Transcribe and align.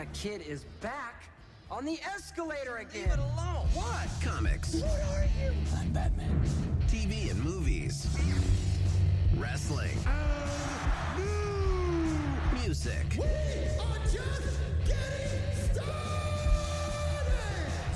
That 0.00 0.14
kid 0.14 0.40
is 0.40 0.64
back 0.80 1.24
on 1.70 1.84
the 1.84 2.00
escalator 2.16 2.78
again. 2.78 3.02
Leave 3.02 3.12
it 3.12 3.18
alone. 3.18 3.66
What? 3.74 4.08
Comics, 4.22 4.76
What 4.76 4.98
are 5.12 5.26
you? 5.44 5.52
I'm 5.76 5.90
Batman. 5.92 6.40
TV 6.88 7.30
and 7.30 7.44
movies, 7.44 8.06
wrestling, 9.36 9.98
And 10.06 11.18
new. 11.18 12.62
music. 12.62 13.18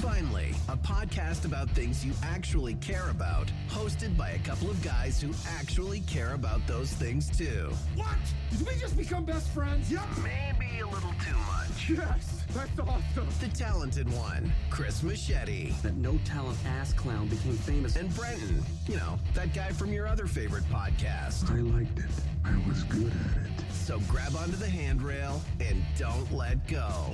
Finally, 0.03 0.51
a 0.69 0.77
podcast 0.77 1.47
about 1.47 1.71
things 1.71 2.05
you 2.05 2.13
actually 2.23 2.75
care 2.75 3.09
about, 3.09 3.51
hosted 3.71 4.15
by 4.15 4.29
a 4.33 4.39
couple 4.41 4.69
of 4.69 4.81
guys 4.83 5.23
who 5.23 5.31
actually 5.59 6.01
care 6.01 6.35
about 6.35 6.61
those 6.67 6.93
things 6.93 7.35
too. 7.35 7.73
What? 7.95 8.09
Did 8.51 8.67
we 8.69 8.75
just 8.79 8.95
become 8.95 9.25
best 9.25 9.49
friends? 9.49 9.91
Yep. 9.91 10.03
Maybe 10.23 10.81
a 10.81 10.87
little 10.87 11.15
too 11.25 11.37
much. 11.47 11.64
Yes, 11.89 12.45
that's 12.55 12.79
awesome. 12.79 13.29
The 13.41 13.49
talented 13.55 14.11
one, 14.15 14.51
Chris 14.71 15.03
Machete, 15.03 15.73
That 15.83 15.95
no 15.97 16.19
talent 16.25 16.57
ass 16.67 16.93
clown 16.95 17.29
became 17.29 17.55
famous. 17.57 17.97
and 17.97 18.15
Brenton, 18.15 18.63
you 18.89 18.97
know, 18.97 19.19
that 19.35 19.53
guy 19.53 19.69
from 19.71 19.93
your 19.93 20.07
other 20.07 20.27
favorite 20.27 20.65
podcast. 20.71 21.51
I 21.51 21.61
liked 21.61 21.99
it. 21.99 22.05
I 22.45 22.57
was 22.69 22.85
good 22.85 23.13
at 23.13 23.37
it. 23.47 23.65
So 23.73 24.01
grab 24.09 24.35
onto 24.37 24.57
the 24.57 24.69
handrail 24.69 25.43
and 25.61 25.83
don't 25.99 26.31
let 26.33 26.67
go. 26.69 27.13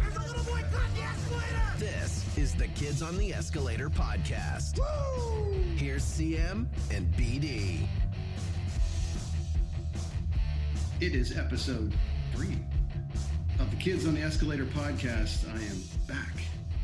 There's 0.00 0.16
a 0.16 0.20
little 0.20 0.44
boy 0.44 0.60
caught 0.70 0.94
the 0.94 1.02
escalator. 1.02 1.78
This 1.78 2.36
is 2.36 2.54
the 2.54 2.68
Kids 2.68 3.00
on 3.00 3.16
the 3.16 3.32
Escalator 3.32 3.88
podcast. 3.88 4.78
Here's 5.78 6.02
CM 6.04 6.66
and 6.90 7.10
BD. 7.14 7.86
It 11.00 11.14
is 11.14 11.36
episode 11.38 11.94
three 12.34 12.58
of 13.62 13.70
the 13.70 13.76
Kids 13.76 14.08
on 14.08 14.14
the 14.14 14.20
Escalator 14.20 14.64
podcast. 14.64 15.48
I 15.48 15.54
am 15.54 15.80
back 16.08 16.34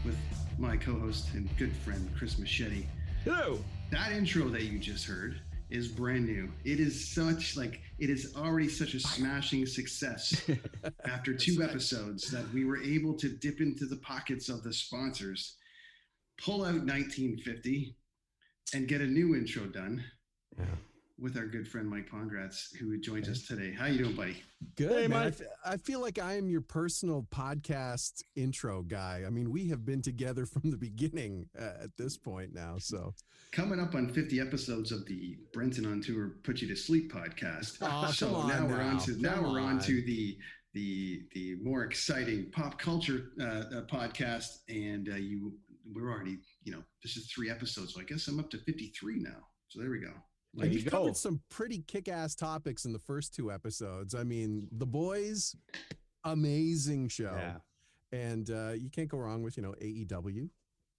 with 0.04 0.16
my 0.58 0.76
co 0.76 0.96
host 0.96 1.34
and 1.34 1.48
good 1.56 1.74
friend, 1.78 2.08
Chris 2.16 2.38
Machete. 2.38 2.86
Hello. 3.24 3.58
That 3.90 4.12
intro 4.12 4.48
that 4.50 4.62
you 4.62 4.78
just 4.78 5.04
heard 5.04 5.40
is 5.70 5.88
brand 5.88 6.26
new. 6.26 6.48
It 6.64 6.78
is 6.78 7.08
such 7.08 7.56
like 7.56 7.80
it 7.98 8.10
is 8.10 8.32
already 8.36 8.68
such 8.68 8.94
a 8.94 9.00
smashing 9.00 9.66
success 9.66 10.40
after 11.04 11.34
two 11.34 11.64
episodes 11.64 12.30
that 12.30 12.48
we 12.54 12.64
were 12.64 12.80
able 12.80 13.14
to 13.14 13.28
dip 13.28 13.60
into 13.60 13.84
the 13.86 13.96
pockets 13.96 14.48
of 14.48 14.62
the 14.62 14.72
sponsors, 14.72 15.56
pull 16.40 16.60
out 16.60 16.86
1950, 16.86 17.96
and 18.72 18.86
get 18.86 19.00
a 19.00 19.06
new 19.06 19.34
intro 19.34 19.64
done. 19.64 20.04
With 21.20 21.36
our 21.36 21.46
good 21.46 21.66
friend 21.66 21.90
Mike 21.90 22.08
Pongracz, 22.08 22.72
who 22.78 22.96
joins 23.00 23.28
us 23.28 23.42
today. 23.44 23.74
How 23.76 23.86
you 23.86 23.98
doing, 23.98 24.14
buddy? 24.14 24.42
Good. 24.76 24.92
Hey, 24.92 25.08
man. 25.08 25.18
I, 25.18 25.24
Mike. 25.24 25.34
f- 25.40 25.46
I 25.64 25.76
feel 25.76 26.00
like 26.00 26.20
I 26.20 26.34
am 26.34 26.48
your 26.48 26.60
personal 26.60 27.26
podcast 27.34 28.22
intro 28.36 28.82
guy. 28.82 29.24
I 29.26 29.30
mean, 29.30 29.50
we 29.50 29.66
have 29.68 29.84
been 29.84 30.00
together 30.00 30.46
from 30.52 30.70
the 30.70 30.76
beginning 30.76 31.46
uh, 31.58 31.82
at 31.82 31.96
this 31.98 32.16
point 32.16 32.54
now. 32.54 32.76
So 32.78 33.14
coming 33.50 33.80
up 33.80 33.96
on 33.96 34.08
50 34.08 34.38
episodes 34.40 34.92
of 34.92 35.06
the 35.06 35.36
Brenton 35.52 35.86
on 35.86 36.00
Tour 36.00 36.36
Put 36.44 36.62
You 36.62 36.68
to 36.68 36.76
Sleep 36.76 37.12
podcast. 37.12 37.78
Oh, 37.82 38.12
so 38.12 38.26
come 38.26 38.36
on 38.36 38.48
now, 38.48 38.66
we're 38.66 38.80
on 38.80 38.94
now. 38.94 38.98
to 39.00 39.20
now 39.20 39.42
we're 39.42 39.60
on 39.60 39.72
on. 39.74 39.80
to 39.80 40.02
the 40.02 40.38
the 40.74 41.22
the 41.34 41.56
more 41.62 41.82
exciting 41.82 42.50
pop 42.52 42.78
culture 42.78 43.30
uh, 43.40 43.44
uh, 43.44 43.82
podcast, 43.90 44.58
and 44.68 45.08
uh, 45.08 45.16
you 45.16 45.52
we're 45.92 46.12
already 46.12 46.38
you 46.62 46.72
know 46.72 46.82
this 47.02 47.16
is 47.16 47.28
three 47.32 47.50
episodes, 47.50 47.94
so 47.94 48.00
I 48.00 48.04
guess 48.04 48.28
I'm 48.28 48.38
up 48.38 48.50
to 48.50 48.58
53 48.58 49.18
now. 49.18 49.30
So 49.68 49.80
there 49.80 49.90
we 49.90 49.98
go. 49.98 50.12
There 50.54 50.66
and 50.66 50.74
you 50.74 50.82
go. 50.82 50.90
covered 50.90 51.16
some 51.16 51.40
pretty 51.50 51.84
kick-ass 51.86 52.34
topics 52.34 52.84
in 52.84 52.92
the 52.92 52.98
first 52.98 53.34
two 53.34 53.52
episodes. 53.52 54.14
I 54.14 54.24
mean, 54.24 54.66
the 54.72 54.86
boys, 54.86 55.54
amazing 56.24 57.08
show, 57.08 57.34
Yeah. 57.36 57.56
and 58.18 58.50
uh, 58.50 58.72
you 58.72 58.90
can't 58.90 59.08
go 59.08 59.18
wrong 59.18 59.42
with 59.42 59.56
you 59.56 59.62
know 59.62 59.74
AEW. 59.80 60.48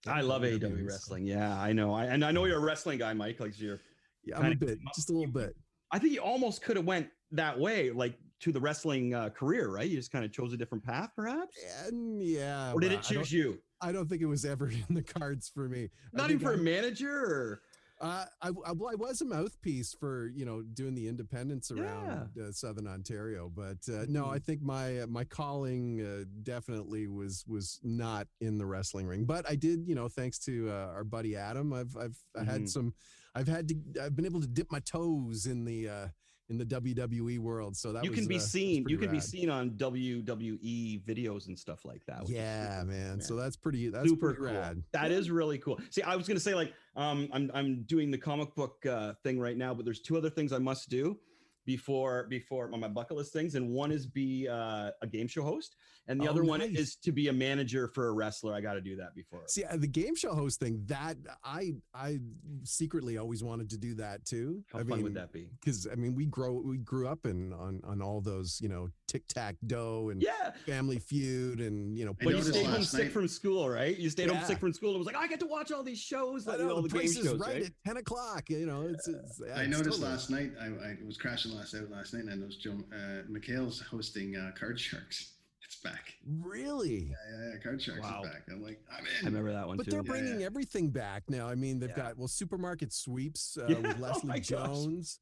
I 0.07 0.21
love 0.21 0.43
AEW 0.43 0.61
so- 0.79 0.85
wrestling. 0.85 1.25
Yeah, 1.25 1.59
I 1.59 1.73
know. 1.73 1.93
I, 1.93 2.05
and 2.05 2.23
I 2.23 2.31
know 2.31 2.45
you're 2.45 2.57
a 2.57 2.61
wrestling 2.65 2.99
guy, 2.99 3.13
Mike. 3.13 3.39
Like 3.39 3.59
you're. 3.59 3.79
Yeah, 4.23 4.37
I'm 4.39 4.51
a 4.51 4.55
bit, 4.55 4.79
just 4.95 5.09
a 5.09 5.13
little 5.13 5.31
bit. 5.31 5.55
I 5.91 5.97
think 5.99 6.13
you 6.13 6.19
almost 6.21 6.61
could 6.61 6.75
have 6.75 6.85
went 6.85 7.07
that 7.31 7.57
way, 7.57 7.89
like 7.89 8.17
to 8.41 8.51
the 8.51 8.59
wrestling 8.59 9.13
uh, 9.15 9.29
career, 9.29 9.69
right? 9.69 9.89
You 9.89 9.95
just 9.97 10.11
kind 10.11 10.23
of 10.23 10.31
chose 10.31 10.53
a 10.53 10.57
different 10.57 10.83
path, 10.83 11.11
perhaps. 11.15 11.57
And 11.87 12.21
yeah, 12.21 12.71
Or 12.73 12.79
did 12.79 12.91
well, 12.91 12.99
it 12.99 13.05
I 13.05 13.13
choose 13.15 13.31
you? 13.31 13.57
I 13.81 13.91
don't 13.93 14.07
think 14.09 14.21
it 14.21 14.25
was 14.25 14.43
ever 14.45 14.69
in 14.89 14.93
the 14.93 15.01
cards 15.01 15.49
for 15.53 15.67
me. 15.69 15.89
Not 16.13 16.29
even 16.31 16.39
for 16.41 16.51
a 16.51 16.55
I'm- 16.55 16.63
manager, 16.63 17.11
or 17.11 17.61
Uh, 18.01 18.25
I, 18.41 18.47
I, 18.47 18.71
well, 18.71 18.89
I 18.89 18.95
was 18.95 19.19
a 19.19 19.25
mouthpiece 19.25 19.93
for 19.93 20.31
you 20.33 20.45
know 20.45 20.61
doing 20.61 20.95
the 20.95 21.07
independents 21.07 21.69
around 21.69 22.29
uh, 22.41 22.51
Southern 22.51 22.87
Ontario, 22.87 23.51
but 23.53 23.77
uh, 23.89 24.05
no, 24.07 24.23
Mm-hmm. 24.23 24.33
I 24.35 24.39
think 24.39 24.61
my 24.61 24.99
uh, 25.01 25.07
my 25.07 25.25
calling 25.25 26.01
uh, 26.01 26.23
definitely 26.43 27.07
was 27.07 27.43
was 27.45 27.79
not 27.83 28.27
in 28.39 28.57
the 28.57 28.65
wrestling 28.65 29.05
ring. 29.05 29.25
But 29.25 29.49
I 29.49 29.55
did, 29.55 29.85
you 29.87 29.95
know, 29.95 30.07
thanks 30.07 30.39
to 30.39 30.69
uh, 30.69 30.93
our 30.95 31.03
buddy 31.03 31.35
Adam, 31.35 31.73
I've 31.73 31.95
I've 31.97 32.17
I 32.39 32.43
had 32.45 32.69
some, 32.69 32.93
I've 33.35 33.47
had 33.49 33.67
to, 33.67 33.75
I've 34.01 34.15
been 34.15 34.25
able 34.25 34.41
to 34.41 34.47
dip 34.47 34.71
my 34.71 34.79
toes 34.79 35.45
in 35.45 35.65
the 35.65 35.89
uh, 35.89 36.07
in 36.49 36.57
the 36.57 36.65
WWE 36.65 37.39
world. 37.39 37.77
So 37.77 37.93
that 37.93 38.03
you 38.03 38.11
was, 38.11 38.19
can 38.19 38.27
uh, 38.27 38.29
be 38.29 38.35
was 38.35 38.51
seen. 38.51 38.85
You 38.87 38.97
can 38.97 39.11
be 39.11 39.19
seen 39.19 39.49
on 39.49 39.71
WWE 39.71 41.03
videos 41.03 41.47
and 41.47 41.57
stuff 41.57 41.85
like 41.85 42.05
that. 42.07 42.27
Yeah, 42.27 42.81
super 42.81 42.91
man. 42.91 43.13
cool, 43.17 43.21
So 43.25 43.35
that's 43.35 43.55
pretty. 43.55 43.89
That's 43.89 44.09
super 44.09 44.33
pretty 44.33 44.53
cool. 44.53 44.61
rad. 44.61 44.83
That 44.91 45.11
is 45.11 45.29
really 45.29 45.57
cool. 45.57 45.79
See, 45.89 46.01
I 46.01 46.15
was 46.15 46.27
gonna 46.27 46.39
say 46.39 46.55
like 46.55 46.73
um 46.95 47.29
I'm 47.31 47.51
I'm 47.53 47.83
doing 47.83 48.11
the 48.11 48.17
comic 48.17 48.55
book 48.55 48.85
uh, 48.85 49.13
thing 49.23 49.39
right 49.39 49.57
now, 49.57 49.73
but 49.73 49.85
there's 49.85 50.01
two 50.01 50.17
other 50.17 50.29
things 50.29 50.51
I 50.51 50.59
must 50.59 50.89
do 50.89 51.17
before 51.65 52.25
before 52.29 52.69
on 52.73 52.79
my 52.79 52.87
bucket 52.87 53.17
list 53.17 53.33
things, 53.33 53.55
and 53.55 53.69
one 53.69 53.91
is 53.91 54.05
be 54.07 54.47
uh, 54.47 54.91
a 55.01 55.07
game 55.07 55.27
show 55.27 55.43
host, 55.43 55.75
and 56.07 56.19
the 56.19 56.27
Oh, 56.27 56.31
other 56.31 56.43
one 56.43 56.61
is 56.61 56.95
to 57.03 57.11
be 57.11 57.27
a 57.27 57.33
manager 57.33 57.87
for 57.87 58.07
a 58.07 58.11
wrestler. 58.11 58.53
I 58.53 58.61
got 58.61 58.73
to 58.73 58.81
do 58.81 58.95
that 58.97 59.13
before. 59.15 59.41
See, 59.47 59.63
uh, 59.63 59.77
the 59.77 59.87
game 59.87 60.15
show 60.15 60.33
host 60.33 60.59
thing 60.59 60.81
that 60.87 61.17
I 61.43 61.73
I 61.93 62.19
secretly 62.63 63.17
always 63.17 63.43
wanted 63.43 63.69
to 63.71 63.77
do 63.77 63.95
that 63.95 64.25
too. 64.25 64.63
How 64.71 64.79
I 64.79 64.83
fun 64.83 64.89
mean, 64.97 65.03
would 65.03 65.13
that 65.15 65.31
be? 65.31 65.49
Because 65.59 65.87
I 65.91 65.95
mean, 65.95 66.15
we 66.15 66.25
grow 66.25 66.53
we 66.65 66.77
grew 66.77 67.07
up 67.07 67.25
in 67.25 67.53
on 67.53 67.81
on 67.83 68.01
all 68.01 68.21
those 68.21 68.59
you 68.61 68.69
know 68.69 68.89
tic 69.07 69.27
tac 69.27 69.55
dough 69.65 70.09
and 70.11 70.21
Yeah, 70.21 70.51
Family 70.65 70.99
Feud 70.99 71.59
and 71.61 71.97
you 71.97 72.05
know. 72.05 72.15
But 72.21 72.35
you 72.35 72.41
stayed 72.43 72.65
home 72.65 72.75
last 72.75 72.91
sick 72.91 73.03
night- 73.05 73.11
from 73.11 73.27
school, 73.27 73.69
right? 73.69 73.97
You 73.97 74.09
stayed 74.09 74.29
home 74.29 74.43
sick 74.45 74.59
from 74.59 74.73
school. 74.73 74.95
It 74.95 74.97
was 74.97 75.07
like 75.07 75.15
I 75.15 75.27
get 75.27 75.39
to 75.41 75.47
watch 75.47 75.71
all 75.71 75.83
these 75.83 75.99
shows, 75.99 76.47
I 76.47 76.51
like 76.51 76.59
know, 76.61 76.69
all 76.75 76.81
the 76.81 76.89
the 76.89 76.99
game 76.99 77.05
is 77.07 77.15
shows, 77.15 77.39
right, 77.39 77.53
right? 77.53 77.63
at 77.65 77.71
ten 77.85 77.97
o'clock. 77.97 78.49
You 78.49 78.65
know, 78.65 78.83
it's. 78.87 79.07
it's 79.07 79.41
I 79.55 79.65
noticed 79.65 79.99
last 80.01 80.29
night. 80.29 80.51
I, 80.61 80.65
I 80.67 80.97
was 81.05 81.17
crashing 81.17 81.48
last 81.55 81.75
out 81.75 81.89
last 81.89 82.13
night, 82.13 82.23
and 82.23 82.31
I 82.31 82.35
noticed 82.35 82.61
Joel 82.61 82.79
uh, 82.93 83.23
McHale's 83.29 83.81
hosting 83.81 84.35
uh, 84.35 84.51
Card 84.59 84.79
Sharks. 84.79 85.33
It's 85.71 85.75
back. 85.83 86.15
Really. 86.41 87.11
Yeah, 87.11 87.15
yeah, 87.31 87.49
yeah. 87.53 87.59
Card 87.61 87.79
Sharks 87.79 88.01
Wow. 88.01 88.23
is 88.23 88.29
back. 88.31 88.41
I'm 88.49 88.63
like, 88.63 88.81
I'm 88.91 89.05
in. 89.05 89.11
I 89.21 89.25
remember 89.27 89.51
that 89.51 89.67
one 89.67 89.77
But 89.77 89.85
too. 89.85 89.91
they're 89.91 90.01
bringing 90.01 90.39
yeah. 90.39 90.45
everything 90.47 90.89
back 90.89 91.21
now. 91.29 91.47
I 91.47 91.53
mean, 91.53 91.77
they've 91.79 91.91
Yeah. 91.91 91.95
got 91.95 92.17
well, 92.17 92.27
supermarket 92.27 92.91
sweeps 92.91 93.55
uh, 93.55 93.67
Yeah, 93.69 93.75
with 93.77 93.97
oh 93.99 94.01
Leslie 94.01 94.27
my 94.29 94.39
gosh. 94.39 94.47
Jones. 94.47 95.19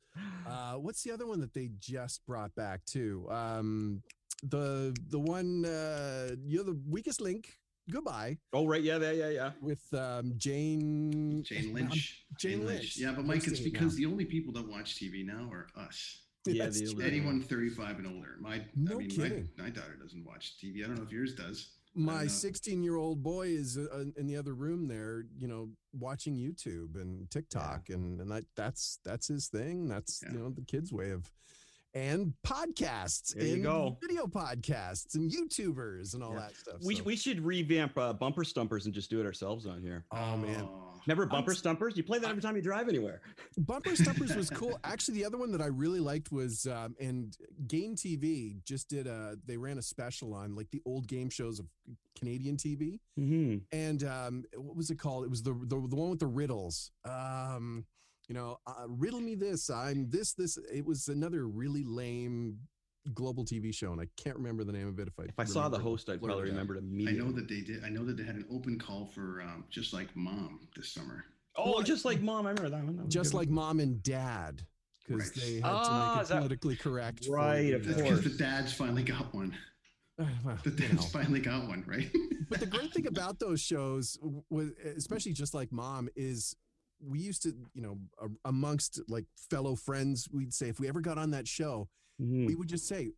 Uh, 0.47 0.75
what's 0.75 1.03
the 1.03 1.11
other 1.11 1.27
one 1.27 1.41
that 1.41 1.53
they 1.53 1.71
just 1.79 2.25
brought 2.25 2.55
back 2.55 2.85
too? 2.85 3.27
Um, 3.29 4.01
the 4.41 4.95
the 5.09 5.19
one 5.19 5.65
uh, 5.65 6.29
you're 6.45 6.63
the 6.63 6.79
weakest 6.87 7.19
link. 7.19 7.57
Goodbye 7.89 8.37
oh 8.53 8.65
right, 8.67 8.81
yeah, 8.81 8.97
yeah, 8.99 9.11
yeah, 9.11 9.29
yeah. 9.29 9.51
with 9.61 9.81
um, 9.93 10.33
Jane. 10.37 11.43
Jane 11.43 11.73
Lynch. 11.73 12.23
Jane 12.37 12.65
Lynch. 12.65 12.97
Yeah, 12.97 13.13
but 13.15 13.25
Mike, 13.25 13.37
it's 13.37 13.47
Hosting 13.47 13.67
it 13.67 13.71
because 13.73 13.93
now. 13.93 13.97
the 13.97 14.11
only 14.11 14.25
people 14.25 14.53
that 14.53 14.67
watch 14.67 14.95
TV 14.95 15.25
now 15.25 15.49
are 15.51 15.67
us. 15.77 16.21
Yeah, 16.45 16.67
the 16.67 16.93
true. 16.93 17.03
Anyone 17.03 17.41
35 17.41 17.97
and 17.99 18.07
older. 18.07 18.35
My, 18.39 18.61
No 18.75 18.95
I 18.95 18.99
mean, 18.99 19.09
kidding. 19.09 19.49
My, 19.57 19.65
my 19.65 19.69
daughter 19.69 19.97
doesn't 20.01 20.25
watch 20.25 20.53
TV. 20.63 20.83
I 20.83 20.87
don't 20.87 20.97
know 20.97 21.03
if 21.03 21.11
yours 21.11 21.33
does. 21.33 21.71
My 21.93 22.27
16 22.27 22.83
year 22.83 22.95
old 22.95 23.23
boy 23.23 23.47
is 23.47 23.77
uh, 23.77 24.05
in 24.17 24.27
the 24.27 24.37
other 24.37 24.53
room 24.53 24.87
there, 24.87 25.25
you 25.37 25.47
know, 25.47 25.69
watching 25.93 26.35
YouTube 26.37 26.95
and 27.01 27.29
TikTok, 27.31 27.89
and 27.89 28.21
and 28.21 28.29
that 28.31 28.45
that's 28.55 28.99
that's 29.03 29.27
his 29.27 29.47
thing. 29.47 29.87
That's 29.87 30.21
Yeah. 30.23 30.33
you 30.33 30.39
know 30.39 30.49
the 30.49 30.61
kids' 30.61 30.93
way 30.93 31.09
of. 31.11 31.31
And 31.97 32.33
podcasts, 32.45 33.33
There 33.33 33.43
you 33.47 33.53
and 33.55 33.63
go. 33.63 33.97
video 34.01 34.27
podcasts, 34.27 35.15
and 35.15 35.31
YouTubers, 35.31 36.13
and 36.13 36.23
all 36.23 36.33
Yeah. 36.33 36.39
that 36.41 36.55
stuff. 36.55 36.75
We, 36.83 36.95
So- 36.97 37.03
we 37.03 37.15
should 37.15 37.41
revamp 37.43 37.97
uh, 37.97 38.13
bumper 38.13 38.43
stumpers 38.43 38.85
and 38.85 38.93
just 38.93 39.09
do 39.09 39.19
it 39.19 39.25
ourselves 39.25 39.65
on 39.65 39.81
here. 39.81 40.05
oh 40.11 40.37
man, 40.37 40.61
Oh. 40.61 40.83
Never 41.07 41.25
bumper 41.25 41.55
stumpers. 41.55 41.95
You 41.95 42.03
play 42.03 42.19
that 42.19 42.29
every 42.29 42.41
time 42.41 42.57
you 42.57 42.61
drive 42.61 42.89
anywhere. 42.89 43.21
Bumper 43.59 43.95
Stumpers 43.95 44.35
was 44.35 44.49
cool. 44.49 44.77
Actually, 44.83 45.19
the 45.19 45.25
other 45.25 45.37
one 45.37 45.53
that 45.53 45.61
I 45.61 45.67
really 45.67 46.01
liked 46.01 46.33
was 46.33 46.67
um, 46.67 46.97
and 46.99 47.33
Game 47.65 47.95
TV 47.95 48.61
just 48.65 48.89
did 48.89 49.07
a 49.07 49.37
they 49.45 49.55
ran 49.55 49.77
a 49.77 49.81
special 49.81 50.33
on 50.33 50.53
like 50.53 50.69
the 50.71 50.81
old 50.85 51.07
game 51.07 51.29
shows 51.29 51.59
of 51.59 51.67
Canadian 52.19 52.57
TV. 52.57 52.99
Mm-hmm. 53.17 53.57
and 53.71 54.03
um 54.03 54.43
what 54.57 54.75
was 54.75 54.89
it 54.91 54.99
called 54.99 55.23
it 55.23 55.29
was 55.29 55.41
the 55.43 55.53
the, 55.53 55.75
the 55.87 55.95
one 55.95 56.09
with 56.09 56.19
the 56.19 56.27
riddles 56.27 56.91
um 57.05 57.85
you 58.27 58.35
know 58.35 58.57
uh, 58.67 58.85
riddle 58.87 59.19
me 59.21 59.35
this 59.35 59.69
i'm 59.69 60.09
this 60.09 60.33
this 60.33 60.57
it 60.71 60.85
was 60.85 61.07
another 61.07 61.47
really 61.47 61.83
lame 61.83 62.57
global 63.13 63.45
tv 63.45 63.73
show 63.73 63.91
and 63.93 64.01
i 64.01 64.07
can't 64.17 64.35
remember 64.35 64.63
the 64.65 64.71
name 64.71 64.87
of 64.87 64.99
it 64.99 65.07
if 65.07 65.17
i 65.19 65.23
If 65.23 65.39
I 65.39 65.45
saw 65.45 65.69
the 65.69 65.79
host, 65.79 66.09
I'd 66.09 66.21
probably 66.21 66.49
remember 66.49 66.75
it 66.75 66.79
immediately. 66.79 67.21
I 67.21 67.23
know 67.25 67.31
that 67.31 67.47
they 67.47 67.61
did. 67.61 67.83
I 67.85 67.89
know 67.89 68.03
that 68.05 68.17
they 68.17 68.23
had 68.23 68.35
an 68.35 68.45
open 68.51 68.77
call 68.77 69.05
for 69.13 69.41
um, 69.41 69.63
just 69.69 69.93
like 69.93 70.13
mom 70.15 70.67
this 70.75 70.89
summer. 70.91 71.23
Oh, 71.55 71.81
just 71.81 72.03
like 72.03 72.19
mom. 72.21 72.45
I 72.45 72.49
remember 72.49 72.69
that 72.69 72.83
one. 72.83 72.97
That 72.97 73.07
just 73.09 73.31
good 73.31 73.37
like 73.37 73.49
mom 73.49 73.79
and 73.79 74.03
dad 74.03 74.63
because 75.07 75.27
Right. 75.29 75.35
they 75.35 75.53
had 75.55 75.63
Ah, 75.63 75.83
to 75.83 76.15
make 76.15 76.23
is 76.23 76.29
it 76.29 76.33
that- 76.33 76.39
politically 76.39 76.75
correct 76.75 77.27
Right, 77.29 77.67
the, 77.69 77.73
of 77.75 77.85
That's 77.85 77.99
uh, 77.99 78.03
because 78.03 78.19
course. 78.21 78.31
the 78.33 78.37
dads 78.43 78.73
finally 78.73 79.03
got 79.03 79.33
one. 79.33 79.55
well, 80.17 80.57
dads 80.65 80.81
you 80.81 80.93
know. 80.95 81.01
finally 81.03 81.39
got 81.39 81.65
one, 81.67 81.85
right? 81.87 82.11
but 82.49 82.59
the 82.59 82.65
great 82.65 82.93
thing 82.93 83.07
about 83.15 83.39
those 83.39 83.61
shows 83.61 84.17
was 84.49 84.71
especially 84.97 85.31
just 85.33 85.53
like 85.53 85.71
mom 85.71 86.09
is 86.17 86.55
we 87.05 87.19
used 87.19 87.43
to 87.43 87.53
you 87.73 87.81
know 87.81 87.97
a- 88.21 88.49
amongst 88.49 88.99
like 89.07 89.25
fellow 89.49 89.75
friends 89.75 90.27
we'd 90.31 90.53
say 90.53 90.69
if 90.69 90.79
we 90.79 90.87
ever 90.87 91.01
got 91.01 91.17
on 91.17 91.31
that 91.31 91.47
show 91.47 91.87
Mhm. 92.21 92.47
we 92.47 92.55
would 92.55 92.67
just 92.67 92.87
say 92.87 93.11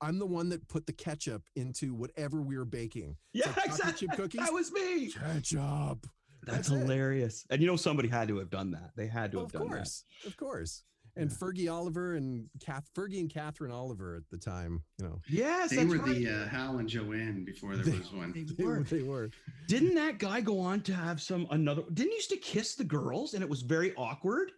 i'm 0.00 0.18
the 0.18 0.26
one 0.26 0.48
that 0.50 0.68
put 0.68 0.86
the 0.86 0.92
ketchup 0.92 1.42
into 1.56 1.94
whatever 1.94 2.40
we 2.42 2.56
were 2.56 2.64
baking 2.64 3.16
Yeah, 3.32 3.46
like 3.56 3.66
exactly. 3.66 4.06
chip 4.08 4.16
cookies? 4.16 4.40
That 4.40 4.52
was 4.52 4.70
me. 4.72 5.10
ketchup 5.10 6.06
That's, 6.44 6.68
That's 6.68 6.70
it. 6.70 6.78
hilarious. 6.78 7.44
And 7.50 7.60
you 7.60 7.66
know 7.66 7.76
somebody 7.76 8.08
had 8.08 8.28
to 8.28 8.36
have 8.38 8.50
done 8.50 8.70
that. 8.72 8.92
They 8.94 9.08
had 9.08 9.32
to 9.32 9.38
Well, 9.38 9.46
have 9.46 9.52
done 9.52 9.68
course, 9.68 10.04
that. 10.22 10.28
of 10.28 10.36
course 10.36 10.36
of 10.36 10.36
course 10.36 10.84
and 11.16 11.30
fergie 11.30 11.72
oliver 11.72 12.14
and 12.14 12.46
Kath, 12.60 12.88
fergie 12.94 13.20
and 13.20 13.30
catherine 13.30 13.70
oliver 13.72 14.14
at 14.16 14.22
the 14.30 14.38
time 14.38 14.82
you 14.98 15.06
know 15.06 15.20
that. 15.26 15.32
Yes, 15.32 15.70
they 15.70 15.84
were 15.84 15.96
right. 15.98 16.14
the 16.14 16.28
uh, 16.28 16.48
Hal 16.48 16.78
and 16.78 16.88
Joanne 16.88 17.44
before 17.44 17.76
there 17.76 17.84
They- 17.84 17.98
was 17.98 18.12
one. 18.12 18.32
They 18.32 18.42
they 18.56 18.64
were. 18.64 18.78
were, 18.78 18.82
they 18.84 19.02
were. 19.02 19.30
Didn't 19.68 19.94
that 19.94 20.18
guy 20.18 20.40
go 20.40 20.58
on 20.60 20.80
to 20.82 20.94
have 20.94 21.20
some 21.20 21.46
another? 21.50 21.82
Didn't 21.92 22.10
he 22.10 22.16
used 22.16 22.30
to 22.30 22.36
kiss 22.36 22.74
the 22.74 22.84
girls 22.84 23.34
and 23.34 23.42
it 23.42 23.48
was 23.48 23.62
very 23.62 23.94
awkward? 23.96 24.52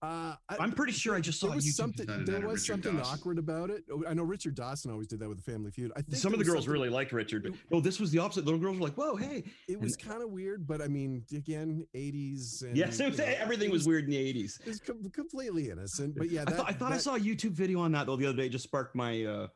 Uh, 0.00 0.34
I, 0.48 0.56
I'm 0.60 0.70
pretty 0.70 0.92
sure 0.92 1.16
I 1.16 1.20
just 1.20 1.40
saw 1.40 1.48
there 1.48 1.56
was 1.56 1.74
something. 1.74 2.06
There 2.24 2.46
was 2.46 2.64
something 2.64 2.96
Dawson. 2.96 3.14
awkward 3.14 3.38
about 3.38 3.70
it. 3.70 3.82
Oh, 3.90 4.04
I 4.08 4.14
know 4.14 4.22
Richard 4.22 4.54
Dawson 4.54 4.92
always 4.92 5.08
did 5.08 5.18
that 5.18 5.28
with 5.28 5.44
the 5.44 5.50
Family 5.50 5.72
Feud. 5.72 5.90
I 5.96 6.02
think 6.02 6.16
Some 6.16 6.32
of 6.32 6.38
the 6.38 6.44
girls 6.44 6.68
really 6.68 6.88
liked 6.88 7.12
Richard. 7.12 7.42
but- 7.42 7.52
No, 7.72 7.80
this 7.80 7.98
was 7.98 8.12
the 8.12 8.20
opposite. 8.20 8.44
Little 8.44 8.60
girls 8.60 8.78
were 8.78 8.84
like, 8.84 8.94
"Whoa, 8.94 9.16
hey!" 9.16 9.42
It 9.66 9.80
was 9.80 9.96
kind 9.96 10.22
of 10.22 10.30
weird, 10.30 10.68
but 10.68 10.80
I 10.80 10.86
mean, 10.86 11.24
again, 11.34 11.84
80s. 11.96 12.62
And, 12.62 12.76
Yes, 12.76 13.00
it 13.00 13.10
you 13.12 13.18
know, 13.18 13.24
everything 13.24 13.70
it 13.70 13.72
was 13.72 13.86
weird 13.88 14.04
in 14.04 14.10
the 14.10 14.16
'80s. 14.16 14.60
It 14.60 14.66
was 14.68 14.80
com- 14.80 15.10
completely 15.10 15.70
innocent, 15.70 16.14
but 16.16 16.30
yeah, 16.30 16.44
I 16.46 16.52
thought 16.52 16.68
I, 16.68 16.72
thought 16.74 16.92
I 16.92 16.98
saw 16.98 17.16
a 17.16 17.20
YouTube 17.20 17.52
video 17.52 17.80
on 17.80 17.90
that 17.92 18.06
though 18.06 18.16
the 18.16 18.26
other 18.26 18.36
day. 18.36 18.46
It 18.46 18.50
just 18.50 18.64
sparked 18.64 18.94
my 18.94 19.24
uh, 19.24 19.48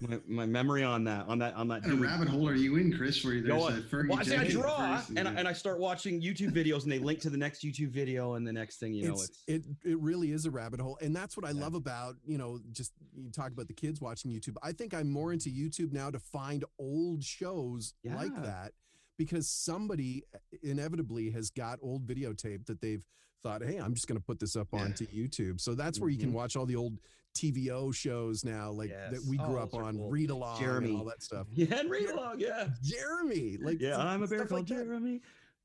my, 0.00 0.18
my 0.26 0.46
memory 0.46 0.82
on 0.82 1.04
that 1.04 1.26
on 1.28 1.38
that 1.40 1.54
on 1.54 1.68
that. 1.68 1.82
What 1.82 1.90
kind 1.90 2.00
rabbit 2.00 2.28
hole 2.28 2.48
are 2.48 2.54
you 2.54 2.76
in, 2.76 2.96
Chris? 2.96 3.22
Where 3.24 3.34
there's 3.34 3.46
Yo, 3.46 3.68
a 3.68 3.72
Fergie 3.72 4.08
well, 4.08 4.18
I 4.18 4.22
see, 4.22 4.36
I 4.36 4.48
draw 4.48 4.96
first 4.96 5.10
and, 5.16 5.28
I- 5.28 5.32
and 5.34 5.46
I 5.46 5.52
start 5.52 5.78
watching 5.78 6.20
YouTube 6.22 6.52
videos 6.52 6.84
and 6.84 6.92
they 6.92 6.98
link 6.98 7.20
to 7.20 7.30
the 7.30 7.36
next 7.36 7.62
YouTube 7.62 7.90
video 7.90 8.34
and 8.34 8.46
the 8.46 8.52
next 8.52 8.78
thing 8.78 8.94
you 8.94 9.08
know 9.08 9.14
it's, 9.14 9.42
it's, 9.46 9.66
it 9.84 9.90
it 9.90 9.98
really 10.00 10.32
is 10.32 10.46
a 10.46 10.50
rabbit 10.50 10.80
hole, 10.80 10.98
and 11.02 11.14
that's 11.14 11.36
what 11.36 11.44
I 11.46 11.50
love 11.52 11.74
about 11.74 12.16
you 12.26 12.38
know 12.38 12.60
just 12.72 12.92
you 13.14 13.30
talk 13.30 13.52
about 13.52 13.68
the 13.68 13.74
kids 13.74 14.00
watching 14.00 14.30
YouTube. 14.30 14.56
I 14.62 14.72
think 14.72 14.94
I'm 14.94 15.10
more 15.10 15.32
into 15.32 15.50
YouTube 15.50 15.92
now 15.92 16.10
to 16.10 16.18
find 16.18 16.64
old 16.78 17.22
shows 17.22 17.94
like 18.04 18.34
that 18.42 18.72
because 19.18 19.48
somebody 19.48 20.24
uh, 20.34 20.38
inevitably 20.62 21.30
has 21.30 21.50
got 21.50 21.78
old 21.82 22.06
videotape 22.06 22.66
that 22.66 22.80
they've 22.80 23.04
thought, 23.44 23.62
hey, 23.62 23.76
I'm 23.76 23.94
just 23.94 24.08
going 24.08 24.18
to 24.18 24.24
put 24.24 24.40
this 24.40 24.56
up 24.56 24.68
Yeah. 24.72 24.80
onto 24.80 25.06
YouTube. 25.06 25.60
So 25.60 25.74
that's 25.74 26.00
where 26.00 26.08
you 26.10 26.18
can 26.18 26.30
Mhm. 26.30 26.34
watch 26.34 26.56
all 26.56 26.64
the 26.66 26.74
old 26.76 26.98
TVO 27.34 27.94
shows 27.94 28.44
now, 28.44 28.70
like 28.70 28.90
that 28.90 29.20
we 29.28 29.36
grew 29.36 29.58
Oh, 29.58 29.62
up 29.62 29.74
on, 29.74 29.96
cool. 29.96 30.10
read 30.10 30.30
along, 30.30 30.60
Jeremy. 30.60 30.90
and 30.90 30.98
all 30.98 31.04
that 31.06 31.22
stuff. 31.22 31.46
yeah 31.52 31.78
and 31.80 31.90
read 31.90 32.08
along 32.10 32.38
yeah 32.40 32.68
Jeremy, 32.82 33.58
like 33.60 33.80
yeah 33.80 33.98
I'm 33.98 34.22
a 34.22 34.26
bear 34.26 34.46
called 34.46 34.60
like 34.60 34.66
that. 34.68 34.84
Jeremy 34.84 35.20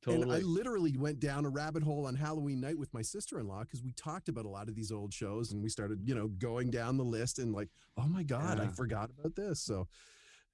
And 0.08 0.32
I 0.32 0.40
literally 0.40 0.96
went 0.98 1.20
down 1.20 1.46
a 1.46 1.50
rabbit 1.50 1.84
hole 1.84 2.06
on 2.08 2.16
Halloween 2.16 2.60
night 2.62 2.78
with 2.78 2.94
my 2.94 3.02
sister-in-law 3.02 3.62
because 3.64 3.84
we 3.84 3.92
talked 3.92 4.30
about 4.30 4.46
a 4.46 4.50
lot 4.50 4.68
of 4.70 4.76
these 4.76 4.92
old 4.92 5.14
shows 5.14 5.52
and 5.52 5.62
we 5.62 5.70
started, 5.70 6.00
you 6.08 6.16
know, 6.16 6.28
going 6.30 6.72
down 6.72 6.96
the 6.98 7.04
list 7.04 7.38
and 7.40 7.54
like, 7.54 7.70
oh 7.98 8.08
my 8.08 8.24
God, 8.24 8.60
I 8.60 8.68
forgot 8.68 9.10
about 9.20 9.36
this. 9.36 9.60
So 9.62 9.88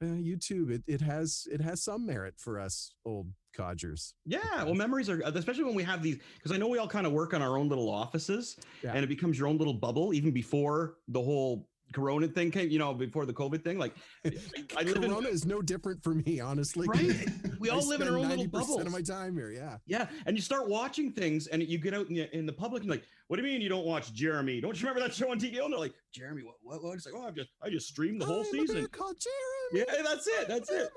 uh, 0.02 0.06
YouTube, 0.06 0.72
it, 0.72 0.84
it 0.88 1.02
has 1.02 1.48
it 1.52 1.62
has 1.62 1.84
some 1.84 2.06
merit 2.06 2.36
for 2.38 2.60
us 2.60 2.92
old 3.06 3.28
codgers. 3.56 4.14
Yeah, 4.26 4.64
well, 4.64 4.74
memories 4.76 5.10
are 5.10 5.22
especially 5.22 5.64
when 5.64 5.76
we 5.76 5.84
have 5.84 6.04
these 6.04 6.20
because 6.38 6.52
I 6.52 6.58
know 6.58 6.68
we 6.68 6.78
all 6.78 6.88
kind 6.88 7.08
of 7.08 7.14
work 7.14 7.34
on 7.34 7.42
our 7.42 7.58
own 7.58 7.70
little 7.70 7.90
offices, 7.90 8.58
Yeah. 8.84 8.92
and 8.94 9.04
it 9.04 9.08
becomes 9.08 9.38
your 9.40 9.48
own 9.48 9.58
little 9.58 9.74
bubble 9.74 10.14
even 10.14 10.32
before 10.32 10.98
the 11.08 11.22
whole 11.22 11.70
Corona 11.96 12.28
thing 12.28 12.52
came. 12.52 12.70
You 12.70 12.78
know, 12.78 12.94
before 12.94 13.26
the 13.26 13.34
COVID 13.34 13.64
thing. 13.64 13.80
Like, 13.80 13.96
I 14.26 14.84
live 14.84 14.98
in 14.98 15.10
Corona 15.10 15.30
is 15.30 15.46
no 15.46 15.62
different 15.62 16.04
for 16.04 16.14
me, 16.14 16.40
honestly. 16.40 16.88
right. 16.88 17.28
We 17.58 17.70
all 17.72 17.88
live 17.88 18.02
in 18.02 18.08
our 18.10 18.18
own 18.18 18.28
little 18.28 18.46
90% 18.46 18.52
bubbles. 18.52 18.82
of 18.82 18.92
my 18.92 19.02
time 19.02 19.34
here. 19.36 19.50
Yeah. 19.50 19.78
yeah, 19.88 20.08
and 20.28 20.36
you 20.36 20.42
start 20.42 20.70
watching 20.70 21.12
things, 21.12 21.48
and 21.48 21.64
you 21.64 21.80
get 21.80 21.96
out 21.96 22.08
in 22.10 22.14
the, 22.14 22.38
in 22.38 22.46
the 22.46 22.54
public, 22.54 22.84
and 22.84 22.92
like, 22.92 23.04
"What 23.28 23.38
do 23.38 23.44
you 23.44 23.52
mean 23.52 23.62
you 23.62 23.70
don't 23.70 23.86
watch 23.86 24.14
Jeremy? 24.14 24.62
Don't 24.62 24.80
you 24.80 24.88
remember 24.88 25.08
that 25.08 25.16
show 25.16 25.32
on 25.32 25.40
TV?" 25.40 25.64
And 25.64 25.72
they're 25.72 25.80
like, 25.80 25.96
"Jeremy, 26.14 26.44
what? 26.44 26.56
What? 26.62 26.84
what? 26.84 26.96
It's 26.96 27.08
like, 27.08 27.16
oh, 27.18 27.28
I 27.28 27.32
just 27.32 27.50
I 27.64 27.70
just 27.72 27.88
streamed 27.88 28.22
the 28.22 28.26
whole 28.26 28.42
I'm 28.42 28.46
season." 28.46 28.86
called 28.88 29.16
Jeremy. 29.20 29.88
Yeah, 29.90 30.04
that's 30.04 30.28
it. 30.28 30.48
That's 30.48 30.70
it. 30.70 30.90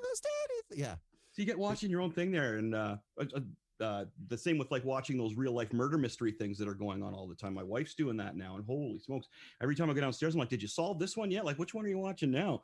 Yeah. 0.72 0.96
So 1.32 1.42
you 1.42 1.46
get 1.46 1.58
watching 1.58 1.90
your 1.90 2.02
own 2.02 2.10
thing 2.10 2.32
there, 2.32 2.56
and 2.56 2.74
uh, 2.74 2.96
uh, 3.80 4.04
the 4.28 4.38
same 4.38 4.58
with 4.58 4.70
like 4.70 4.84
watching 4.84 5.16
those 5.18 5.34
real 5.34 5.52
life 5.52 5.72
murder 5.72 5.98
mystery 5.98 6.32
things 6.32 6.58
that 6.58 6.68
are 6.68 6.74
going 6.74 7.02
on 7.02 7.14
all 7.14 7.26
the 7.26 7.34
time. 7.34 7.54
My 7.54 7.62
wife's 7.62 7.94
doing 7.94 8.16
that 8.18 8.36
now, 8.36 8.56
and 8.56 8.64
holy 8.64 8.98
smokes! 8.98 9.28
Every 9.62 9.74
time 9.74 9.90
I 9.90 9.94
go 9.94 10.00
downstairs, 10.00 10.34
I'm 10.34 10.40
like, 10.40 10.48
"Did 10.48 10.62
you 10.62 10.68
solve 10.68 10.98
this 10.98 11.16
one 11.16 11.30
yet? 11.30 11.44
Like, 11.44 11.58
which 11.58 11.74
one 11.74 11.84
are 11.84 11.88
you 11.88 11.98
watching 11.98 12.30
now?" 12.30 12.62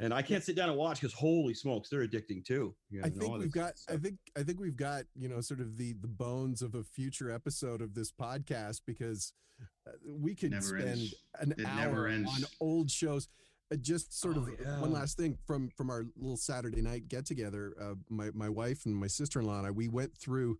And 0.00 0.12
I 0.12 0.22
can't 0.22 0.42
sit 0.42 0.56
down 0.56 0.68
and 0.68 0.76
watch 0.76 1.00
because 1.00 1.14
holy 1.14 1.54
smokes, 1.54 1.88
they're 1.88 2.06
addicting 2.06 2.44
too. 2.44 2.74
You 2.90 3.02
I 3.04 3.10
think 3.10 3.32
we've 3.32 3.42
this 3.42 3.52
got. 3.52 3.74
I 3.88 3.96
think. 3.96 4.16
I 4.36 4.42
think 4.42 4.58
we've 4.58 4.76
got. 4.76 5.04
You 5.14 5.28
know, 5.28 5.40
sort 5.40 5.60
of 5.60 5.76
the 5.76 5.92
the 6.00 6.08
bones 6.08 6.62
of 6.62 6.74
a 6.74 6.82
future 6.82 7.30
episode 7.30 7.80
of 7.80 7.94
this 7.94 8.10
podcast 8.10 8.80
because 8.86 9.32
uh, 9.86 9.92
we 10.18 10.34
could 10.34 10.50
Never 10.50 10.64
spend 10.64 10.88
ends. 10.88 11.14
an 11.40 11.54
It 11.56 11.66
hour 11.66 12.08
on 12.08 12.26
old 12.60 12.90
shows. 12.90 13.28
Uh, 13.72 13.76
just 13.76 14.18
sort 14.18 14.36
Oh, 14.36 14.40
of 14.40 14.50
yeah. 14.60 14.80
one 14.80 14.92
last 14.92 15.16
thing 15.16 15.38
from 15.46 15.70
from 15.70 15.90
our 15.90 16.04
little 16.16 16.36
Saturday 16.36 16.82
night 16.82 17.08
get 17.08 17.24
together. 17.24 17.74
Uh, 17.80 17.94
my 18.08 18.30
my 18.34 18.48
wife 18.48 18.84
and 18.86 18.94
my 18.94 19.06
sister 19.06 19.40
in 19.40 19.46
law 19.46 19.58
and 19.58 19.66
I 19.66 19.70
we 19.70 19.88
went 19.88 20.16
through 20.16 20.58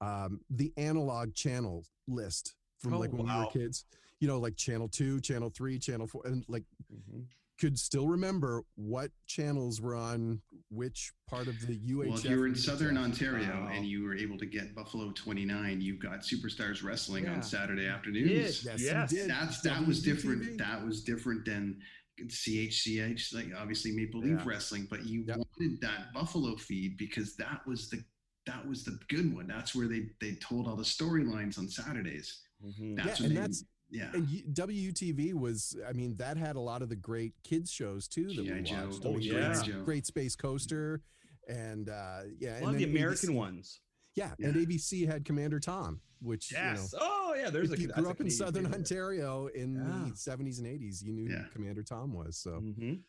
um, 0.00 0.40
the 0.50 0.72
analog 0.76 1.34
channel 1.34 1.84
list 2.08 2.54
from 2.78 2.92
like 2.98 3.10
Oh, 3.12 3.16
when 3.16 3.26
we 3.26 3.38
were 3.38 3.46
kids. 3.50 3.84
You 4.20 4.28
know, 4.28 4.38
like 4.40 4.56
channel 4.56 4.88
two, 4.88 5.20
channel 5.20 5.50
three, 5.50 5.78
channel 5.78 6.06
four, 6.06 6.22
and 6.26 6.44
like 6.48 6.64
Mhm. 6.92 7.26
could 7.58 7.78
still 7.78 8.06
remember 8.08 8.62
what 8.74 9.10
channels 9.26 9.80
were 9.80 9.94
on 9.94 10.40
which 10.70 11.12
part 11.26 11.48
of 11.48 11.58
the 11.66 11.74
UHF. 11.78 12.08
Well, 12.08 12.18
if 12.18 12.24
you 12.24 12.38
were 12.38 12.46
in 12.46 12.54
Southern 12.54 12.96
UHF. 12.96 13.04
Ontario 13.04 13.48
Wow. 13.64 13.68
and 13.72 13.86
you 13.86 14.02
were 14.04 14.14
able 14.14 14.36
to 14.38 14.44
get 14.46 14.74
Buffalo 14.74 15.10
29, 15.12 15.80
you 15.80 15.96
got 15.98 16.20
Superstars 16.20 16.82
Wrestling 16.82 17.24
Yeah. 17.24 17.34
on 17.34 17.42
Saturday 17.42 17.86
afternoons. 17.86 18.30
Yes, 18.64 18.80
you 18.80 18.86
Yes. 18.86 19.12
That's 19.26 19.60
that 19.62 19.86
was 19.86 20.02
different. 20.02 20.42
WTV. 20.42 20.56
That 20.58 20.84
was 20.84 21.02
different 21.02 21.44
than 21.46 21.80
CHCH, 22.24 23.34
like 23.34 23.48
obviously 23.56 23.92
Maple 23.92 24.20
Leaf 24.20 24.38
Yeah. 24.38 24.44
Wrestling, 24.44 24.86
but 24.90 25.04
you 25.06 25.24
Yep. 25.26 25.38
wanted 25.38 25.80
that 25.80 26.12
Buffalo 26.12 26.56
feed 26.56 26.96
because 26.96 27.36
that 27.36 27.66
was 27.66 27.88
the 27.90 28.02
that 28.46 28.64
was 28.64 28.84
the 28.84 28.96
good 29.08 29.34
one. 29.34 29.48
That's 29.48 29.74
where 29.74 29.88
they 29.88 30.10
they 30.20 30.36
told 30.36 30.68
all 30.68 30.76
the 30.76 30.84
storylines 30.84 31.58
on 31.58 31.68
Saturdays. 31.68 32.42
Mhm. 32.64 32.96
That's 32.96 33.18
Yeah, 33.20 33.26
and 33.26 33.36
they, 33.36 33.40
that's- 33.40 33.64
yeah. 33.90 34.10
And 34.14 34.28
you- 34.28 34.44
WUTV 34.52 35.32
was, 35.34 35.76
I 35.84 35.92
mean, 35.92 36.14
that 36.16 36.36
had 36.36 36.54
a 36.54 36.60
lot 36.60 36.80
of 36.80 36.88
the 36.88 36.94
great 36.96 37.34
kids 37.42 37.72
shows 37.72 38.06
too 38.06 38.26
that 38.28 38.34
G.I. 38.34 38.54
we 38.54 38.62
Joe. 38.62 38.86
watched. 38.88 39.04
Oh, 39.04 39.14
I 39.14 39.16
mean, 39.16 39.22
yeah. 39.32 39.62
Great, 39.64 39.84
Great 39.84 40.06
Space 40.06 40.36
Coaster, 40.36 41.02
and 41.48 41.88
uh, 41.88 42.20
yeah, 42.38 42.60
A 42.60 42.62
lot 42.62 42.74
of 42.74 42.78
the 42.78 42.84
American 42.84 43.34
ones. 43.34 43.80
Yeah, 44.16 44.32
and 44.42 44.54
ABC 44.56 45.06
had 45.06 45.24
Commander 45.26 45.60
Tom, 45.60 46.00
which 46.20 46.50
Yes. 46.50 46.92
you 46.92 46.98
know, 46.98 47.04
oh 47.08 47.34
yeah. 47.36 47.50
There's 47.50 47.70
if 47.70 47.78
a. 47.78 47.82
you 47.82 47.88
grew 47.88 48.08
up 48.08 48.20
in 48.20 48.30
Southern 48.30 48.64
favorite. 48.64 48.78
Ontario 48.78 49.46
in 49.48 49.74
Yeah. 49.74 50.08
the 50.10 50.16
70s 50.16 50.58
and 50.58 50.66
80s, 50.66 51.02
you 51.02 51.12
knew 51.12 51.30
Yeah. 51.30 51.42
who 51.44 51.50
Commander 51.50 51.82
Tom 51.82 52.14
was. 52.14 52.38
So, 52.38 52.52
Mhm. 52.60 53.00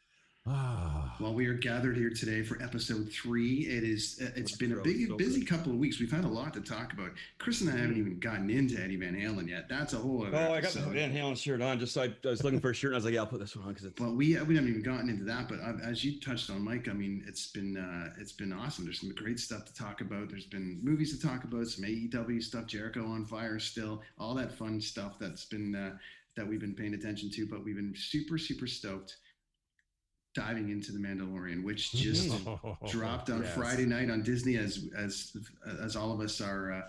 Ah, 0.48 1.16
Well, 1.20 1.34
we 1.34 1.48
are 1.48 1.54
gathered 1.54 1.98
here 1.98 2.10
today 2.10 2.44
for 2.44 2.62
episode 2.62 3.12
three. 3.12 3.62
It 3.68 3.84
is. 3.84 4.20
uh, 4.24 4.30
It's 4.36 4.56
been 4.56 4.72
a 4.74 4.82
big, 4.82 5.08
so 5.08 5.16
busy 5.18 5.40
good. 5.42 5.50
couple 5.50 5.72
of 5.72 5.78
weeks. 5.78 6.00
We've 6.00 6.12
had 6.12 6.24
a 6.26 6.28
lot 6.30 6.54
to 6.54 6.62
talk 6.62 6.94
about. 6.94 7.12
Chris 7.40 7.62
and 7.62 7.70
I 7.70 7.78
haven't 7.78 7.98
even 7.98 8.20
gotten 8.20 8.50
into 8.50 8.82
Eddie 8.82 8.96
Van 8.98 9.16
Halen 9.16 9.48
yet. 9.50 9.68
That's 9.68 9.94
a 9.94 9.98
whole 9.98 10.26
other. 10.26 10.38
Oh, 10.38 10.54
I 10.54 10.62
got 10.62 10.72
the. 10.72 10.82
Van 10.82 11.14
Halen 11.14 11.38
shirt 11.38 11.62
on. 11.62 11.80
Just 11.80 11.94
so 11.94 12.04
I, 12.04 12.14
I 12.26 12.30
was 12.30 12.44
looking 12.44 12.60
for 12.60 12.70
a 12.70 12.74
shirt, 12.74 12.90
and 12.90 12.96
I 12.96 12.98
was 12.98 13.06
like, 13.06 13.14
"Yeah, 13.14 13.22
I'll 13.22 13.28
put 13.28 13.40
this 13.40 13.56
one 13.56 13.66
on 13.66 13.74
because 13.74 13.86
it's." 13.86 14.00
But 14.00 14.12
we 14.12 14.28
we 14.42 14.56
haven't 14.56 14.70
even 14.70 14.84
gotten 14.84 15.10
into 15.10 15.24
that. 15.26 15.50
But 15.50 15.60
uh, 15.60 15.74
as 15.84 16.04
you 16.04 16.20
touched 16.20 16.50
on, 16.50 16.62
Mike, 16.64 16.88
I 16.88 16.94
mean, 16.94 17.24
it's 17.28 17.48
been 17.48 17.78
uh, 17.78 18.14
it's 18.20 18.32
been 18.32 18.54
awesome. 18.54 18.86
There's 18.86 19.00
some 19.00 19.14
great 19.16 19.40
stuff 19.40 19.66
to 19.66 19.74
talk 19.74 20.02
about. 20.02 20.30
There's 20.30 20.46
been 20.46 20.80
movies 20.84 21.18
to 21.20 21.28
talk 21.28 21.44
about, 21.44 21.68
some 21.68 21.86
AEW 21.86 22.42
stuff, 22.42 22.68
Jericho 22.68 23.06
on 23.06 23.26
fire 23.26 23.60
still, 23.60 24.02
all 24.18 24.34
that 24.36 24.54
fun 24.54 24.80
stuff 24.80 25.18
that's 25.20 25.46
been 25.46 25.76
uh, 25.76 25.98
that 26.36 26.48
we've 26.48 26.60
been 26.62 26.76
paying 26.76 26.94
attention 26.94 27.30
to. 27.32 27.46
But 27.48 27.64
we've 27.64 27.76
been 27.76 27.94
super 27.98 28.38
super 28.38 28.68
stoked 28.68 29.18
diving 30.38 30.70
into 30.70 30.92
the 30.92 31.00
Mandalorian, 31.00 31.64
which 31.64 31.92
just 31.94 32.32
dropped 32.88 33.30
on 33.32 33.42
Yes. 33.42 33.54
Friday 33.56 33.86
night 33.86 34.10
on 34.12 34.22
Disney, 34.22 34.56
as 34.58 34.88
as 34.96 35.36
as 35.84 35.96
all 35.96 36.14
of 36.14 36.20
us 36.22 36.40
are 36.40 36.72
uh, 36.74 36.82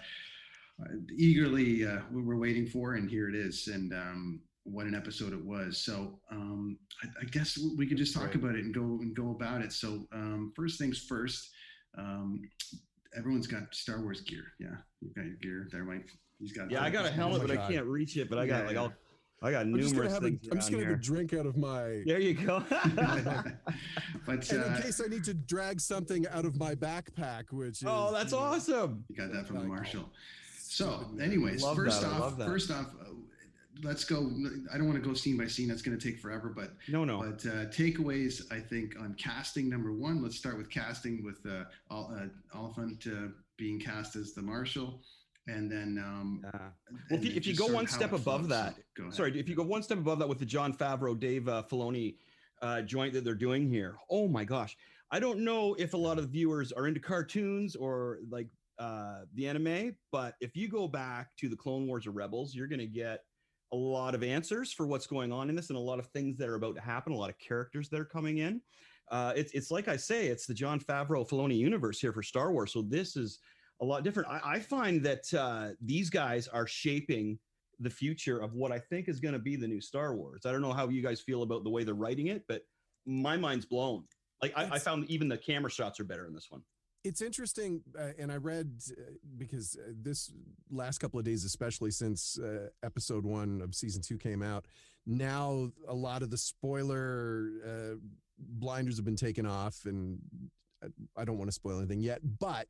eagerly 1.16 1.86
uh, 1.86 2.00
we're 2.12 2.36
waiting 2.36 2.66
for, 2.66 2.94
and 2.94 3.08
here 3.10 3.28
it 3.28 3.34
is. 3.34 3.68
And 3.68 3.92
um, 3.94 4.40
what 4.64 4.84
an 4.86 4.94
episode 4.94 5.32
it 5.32 5.42
was. 5.44 5.78
So 5.78 6.20
um, 6.30 6.78
I, 7.02 7.06
I 7.22 7.24
guess 7.24 7.58
we 7.78 7.86
could 7.86 7.96
just 7.96 8.14
talk 8.14 8.26
Right. 8.26 8.34
about 8.34 8.54
it 8.54 8.64
and 8.64 8.74
go 8.74 8.82
and 8.82 9.16
go 9.16 9.30
about 9.30 9.62
it. 9.62 9.72
So 9.72 10.06
um, 10.12 10.52
first 10.54 10.78
things 10.78 10.98
first. 10.98 11.48
Um, 11.96 12.42
everyone's 13.16 13.46
got 13.46 13.74
Star 13.74 14.00
Wars 14.02 14.20
gear. 14.20 14.44
Yeah, 14.60 14.76
you've 15.00 15.14
got 15.14 15.24
your 15.24 15.36
gear 15.36 15.68
there, 15.72 15.84
Mike. 15.84 16.10
He's 16.38 16.52
got. 16.52 16.70
Yeah, 16.70 16.84
I 16.84 16.90
got 16.90 17.06
a 17.06 17.10
helmet, 17.10 17.40
my 17.40 17.46
but 17.46 17.58
I 17.58 17.72
can't 17.72 17.86
reach 17.86 18.16
it. 18.18 18.28
But 18.28 18.38
I 18.38 18.46
got 18.46 18.60
Yeah, 18.60 18.66
like 18.66 18.74
yeah. 18.74 18.80
all, 18.82 18.92
I 19.40 19.52
got 19.52 19.62
I'm 19.62 19.72
numerous 19.72 20.12
have 20.12 20.22
things. 20.22 20.48
I'm 20.50 20.58
just 20.58 20.70
gonna 20.70 20.84
have 20.84 20.94
a 20.94 20.96
drink 20.96 21.32
out 21.32 21.46
of 21.46 21.56
my. 21.56 22.02
There 22.06 22.18
you 22.18 22.34
go. 22.34 22.62
but 24.26 24.50
And 24.50 24.52
in 24.52 24.60
uh, 24.60 24.80
case 24.82 25.00
I 25.04 25.08
need 25.08 25.24
to 25.24 25.34
drag 25.34 25.80
something 25.80 26.26
out 26.28 26.44
of 26.44 26.56
my 26.56 26.74
backpack, 26.74 27.52
which 27.52 27.82
is, 27.82 27.84
oh, 27.86 28.10
that's 28.12 28.32
you 28.32 28.38
know, 28.38 28.44
awesome. 28.44 29.04
you 29.08 29.16
got 29.16 29.32
that 29.32 29.46
from 29.46 29.56
the 29.56 29.62
Like, 29.62 29.70
Marshall. 29.70 30.08
So, 30.58 31.06
anyways, 31.20 31.62
Love 31.62 31.76
first 31.76 32.02
that, 32.02 32.08
off, 32.08 32.20
love 32.20 32.36
that. 32.38 32.46
first 32.48 32.70
off, 32.70 32.86
uh, 33.00 33.04
let's 33.82 34.04
go. 34.04 34.30
I 34.72 34.76
don't 34.76 34.86
want 34.88 35.02
to 35.02 35.08
go 35.08 35.14
scene 35.14 35.36
by 35.38 35.46
scene. 35.46 35.68
That's 35.68 35.82
going 35.82 35.98
to 35.98 36.04
take 36.04 36.18
forever. 36.20 36.52
But 36.54 36.72
No, 36.88 37.04
no. 37.04 37.18
but 37.20 37.46
uh, 37.50 37.66
takeaways, 37.66 38.42
I 38.52 38.60
think, 38.60 38.98
on 39.00 39.14
casting. 39.14 39.68
Number 39.70 39.92
one, 39.92 40.22
let's 40.22 40.36
start 40.36 40.58
with 40.58 40.68
casting 40.68 41.24
with 41.24 41.38
uh, 41.50 41.64
Ol- 41.90 42.12
uh, 42.14 42.58
Olyphant 42.58 43.06
uh, 43.06 43.28
being 43.56 43.80
cast 43.80 44.14
as 44.16 44.34
the 44.34 44.42
marshal, 44.42 45.00
and 45.48 45.70
then 45.70 45.98
um, 46.04 46.42
Uh, 46.46 46.50
well, 46.58 46.70
and 47.10 47.18
if 47.18 47.24
you, 47.24 47.32
if 47.36 47.46
you 47.46 47.56
go 47.56 47.66
one 47.66 47.86
step 47.86 48.12
above 48.12 48.48
that, 48.48 48.76
So, 48.76 48.82
go 48.96 49.02
ahead. 49.04 49.14
sorry, 49.14 49.38
if 49.40 49.48
you 49.48 49.56
go 49.56 49.62
one 49.64 49.82
step 49.82 49.98
above 49.98 50.18
that 50.20 50.28
with 50.28 50.38
the 50.38 50.46
Jon 50.46 50.72
Favreau, 50.72 51.18
Dave 51.18 51.48
uh, 51.48 51.62
Filoni 51.68 52.16
uh, 52.62 52.82
joint 52.82 53.12
that 53.14 53.24
they're 53.24 53.34
doing 53.34 53.68
here, 53.68 53.96
oh 54.10 54.28
my 54.28 54.44
gosh, 54.44 54.76
I 55.10 55.18
don't 55.18 55.40
know 55.40 55.74
if 55.78 55.94
a 55.94 55.96
lot 55.96 56.18
of 56.18 56.28
viewers 56.28 56.70
are 56.72 56.86
into 56.86 57.00
cartoons 57.00 57.74
or 57.74 58.18
like 58.30 58.48
uh, 58.78 59.22
the 59.34 59.48
anime, 59.48 59.96
but 60.12 60.34
if 60.40 60.54
you 60.54 60.68
go 60.68 60.86
back 60.86 61.34
to 61.38 61.48
the 61.48 61.56
Clone 61.56 61.86
Wars 61.86 62.06
or 62.06 62.12
Rebels, 62.12 62.54
you're 62.54 62.68
going 62.68 62.78
to 62.78 62.86
get 62.86 63.24
a 63.72 63.76
lot 63.76 64.14
of 64.14 64.22
answers 64.22 64.72
for 64.72 64.86
what's 64.86 65.06
going 65.06 65.32
on 65.32 65.50
in 65.50 65.56
this 65.56 65.68
and 65.70 65.76
a 65.76 65.80
lot 65.80 65.98
of 65.98 66.06
things 66.08 66.36
that 66.38 66.48
are 66.48 66.54
about 66.54 66.74
to 66.76 66.80
happen, 66.80 67.12
a 67.12 67.16
lot 67.16 67.30
of 67.30 67.38
characters 67.38 67.88
that 67.88 68.00
are 68.00 68.04
coming 68.04 68.38
in. 68.38 68.60
Uh, 69.10 69.32
it's 69.34 69.52
it's 69.52 69.70
like 69.70 69.88
I 69.88 69.96
say, 69.96 70.26
it's 70.26 70.46
the 70.46 70.54
Jon 70.54 70.78
Favreau 70.78 71.26
Filoni 71.28 71.56
universe 71.56 71.98
here 71.98 72.12
for 72.12 72.22
Star 72.22 72.52
Wars. 72.52 72.72
So 72.72 72.82
this 72.82 73.16
is 73.16 73.38
a 73.80 73.84
lot 73.84 74.02
different. 74.04 74.28
I, 74.28 74.40
I 74.44 74.60
find 74.60 75.02
that 75.04 75.32
uh, 75.34 75.70
these 75.80 76.10
guys 76.10 76.48
are 76.48 76.66
shaping 76.66 77.38
the 77.80 77.90
future 77.90 78.38
of 78.40 78.54
what 78.54 78.72
I 78.72 78.78
think 78.78 79.08
is 79.08 79.20
going 79.20 79.34
to 79.34 79.38
be 79.38 79.54
the 79.56 79.68
new 79.68 79.80
Star 79.80 80.14
Wars. 80.16 80.46
I 80.46 80.52
don't 80.52 80.62
know 80.62 80.72
how 80.72 80.88
you 80.88 81.02
guys 81.02 81.20
feel 81.20 81.42
about 81.42 81.62
the 81.64 81.70
way 81.70 81.84
they're 81.84 81.94
writing 81.94 82.26
it, 82.26 82.44
but 82.48 82.62
my 83.06 83.36
mind's 83.36 83.66
blown. 83.66 84.04
Like 84.42 84.52
I, 84.56 84.64
I 84.72 84.78
found 84.78 85.08
even 85.08 85.28
the 85.28 85.38
camera 85.38 85.70
shots 85.70 86.00
are 86.00 86.04
better 86.04 86.26
in 86.26 86.34
this 86.34 86.46
one. 86.50 86.62
it's 87.04 87.22
interesting 87.22 87.80
uh, 87.98 88.08
and 88.18 88.30
i 88.32 88.36
read 88.36 88.72
uh, 88.90 89.02
because 89.36 89.76
uh, 89.76 89.92
this 90.02 90.32
last 90.70 90.98
couple 90.98 91.18
of 91.20 91.24
days 91.24 91.44
especially 91.44 91.92
since 91.92 92.38
uh, 92.40 92.68
episode 92.82 93.24
one 93.24 93.60
of 93.62 93.72
season 93.74 94.02
two 94.02 94.18
came 94.18 94.42
out 94.42 94.66
now 95.06 95.70
a 95.86 95.94
lot 95.94 96.22
of 96.24 96.30
the 96.30 96.36
spoiler 96.36 97.50
uh, 97.64 97.94
blinders 98.38 98.96
have 98.96 99.04
been 99.04 99.16
taken 99.16 99.46
off 99.46 99.76
and 99.84 100.18
I- 100.82 101.20
i 101.20 101.24
don't 101.24 101.38
want 101.38 101.48
to 101.48 101.54
spoil 101.54 101.78
anything 101.78 102.00
yet 102.00 102.20
but 102.40 102.66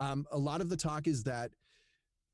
um, 0.00 0.26
a 0.32 0.38
lot 0.38 0.60
of 0.60 0.68
the 0.68 0.76
talk 0.76 1.06
is 1.06 1.22
that 1.24 1.50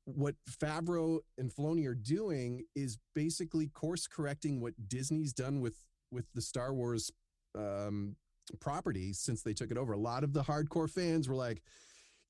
what 0.05 0.35
Favreau 0.49 1.19
and 1.37 1.53
Filoni 1.53 1.85
are 1.85 1.93
doing 1.93 2.63
is 2.75 2.97
basically 3.13 3.67
course 3.67 4.07
correcting 4.07 4.61
what 4.61 4.73
Disney's 4.87 5.33
done 5.33 5.59
with 5.59 5.75
with 6.11 6.25
the 6.33 6.41
Star 6.41 6.73
Wars 6.73 7.11
um, 7.57 8.15
property 8.61 9.11
since 9.11 9.43
they 9.43 9.53
took 9.53 9.69
it 9.69 9.77
over. 9.77 9.91
A 9.91 9.97
lot 9.97 10.23
of 10.23 10.31
the 10.31 10.43
hardcore 10.43 10.89
fans 10.89 11.27
were 11.27 11.35
like, 11.35 11.61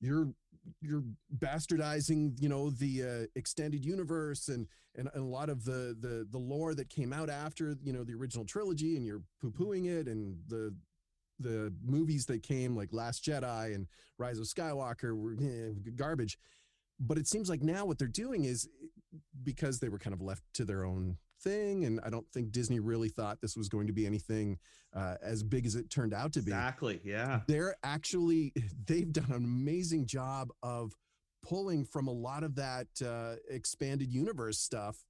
"You're 0.00 0.32
you're 0.80 1.04
bastardizing, 1.38 2.34
you 2.40 2.48
know, 2.48 2.70
the 2.70 3.02
uh, 3.02 3.26
extended 3.36 3.84
universe 3.84 4.48
and, 4.48 4.66
and 4.96 5.08
and 5.14 5.22
a 5.22 5.26
lot 5.26 5.48
of 5.48 5.64
the 5.64 5.96
the 6.00 6.26
the 6.28 6.38
lore 6.38 6.74
that 6.74 6.90
came 6.90 7.12
out 7.12 7.30
after 7.30 7.76
you 7.82 7.92
know 7.92 8.02
the 8.02 8.14
original 8.14 8.44
trilogy, 8.44 8.96
and 8.96 9.06
you're 9.06 9.22
poo 9.40 9.52
pooing 9.52 9.86
it, 9.86 10.08
and 10.08 10.36
the 10.48 10.74
the 11.38 11.72
movies 11.84 12.26
that 12.26 12.42
came 12.42 12.76
like 12.76 12.92
Last 12.92 13.24
Jedi 13.24 13.74
and 13.74 13.86
Rise 14.18 14.38
of 14.38 14.46
Skywalker 14.46 15.16
were 15.16 15.34
eh, 15.40 15.72
garbage." 15.96 16.38
But 17.00 17.16
it 17.18 17.28
seems 17.28 17.48
like 17.48 17.62
now 17.62 17.84
what 17.86 17.98
they're 17.98 18.08
doing 18.08 18.44
is 18.44 18.68
because 19.44 19.78
they 19.78 19.88
were 19.88 19.98
kind 19.98 20.14
of 20.14 20.20
left 20.20 20.42
to 20.54 20.64
their 20.64 20.84
own 20.84 21.16
thing, 21.40 21.84
and 21.84 22.00
I 22.04 22.10
don't 22.10 22.26
think 22.32 22.50
Disney 22.50 22.80
really 22.80 23.08
thought 23.08 23.40
this 23.40 23.56
was 23.56 23.68
going 23.68 23.86
to 23.86 23.92
be 23.92 24.04
anything 24.04 24.58
uh, 24.92 25.14
as 25.22 25.42
big 25.44 25.64
as 25.66 25.76
it 25.76 25.90
turned 25.90 26.12
out 26.12 26.32
to 26.32 26.40
be 26.42 26.50
Exactly. 26.50 27.00
Yeah. 27.04 27.40
they're 27.46 27.76
actually 27.84 28.52
they've 28.86 29.12
done 29.12 29.30
an 29.30 29.44
amazing 29.44 30.06
job 30.06 30.48
of 30.62 30.92
pulling 31.44 31.84
from 31.84 32.08
a 32.08 32.12
lot 32.12 32.42
of 32.42 32.56
that 32.56 32.88
uh, 33.04 33.36
expanded 33.48 34.12
universe 34.12 34.58
stuff 34.58 35.04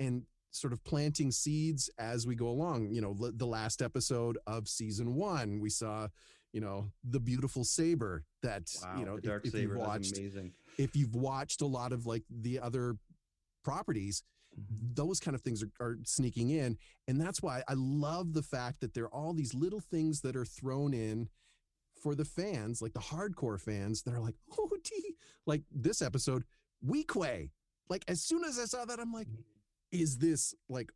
and 0.00 0.24
sort 0.52 0.72
of 0.72 0.82
planting 0.84 1.30
seeds 1.32 1.90
as 1.98 2.26
we 2.26 2.34
go 2.34 2.46
along 2.48 2.90
you 2.92 3.00
know 3.00 3.16
l- 3.20 3.32
the 3.34 3.46
last 3.46 3.82
episode 3.82 4.38
of 4.46 4.68
season 4.68 5.14
one 5.14 5.58
we 5.60 5.68
saw 5.70 6.06
you 6.52 6.60
know 6.60 6.90
the 7.04 7.18
beautiful 7.18 7.64
saber 7.64 8.22
that 8.42 8.70
Wow. 8.82 8.98
you 8.98 9.04
know 9.06 9.18
if, 9.22 9.44
if 9.46 9.54
you've 9.54 9.74
watched 9.76 10.18
amazing. 10.18 10.52
if 10.78 10.94
you've 10.94 11.14
watched 11.14 11.62
a 11.62 11.66
lot 11.66 11.92
of 11.92 12.04
like 12.06 12.22
the 12.30 12.60
other 12.60 12.96
properties 13.64 14.22
those 14.92 15.18
kind 15.18 15.34
of 15.34 15.40
things 15.40 15.62
are, 15.62 15.70
are 15.80 15.96
sneaking 16.04 16.50
in 16.50 16.76
and 17.08 17.18
that's 17.18 17.42
why 17.42 17.62
i 17.68 17.72
love 17.74 18.34
the 18.34 18.42
fact 18.42 18.80
that 18.80 18.92
there 18.92 19.04
are 19.04 19.14
all 19.14 19.32
these 19.32 19.54
little 19.54 19.80
things 19.80 20.20
that 20.20 20.36
are 20.36 20.44
thrown 20.44 20.92
in 20.92 21.28
for 22.02 22.14
the 22.14 22.24
fans 22.26 22.82
like 22.82 22.92
the 22.92 23.00
hardcore 23.00 23.58
fans 23.58 24.02
that 24.02 24.12
are 24.12 24.20
like 24.20 24.34
oh 24.58 24.68
gee 24.84 25.14
like 25.46 25.62
this 25.72 26.02
episode 26.02 26.44
weequay 26.86 27.48
like 27.88 28.04
as 28.08 28.20
soon 28.22 28.44
as 28.44 28.58
i 28.58 28.64
saw 28.66 28.84
that 28.84 29.00
i'm 29.00 29.12
like 29.12 29.28
is 29.92 30.18
this 30.18 30.54
like 30.68 30.90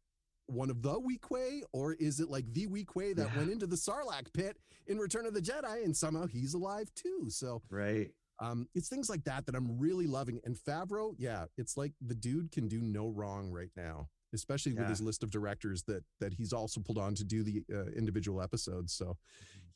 one 0.47 0.71
of 0.71 0.81
the 0.83 1.01
Weequay, 1.01 1.61
or 1.73 1.95
is 1.95 2.21
it 2.21 2.29
like 2.31 2.53
the 2.53 2.67
Weequay 2.69 3.15
that 3.17 3.31
Yeah. 3.31 3.37
went 3.37 3.51
into 3.51 3.67
the 3.67 3.77
Sarlacc 3.77 4.33
pit 4.33 4.57
in 4.87 4.99
Return 4.99 5.27
of 5.27 5.35
the 5.35 5.43
Jedi, 5.43 5.85
and 5.85 5.97
somehow 5.97 6.27
he's 6.27 6.55
alive 6.55 6.93
too? 6.95 7.29
So 7.31 7.63
Right. 7.69 8.13
um, 8.39 8.69
it's 8.75 8.89
things 8.89 9.09
like 9.11 9.25
that 9.25 9.47
that 9.47 9.55
I'm 9.57 9.79
really 9.79 10.07
loving. 10.07 10.41
And 10.45 10.57
Favreau, 10.57 11.15
yeah, 11.19 11.47
it's 11.57 11.77
like 11.77 11.93
the 12.01 12.15
dude 12.15 12.53
can 12.53 12.69
do 12.69 12.81
no 12.81 13.09
wrong 13.09 13.51
right 13.51 13.71
now, 13.77 14.09
especially 14.35 14.73
with 14.75 14.89
his 14.89 15.01
list 15.01 15.23
of 15.25 15.31
directors 15.31 15.83
that 15.85 16.05
that 16.21 16.33
he's 16.35 16.53
also 16.53 16.81
pulled 16.81 16.99
on 16.99 17.15
to 17.17 17.25
do 17.25 17.43
the 17.43 17.65
uh, 17.73 17.87
individual 17.97 18.41
episodes. 18.41 18.93
So, 18.93 19.17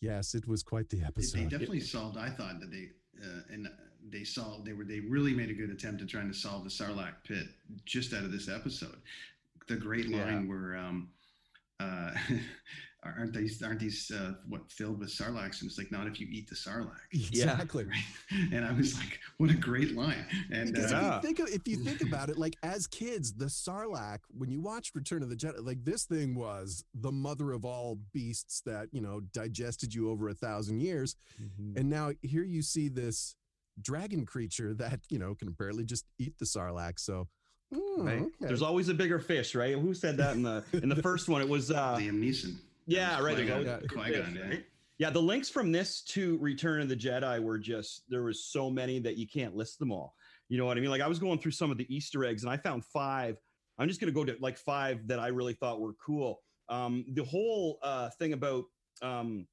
yes, 0.00 0.34
it 0.34 0.46
was 0.46 0.62
quite 0.62 0.88
the 0.90 1.02
episode. 1.02 1.36
they 1.38 1.44
definitely 1.46 1.80
solved. 1.80 2.16
I 2.16 2.30
thought 2.30 2.60
that 2.60 2.70
they 2.70 2.90
uh, 3.20 3.40
and 3.50 3.66
they 4.08 4.24
solved. 4.24 4.66
They 4.66 4.72
were 4.72 4.84
they 4.84 5.00
really 5.00 5.34
made 5.34 5.50
a 5.50 5.54
good 5.54 5.70
attempt 5.70 6.02
at 6.02 6.08
trying 6.08 6.28
to 6.30 6.36
solve 6.36 6.64
the 6.64 6.70
Sarlacc 6.70 7.14
pit 7.24 7.46
just 7.84 8.12
out 8.14 8.24
of 8.24 8.32
this 8.32 8.48
episode. 8.48 8.96
The 9.68 9.76
great 9.76 10.06
Yeah. 10.06 10.24
line 10.24 10.48
where 10.48 10.76
um, 10.76 11.10
uh, 11.78 12.12
aren't 13.02 13.32
these 13.32 13.62
aren't 13.62 13.80
these 13.80 14.10
uh, 14.10 14.32
what 14.48 14.70
filled 14.70 14.98
with 14.98 15.08
Sarlaccs? 15.10 15.60
And 15.62 15.70
it's 15.70 15.78
like 15.78 15.90
not 15.92 16.06
if 16.06 16.20
you 16.20 16.26
eat 16.30 16.48
the 16.48 16.54
Sarlacc. 16.54 16.98
exactly. 17.12 17.84
Right? 18.30 18.52
And 18.52 18.64
I 18.64 18.72
was 18.72 18.96
like, 18.98 19.18
what 19.38 19.50
a 19.50 19.54
great 19.54 19.94
line. 19.96 20.24
And 20.52 20.72
Because 20.72 20.92
uh, 20.92 20.96
Yeah. 20.96 21.08
if 21.18 21.22
you 21.24 21.28
think 21.28 21.38
of, 21.40 21.48
if 21.54 21.66
you 21.68 21.76
think 21.76 22.00
about 22.08 22.28
it, 22.30 22.36
like 22.38 22.56
as 22.62 22.86
kids, 22.86 23.32
the 23.32 23.46
Sarlacc, 23.46 24.18
when 24.36 24.50
you 24.50 24.60
watched 24.60 24.94
Return 24.94 25.22
of 25.22 25.30
the 25.30 25.36
Jedi, 25.36 25.64
like 25.64 25.84
this 25.84 26.04
thing 26.04 26.34
was 26.34 26.84
the 26.94 27.12
mother 27.12 27.52
of 27.52 27.64
all 27.64 27.98
beasts 28.12 28.60
that 28.66 28.88
you 28.92 29.00
know 29.00 29.20
digested 29.32 29.94
you 29.94 30.10
over 30.10 30.28
a 30.28 30.34
thousand 30.34 30.80
years. 30.80 31.16
And 31.76 31.88
now 31.88 32.12
here 32.22 32.44
you 32.44 32.60
see 32.62 32.88
this 32.88 33.34
dragon 33.82 34.24
creature 34.26 34.74
that, 34.74 35.00
you 35.08 35.18
know, 35.18 35.34
can 35.34 35.48
apparently 35.48 35.84
just 35.84 36.04
eat 36.18 36.38
the 36.38 36.44
Sarlacc. 36.44 36.98
So, 36.98 37.28
mm, 37.74 37.78
Right. 37.98 38.20
okay. 38.22 38.30
There's 38.40 38.62
always 38.62 38.88
a 38.88 38.94
bigger 38.94 39.18
fish, 39.18 39.54
right? 39.54 39.74
Who 39.76 39.94
said 39.94 40.16
that 40.18 40.34
in 40.34 40.42
the 40.42 40.64
in 40.72 40.88
the 40.88 40.96
first 41.02 41.28
one? 41.28 41.40
It 41.42 41.48
was 41.48 41.70
uh 41.70 41.96
Liam 41.96 42.18
Neeson. 42.20 42.56
yeah, 42.86 43.16
was 43.16 43.24
right. 43.26 43.36
Qui-Gon- 43.36 43.52
always 43.58 43.68
a 43.68 43.78
bigger 43.80 43.94
Qui-Gon, 43.94 44.34
yeah. 44.36 44.42
right? 44.48 44.64
Yeah, 44.98 45.08
the 45.10 45.22
links 45.22 45.48
from 45.48 45.72
this 45.72 46.02
to 46.08 46.36
Return 46.38 46.82
of 46.82 46.88
the 46.90 46.96
Jedi 46.96 47.42
were 47.42 47.58
just 47.58 48.02
there 48.10 48.22
was 48.22 48.44
so 48.44 48.68
many 48.70 48.98
that 49.00 49.16
you 49.16 49.26
can't 49.26 49.56
list 49.56 49.78
them 49.78 49.90
all. 49.92 50.14
You 50.50 50.58
know 50.58 50.66
what 50.66 50.76
I 50.76 50.80
mean? 50.80 50.90
Like 50.90 51.00
I 51.00 51.06
was 51.08 51.18
going 51.18 51.38
through 51.38 51.52
some 51.52 51.70
of 51.70 51.78
the 51.78 51.86
Easter 51.94 52.24
eggs 52.24 52.42
and 52.42 52.52
I 52.52 52.56
found 52.58 52.84
five. 52.84 53.36
I'm 53.78 53.88
just 53.88 53.98
gonna 54.00 54.12
go 54.12 54.24
to 54.26 54.36
like 54.40 54.58
five 54.58 55.06
that 55.06 55.18
I 55.18 55.28
really 55.28 55.54
thought 55.54 55.80
were 55.80 55.94
cool. 55.94 56.42
Um, 56.68 57.04
the 57.14 57.24
whole 57.24 57.78
uh, 57.82 58.10
thing 58.18 58.32
about 58.34 58.64
um, 59.00 59.46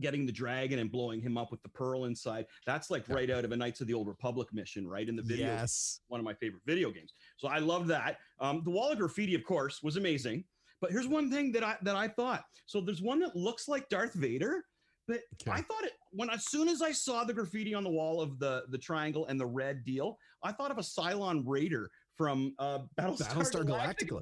getting 0.00 0.26
the 0.26 0.32
dragon 0.32 0.78
and 0.78 0.90
blowing 0.90 1.20
him 1.20 1.36
up 1.36 1.50
with 1.50 1.62
the 1.62 1.68
pearl 1.68 2.04
inside. 2.04 2.46
That's 2.66 2.90
like 2.90 3.08
right 3.08 3.30
out 3.30 3.44
of 3.44 3.52
a 3.52 3.56
Knights 3.56 3.80
of 3.80 3.86
the 3.86 3.94
Old 3.94 4.06
Republic 4.08 4.48
mission, 4.52 4.86
right? 4.86 5.08
In 5.08 5.16
the 5.16 5.22
video, 5.22 5.46
Yes. 5.46 6.00
one 6.08 6.20
of 6.20 6.24
my 6.24 6.34
favorite 6.34 6.62
video 6.66 6.90
games. 6.90 7.12
So 7.36 7.48
I 7.48 7.58
loved 7.58 7.88
that. 7.88 8.18
Um, 8.40 8.62
the 8.64 8.70
wall 8.70 8.90
of 8.90 8.98
graffiti, 8.98 9.34
of 9.34 9.44
course, 9.44 9.82
was 9.82 9.96
amazing. 9.96 10.44
But 10.80 10.92
here's 10.92 11.08
one 11.08 11.30
thing 11.30 11.50
that 11.52 11.64
I 11.64 11.76
that 11.82 11.96
I 11.96 12.06
thought. 12.06 12.44
So 12.66 12.80
there's 12.80 13.02
one 13.02 13.18
that 13.20 13.34
looks 13.34 13.66
like 13.66 13.88
Darth 13.88 14.14
Vader, 14.14 14.64
but 15.08 15.20
Okay. 15.42 15.50
I 15.50 15.62
thought 15.62 15.82
it 15.84 15.92
when 16.12 16.30
as 16.30 16.46
soon 16.48 16.68
as 16.68 16.82
I 16.82 16.92
saw 16.92 17.24
the 17.24 17.34
graffiti 17.34 17.74
on 17.74 17.82
the 17.82 17.90
wall 17.90 18.20
of 18.20 18.38
the 18.38 18.62
the 18.68 18.78
triangle 18.78 19.26
and 19.26 19.40
the 19.40 19.46
red 19.46 19.84
deal, 19.84 20.18
I 20.44 20.52
thought 20.52 20.70
of 20.70 20.78
a 20.78 20.82
Cylon 20.82 21.42
Raider 21.44 21.90
from 22.16 22.54
uh, 22.60 22.80
Battlestar, 22.96 23.18
Battlestar 23.28 23.64
Galactica. 23.64 24.08
Galactica. 24.08 24.20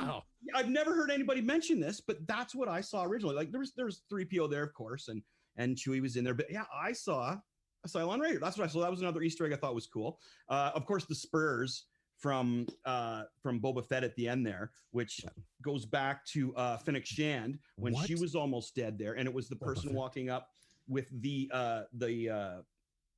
Wow. 0.00 0.22
I've 0.54 0.68
never 0.68 0.94
heard 0.94 1.10
anybody 1.10 1.40
mention 1.40 1.80
this, 1.80 2.00
but 2.00 2.26
that's 2.26 2.54
what 2.54 2.68
I 2.68 2.80
saw 2.80 3.04
originally. 3.04 3.34
Like 3.34 3.50
there 3.50 3.60
was 3.60 3.72
there 3.76 3.86
was 3.86 4.02
three 4.08 4.24
PO 4.24 4.48
there, 4.48 4.62
of 4.62 4.74
course, 4.74 5.08
and 5.08 5.22
and 5.56 5.76
Chewie 5.76 6.02
was 6.02 6.16
in 6.16 6.24
there. 6.24 6.34
But 6.34 6.50
yeah, 6.50 6.64
I 6.74 6.92
saw 6.92 7.36
a 7.84 7.88
Cylon 7.88 8.20
Raider. 8.20 8.38
That's 8.38 8.58
what 8.58 8.64
I 8.64 8.72
saw. 8.72 8.80
That 8.80 8.90
was 8.90 9.00
another 9.00 9.22
Easter 9.22 9.46
egg 9.46 9.52
I 9.52 9.56
thought 9.56 9.74
was 9.74 9.86
cool. 9.86 10.18
Uh, 10.48 10.70
of 10.74 10.86
course, 10.86 11.04
the 11.04 11.14
spurs 11.14 11.86
from 12.18 12.66
uh 12.84 13.24
from 13.42 13.60
Boba 13.60 13.84
Fett 13.84 14.04
at 14.04 14.14
the 14.16 14.28
end 14.28 14.46
there, 14.46 14.70
which 14.92 15.24
goes 15.62 15.84
back 15.84 16.24
to 16.26 16.54
uh 16.56 16.76
Fennec 16.78 17.04
Shand 17.04 17.58
when 17.76 17.94
she 18.06 18.14
was 18.14 18.34
almost 18.34 18.74
dead 18.74 18.98
there, 18.98 19.14
and 19.14 19.26
it 19.28 19.34
was 19.34 19.48
the 19.48 19.56
person 19.56 19.92
walking 19.94 20.30
up 20.30 20.48
with 20.88 21.08
the 21.22 21.50
uh 21.52 21.82
the 21.94 22.30
uh 22.30 22.56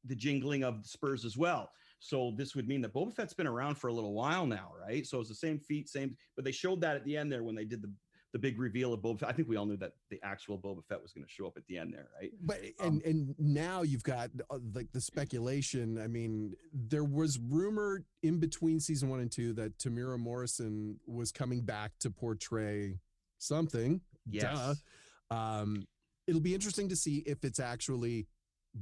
the 0.04 0.14
jingling 0.14 0.62
of 0.64 0.82
the 0.82 0.88
spurs 0.88 1.24
as 1.24 1.36
well. 1.36 1.70
So 1.98 2.34
this 2.36 2.54
would 2.54 2.68
mean 2.68 2.82
that 2.82 2.94
Boba 2.94 3.14
Fett's 3.14 3.34
been 3.34 3.46
around 3.46 3.76
for 3.76 3.88
a 3.88 3.92
little 3.92 4.12
while 4.12 4.46
now, 4.46 4.72
right? 4.80 5.06
So 5.06 5.20
it's 5.20 5.28
the 5.28 5.34
same 5.34 5.58
feet, 5.58 5.88
same, 5.88 6.16
but 6.34 6.44
they 6.44 6.52
showed 6.52 6.80
that 6.82 6.96
at 6.96 7.04
the 7.04 7.16
end 7.16 7.32
there 7.32 7.42
when 7.42 7.54
they 7.54 7.64
did 7.64 7.82
the 7.82 7.92
the 8.32 8.40
big 8.40 8.58
reveal 8.58 8.92
of 8.92 9.00
Boba 9.00 9.20
Fett. 9.20 9.28
I 9.30 9.32
think 9.32 9.48
we 9.48 9.56
all 9.56 9.64
knew 9.64 9.78
that 9.78 9.92
the 10.10 10.20
actual 10.22 10.58
Boba 10.58 10.84
Fett 10.84 11.00
was 11.00 11.12
going 11.12 11.24
to 11.24 11.30
show 11.30 11.46
up 11.46 11.56
at 11.56 11.66
the 11.68 11.78
end 11.78 11.94
there, 11.94 12.08
right? 12.20 12.30
But 12.42 12.60
and 12.80 13.00
and 13.02 13.34
now 13.38 13.80
you've 13.80 14.02
got 14.02 14.30
uh, 14.50 14.58
like 14.74 14.92
the 14.92 15.00
speculation. 15.00 15.98
I 15.98 16.06
mean, 16.06 16.54
there 16.72 17.04
was 17.04 17.38
rumor 17.38 18.04
in 18.22 18.38
between 18.38 18.78
season 18.78 19.08
one 19.08 19.20
and 19.20 19.32
two 19.32 19.54
that 19.54 19.78
Temuera 19.78 20.18
Morrison 20.18 20.98
was 21.06 21.32
coming 21.32 21.62
back 21.62 21.92
to 22.00 22.10
portray 22.10 22.98
something. 23.38 24.02
Yes. 24.28 24.82
Duh. 25.30 25.34
Um, 25.34 25.86
it'll 26.26 26.42
be 26.42 26.54
interesting 26.54 26.90
to 26.90 26.96
see 26.96 27.22
if 27.26 27.42
it's 27.42 27.60
actually 27.60 28.26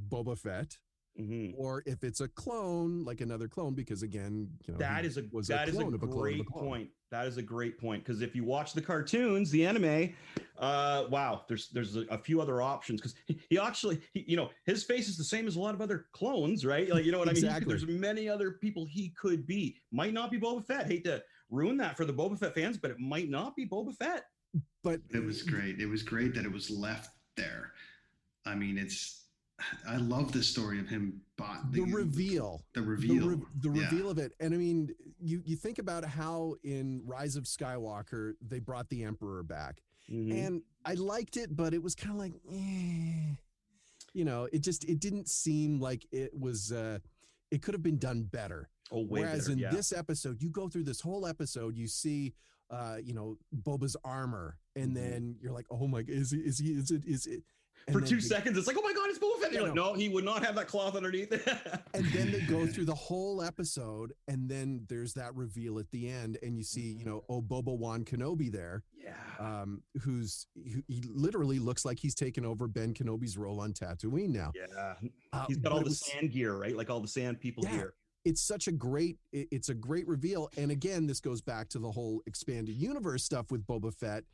Boba 0.09 0.37
Fett 0.37 0.79
Mhm. 1.21 1.55
or 1.57 1.83
if 1.87 2.03
it's 2.03 2.21
a 2.21 2.27
clone, 2.29 3.05
like 3.05 3.21
another 3.21 3.47
clone, 3.47 3.75
because 3.75 4.03
again, 4.03 4.49
you 4.67 4.73
know, 4.73 4.79
That 4.79 5.03
he 5.03 5.07
is 5.07 5.17
a 5.17 5.25
was 5.31 5.47
that 5.47 5.69
is 5.69 5.77
a 5.77 5.79
clone 5.81 5.95
of 5.95 6.01
clone 6.01 6.11
great 6.21 6.47
clone. 6.47 6.65
point. 6.65 6.91
That 7.11 7.29
is 7.29 7.37
a 7.37 7.43
great 7.43 7.79
point 7.79 8.03
because 8.05 8.21
if 8.21 8.35
you 8.35 8.43
watch 8.43 8.73
the 8.73 8.83
cartoons, 8.83 9.51
the 9.53 9.65
anime, 9.65 10.13
uh, 10.59 11.05
wow, 11.11 11.45
there's 11.49 11.69
there's 11.71 11.95
a, 11.97 12.01
a 12.11 12.19
few 12.19 12.41
other 12.41 12.61
options 12.61 13.01
because 13.01 13.15
he, 13.27 13.39
he 13.49 13.59
actually, 13.61 14.01
he, 14.13 14.25
you 14.27 14.37
know, 14.37 14.51
his 14.67 14.83
face 14.83 15.09
is 15.09 15.17
the 15.17 15.23
same 15.23 15.47
as 15.47 15.55
a 15.55 15.61
lot 15.61 15.75
of 15.75 15.81
other 15.81 16.07
clones, 16.13 16.65
right? 16.65 16.89
Like 16.89 17.05
you 17.05 17.13
know 17.13 17.21
what 17.21 17.29
I 17.29 17.33
mean? 17.33 17.43
Could- 17.43 17.49
Exactly. 17.51 17.69
There's 17.77 17.87
many 17.87 18.29
other 18.29 18.53
people 18.53 18.85
he 18.85 19.11
could 19.11 19.47
be. 19.47 19.77
Might 19.93 20.13
not 20.15 20.33
be 20.33 20.41
Boba 20.41 20.67
Fett. 20.67 20.87
Hate 20.87 21.05
to 21.05 21.23
ruin 21.51 21.77
that 21.77 21.97
for 21.97 22.05
the 22.05 22.13
Boba 22.13 22.37
Fett 22.37 22.55
fans, 22.57 22.77
but 22.77 22.91
it 22.91 22.99
might 22.99 23.29
not 23.31 23.55
be 23.55 23.69
Boba 23.69 23.95
Fett. 23.95 24.25
But 24.83 25.01
It 25.11 25.23
was 25.25 25.43
great. 25.43 25.81
It 25.81 25.87
was 25.87 26.03
great 26.03 26.35
that 26.35 26.45
it 26.45 26.53
was 26.53 26.71
left 26.71 27.11
there. 27.37 27.73
I 28.45 28.55
mean, 28.57 28.79
it's. 28.79 29.24
I 29.89 29.97
love 29.97 30.33
the 30.33 30.43
story 30.43 30.79
of 30.81 30.89
him. 30.89 31.21
Bought 31.37 31.73
the 31.73 31.83
reveal 31.83 32.63
The 32.75 32.81
the, 32.81 32.87
reveal. 32.87 33.29
re- 33.29 33.43
the 33.61 33.71
Yeah. 33.71 33.85
reveal 33.91 34.09
of 34.09 34.19
it 34.19 34.33
and 34.39 34.55
i 34.55 34.57
mean 34.57 34.95
you 35.19 35.43
you 35.45 35.57
think 35.57 35.81
about 35.81 36.05
how 36.05 36.55
in 36.63 37.03
rise 37.05 37.35
of 37.35 37.43
skywalker 37.45 38.35
they 38.41 38.61
brought 38.61 38.89
the 38.89 39.03
emperor 39.03 39.43
back 39.43 39.83
Mhm. 40.09 40.33
and 40.33 40.63
i 40.85 40.95
liked 40.95 41.37
it 41.37 41.57
but 41.57 41.75
it 41.75 41.83
was 41.83 41.97
kind 41.97 42.13
of 42.13 42.19
like 42.21 42.35
eh. 42.53 43.35
you 44.13 44.25
know 44.25 44.49
it 44.53 44.61
just 44.61 44.85
it 44.85 45.01
didn't 45.01 45.29
seem 45.29 45.81
like 45.81 46.07
it 46.13 46.31
was 46.39 46.71
uh 46.71 46.99
it 47.51 47.63
could 47.63 47.75
have 47.75 47.83
been 47.83 47.99
done 47.99 48.23
better 48.23 48.71
oh, 48.93 49.01
way 49.01 49.23
whereas 49.23 49.41
better, 49.49 49.53
in 49.55 49.59
yeah. 49.59 49.71
this 49.73 49.93
episode 49.93 50.41
you 50.41 50.51
go 50.51 50.69
through 50.69 50.85
this 50.85 51.01
whole 51.01 51.27
episode 51.27 51.77
you 51.77 51.89
see 51.89 52.33
uh 52.71 52.97
you 53.03 53.13
know 53.13 53.37
boba's 53.53 53.97
armor 54.05 54.57
and 54.77 54.93
Mhm. 54.93 54.95
then 54.95 55.37
you're 55.41 55.53
like 55.53 55.67
oh 55.69 55.89
my 55.89 56.03
g- 56.05 56.13
is 56.13 56.31
he 56.31 56.39
is 56.39 56.59
he 56.61 56.71
is 56.75 56.91
it 56.93 57.05
is 57.05 57.27
it 57.27 57.33
and 57.35 57.43
for 57.93 58.01
two 58.01 58.21
seconds, 58.21 58.57
it's 58.59 58.67
like, 58.67 58.77
oh 58.79 58.83
my 58.83 58.93
god, 58.93 59.09
it's 59.09 59.19
Boba 59.19 59.41
Fett. 59.41 59.53
You're 59.53 59.63
like, 59.65 59.75
no. 59.75 59.95
he 59.95 60.09
would 60.09 60.25
not 60.25 60.45
have 60.45 60.55
that 60.57 60.67
cloth 60.69 60.97
underneath. 60.97 61.31
and 61.95 62.05
then 62.07 62.33
they 62.33 62.41
go 62.41 62.67
through 62.67 62.85
the 62.87 62.95
whole 62.95 63.43
episode 63.43 64.13
and 64.29 64.49
then 64.49 64.85
there's 64.89 65.15
that 65.15 65.35
reveal 65.35 65.79
at 65.79 65.91
the 65.91 66.09
end 66.09 66.39
and 66.43 66.57
you 66.57 66.65
see 66.65 66.97
you 66.99 67.05
know 67.05 67.25
oh 67.29 67.41
boba 67.43 67.77
wan 67.77 68.05
kenobi 68.05 68.51
there 68.51 68.83
yeah. 68.97 69.13
um 69.39 69.83
who's 70.03 70.47
he, 70.55 70.83
he 70.89 71.03
literally 71.09 71.59
looks 71.59 71.85
like 71.85 71.99
he's 71.99 72.15
taken 72.15 72.45
over 72.45 72.67
ben 72.67 72.95
kenobi's 72.95 73.37
role 73.37 73.61
on 73.61 73.73
tatooine 73.73 74.31
now 74.31 74.51
Yeah. 74.55 74.95
Uh, 75.33 75.45
He's 75.47 75.59
got 75.59 75.73
all 75.73 75.79
the 75.81 75.85
was- 75.85 76.01
sand 76.01 76.33
gear, 76.33 76.55
right? 76.57 76.77
Like 76.77 76.91
all 76.91 77.01
the 77.01 77.09
sand 77.09 77.41
people 77.41 77.65
Yeah. 77.65 77.77
gear. 77.77 77.95
it's 78.25 78.41
such 78.41 78.67
a 78.69 78.73
great 78.73 79.19
it's 79.33 79.69
a 79.69 79.75
great 79.75 80.07
reveal 80.09 80.49
and 80.57 80.71
again 80.71 81.07
this 81.07 81.21
goes 81.21 81.41
back 81.43 81.69
to 81.71 81.79
the 81.79 81.91
whole 81.91 82.23
expanded 82.27 82.75
universe 82.75 83.23
stuff 83.25 83.51
with 83.51 83.67
boba 83.67 83.93
fett 83.93 84.25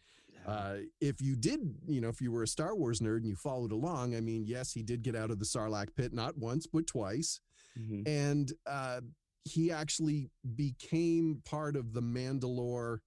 uh, 0.46 0.76
if 1.00 1.20
you 1.20 1.36
did, 1.36 1.60
you 1.86 2.00
know, 2.00 2.08
if 2.08 2.20
you 2.20 2.30
were 2.32 2.42
a 2.42 2.48
Star 2.48 2.74
Wars 2.76 3.00
nerd 3.00 3.18
and 3.18 3.26
you 3.28 3.36
followed 3.36 3.72
along, 3.72 4.14
I 4.14 4.20
mean, 4.20 4.44
yes, 4.46 4.72
he 4.72 4.82
did 4.82 5.02
get 5.02 5.14
out 5.16 5.30
of 5.30 5.38
the 5.38 5.44
Sarlacc 5.44 5.94
pit 5.94 6.12
not 6.12 6.36
once 6.38 6.66
but 6.66 6.86
twice. 6.86 7.40
Mhm. 7.78 8.02
and 8.06 8.52
uh, 8.66 9.00
he 9.44 9.70
actually 9.70 10.28
became 10.56 11.40
part 11.44 11.76
of 11.76 11.92
the 11.92 12.02
Mandalore. 12.02 12.98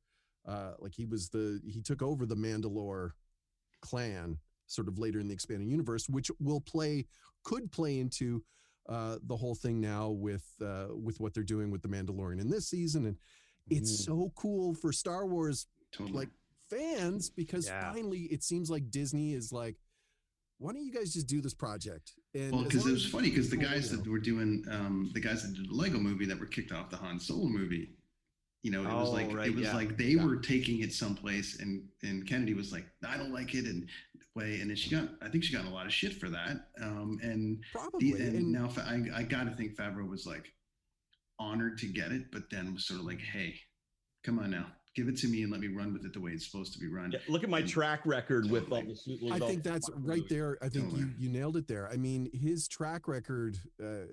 Uh, 0.46 0.74
like 0.80 0.94
he 0.96 1.06
was 1.06 1.30
the 1.30 1.60
he 1.66 1.82
took 1.82 2.02
over 2.02 2.26
the 2.26 2.36
Mandalore 2.36 3.12
clan 3.82 4.38
sort 4.68 4.88
of 4.88 4.98
later 4.98 5.20
in 5.20 5.28
the 5.28 5.34
expanded 5.34 5.68
universe, 5.70 6.08
which 6.10 6.32
will 6.40 6.62
play 6.62 7.06
could 7.44 7.72
play 7.72 8.00
into 8.00 8.44
uh, 8.90 9.18
the 9.28 9.36
whole 9.36 9.56
thing 9.56 9.80
now 9.82 10.10
with 10.10 10.46
uh, 10.62 10.88
with 10.92 11.20
what 11.20 11.34
they're 11.34 11.44
doing 11.44 11.70
with 11.72 11.82
the 11.82 11.88
Mandalorian 11.90 12.40
in 12.42 12.50
this 12.50 12.68
season, 12.70 13.06
and 13.06 13.18
it's 13.70 13.92
Mhm. 13.92 14.06
so 14.06 14.32
cool 14.36 14.74
for 14.74 14.92
Star 14.94 15.26
Wars 15.28 15.68
Totally. 15.92 16.20
like 16.20 16.30
fans 16.78 17.30
because 17.30 17.68
Yeah. 17.68 17.92
finally 17.92 18.22
it 18.32 18.44
seems 18.44 18.70
like 18.70 18.90
Disney 18.92 19.34
is 19.34 19.52
like, 19.52 19.76
why 20.60 20.72
don't 20.74 20.86
you 20.86 20.94
guys 20.94 21.14
just 21.14 21.28
do 21.28 21.42
this 21.42 21.54
project? 21.54 22.14
And 22.34 22.52
Well, 22.52 22.64
because 22.64 22.86
it 22.88 22.92
was 22.92 23.06
funny 23.06 23.30
because 23.30 23.50
the 23.50 23.58
guys 23.58 23.90
that 23.92 24.08
were 24.08 24.20
doing 24.20 24.64
um, 24.70 25.12
the 25.14 25.20
guys 25.20 25.44
that 25.44 25.54
did 25.56 25.70
the 25.70 25.74
Lego 25.74 25.98
movie 26.00 26.26
that 26.26 26.40
were 26.40 26.46
kicked 26.46 26.72
off 26.72 26.90
the 26.90 26.98
Han 26.98 27.20
Solo 27.20 27.48
movie, 27.48 27.96
you 28.62 28.72
know, 28.72 28.82
it 28.82 28.94
was 28.94 29.10
Oh, 29.10 29.14
like 29.14 29.34
right, 29.36 29.48
it 29.48 29.56
was 29.56 29.66
yeah. 29.66 29.76
like 29.76 29.98
they 29.98 30.12
Yeah. 30.12 30.24
were 30.24 30.38
taking 30.38 30.82
it 30.82 30.94
someplace, 30.94 31.60
and 31.60 31.88
and 32.04 32.26
Kennedy 32.28 32.54
was 32.54 32.72
like, 32.72 32.86
I 33.06 33.18
don't 33.18 33.34
like 33.34 33.56
it, 33.56 33.66
and 33.66 33.90
way, 34.36 34.62
and 34.62 34.70
then 34.70 34.76
she 34.78 34.90
got, 34.90 35.10
I 35.22 35.30
think 35.30 35.44
she 35.44 35.54
got 35.54 35.66
a 35.66 35.70
lot 35.70 35.86
of 35.86 35.94
shit 35.94 36.14
for 36.20 36.30
that, 36.30 36.70
um, 36.82 37.20
and 37.22 37.64
probably 37.72 38.14
the, 38.14 38.22
and, 38.24 38.36
and 38.38 38.52
now 38.52 38.70
I 38.78 39.02
I 39.14 39.24
got 39.24 39.44
to 39.44 39.52
think 39.56 39.76
Favreau 39.76 40.08
was 40.10 40.26
like 40.26 40.52
honored 41.40 41.78
to 41.80 41.88
get 41.88 42.12
it, 42.12 42.32
but 42.32 42.50
then 42.50 42.74
was 42.74 42.86
sort 42.88 43.00
of 43.00 43.06
like, 43.06 43.20
hey, 43.20 43.60
come 44.24 44.40
on 44.40 44.50
now, 44.52 44.68
give 44.96 45.08
it 45.08 45.18
to 45.18 45.28
me 45.28 45.42
and 45.44 45.52
let 45.52 45.60
me 45.62 45.68
run 45.68 45.92
with 45.94 46.06
it 46.06 46.14
the 46.14 46.20
way 46.20 46.32
it's 46.32 46.46
supposed 46.46 46.74
to 46.74 46.80
be 46.80 46.88
run. 46.88 47.12
Yeah, 47.12 47.20
look 47.28 47.44
at 47.44 47.50
my 47.50 47.60
And- 47.60 47.68
track 47.70 48.06
record 48.06 48.50
with 48.50 48.72
all 48.72 48.84
the 48.84 48.96
suit. 48.96 49.20
I 49.32 49.40
think 49.40 49.64
that's 49.64 49.90
right 49.90 50.18
movies. 50.18 50.26
there. 50.30 50.58
I 50.62 50.70
think 50.70 50.86
you 50.92 50.98
Totally. 51.06 51.14
you 51.20 51.30
nailed 51.30 51.58
it 51.58 51.68
there. 51.68 51.90
I 51.90 51.98
mean, 51.98 52.30
his 52.34 52.68
track 52.68 53.08
record 53.08 53.58
uh, 53.84 54.06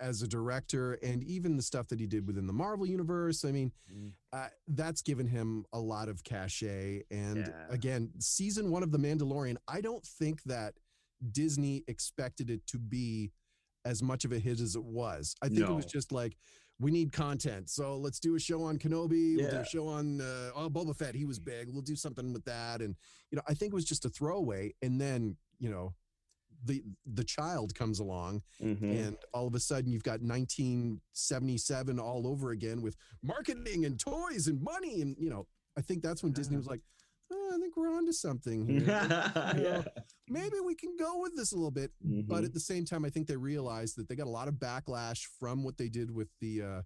as 0.00 0.22
a 0.22 0.26
director 0.28 0.94
and 0.94 1.22
even 1.22 1.56
the 1.56 1.62
stuff 1.62 1.86
that 1.88 2.00
he 2.00 2.06
did 2.08 2.26
within 2.26 2.46
the 2.48 2.52
Marvel 2.52 2.86
universe. 2.86 3.44
I 3.44 3.52
mean, 3.52 3.72
Mhm. 3.92 4.12
uh, 4.32 4.48
that's 4.66 5.00
given 5.00 5.28
him 5.28 5.64
a 5.72 5.78
lot 5.78 6.08
of 6.08 6.24
cachet. 6.24 7.04
And 7.10 7.38
Yeah. 7.46 7.66
again, 7.70 8.10
season 8.18 8.70
one 8.70 8.82
of 8.82 8.90
The 8.90 8.98
Mandalorian, 8.98 9.56
I 9.68 9.80
don't 9.80 10.04
think 10.04 10.42
that 10.44 10.74
Disney 11.32 11.84
expected 11.86 12.50
it 12.50 12.66
to 12.66 12.78
be 12.78 13.30
as 13.84 14.02
much 14.02 14.24
of 14.24 14.32
a 14.32 14.40
hit 14.40 14.58
as 14.60 14.74
it 14.74 14.82
was. 14.84 15.36
I 15.40 15.48
think 15.48 15.60
it 15.60 15.70
was 15.70 15.86
just 15.86 16.10
like. 16.10 16.36
We 16.78 16.90
need 16.90 17.10
content, 17.12 17.70
so 17.70 17.96
let's 17.96 18.20
do 18.20 18.34
a 18.36 18.38
show 18.38 18.62
on 18.62 18.78
Kenobi. 18.78 19.36
We'll 19.36 19.50
do 19.50 19.56
a 19.60 19.64
show 19.64 19.88
on 19.88 20.20
uh, 20.20 20.50
oh 20.54 20.68
Boba 20.68 20.94
Fett. 20.94 21.14
He 21.14 21.24
was 21.24 21.38
big. 21.38 21.68
We'll 21.72 21.80
do 21.80 21.96
something 21.96 22.32
with 22.34 22.44
that, 22.44 22.82
and 22.82 22.94
you 23.30 23.36
know, 23.36 23.42
I 23.48 23.54
think 23.54 23.72
it 23.72 23.74
was 23.74 23.86
just 23.86 24.04
a 24.04 24.10
throwaway. 24.10 24.74
And 24.82 25.00
then, 25.00 25.36
you 25.58 25.70
know, 25.70 25.94
the 26.66 26.82
the 27.06 27.24
child 27.24 27.74
comes 27.74 27.98
along, 27.98 28.42
Mhm. 28.62 29.06
and 29.06 29.16
all 29.32 29.46
of 29.46 29.54
a 29.54 29.60
sudden 29.60 29.90
you've 29.90 30.02
got 30.02 30.20
1977 30.20 31.98
all 31.98 32.26
over 32.26 32.50
again 32.50 32.82
with 32.82 32.96
marketing 33.22 33.84
and 33.86 33.98
toys 33.98 34.46
and 34.46 34.60
money, 34.62 35.00
and 35.00 35.16
you 35.18 35.30
know, 35.30 35.46
I 35.78 35.80
think 35.80 36.02
that's 36.02 36.22
when 36.22 36.32
Disney 36.32 36.56
was 36.58 36.66
like, 36.66 36.80
oh, 37.32 37.52
I 37.54 37.58
think 37.60 37.76
we're 37.76 37.92
onto 37.92 38.12
something 38.12 38.66
here. 38.68 38.84
yeah. 38.86 39.82
Maybe 40.28 40.56
we 40.64 40.74
can 40.74 40.96
go 40.98 41.20
with 41.20 41.36
this 41.36 41.52
a 41.52 41.56
little 41.56 41.70
bit. 41.70 41.92
But 42.02 42.42
Mhm. 42.42 42.46
at 42.46 42.52
the 42.54 42.60
same 42.60 42.84
time, 42.84 43.04
I 43.04 43.10
think 43.10 43.26
they 43.26 43.36
realized 43.36 43.96
that 43.96 44.08
they 44.08 44.16
got 44.16 44.26
a 44.26 44.30
lot 44.30 44.48
of 44.48 44.54
backlash 44.54 45.24
from 45.38 45.62
what 45.64 45.76
they 45.78 45.88
did 45.88 46.10
with 46.10 46.28
the 46.40 46.62
uh, 46.62 46.82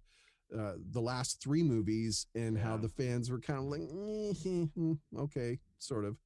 uh, 0.57 0.73
the 0.91 0.99
last 1.01 1.41
three 1.41 1.63
movies 1.63 2.27
and 2.35 2.57
how 2.57 2.75
the 2.75 2.89
fans 2.89 3.29
were 3.31 3.39
kind 3.39 3.59
of 3.59 3.65
like, 3.65 3.81
"Eh, 3.81 4.65
hmm, 4.75 4.93
okay, 5.17 5.59
sort 5.79 6.03
of. 6.05 6.17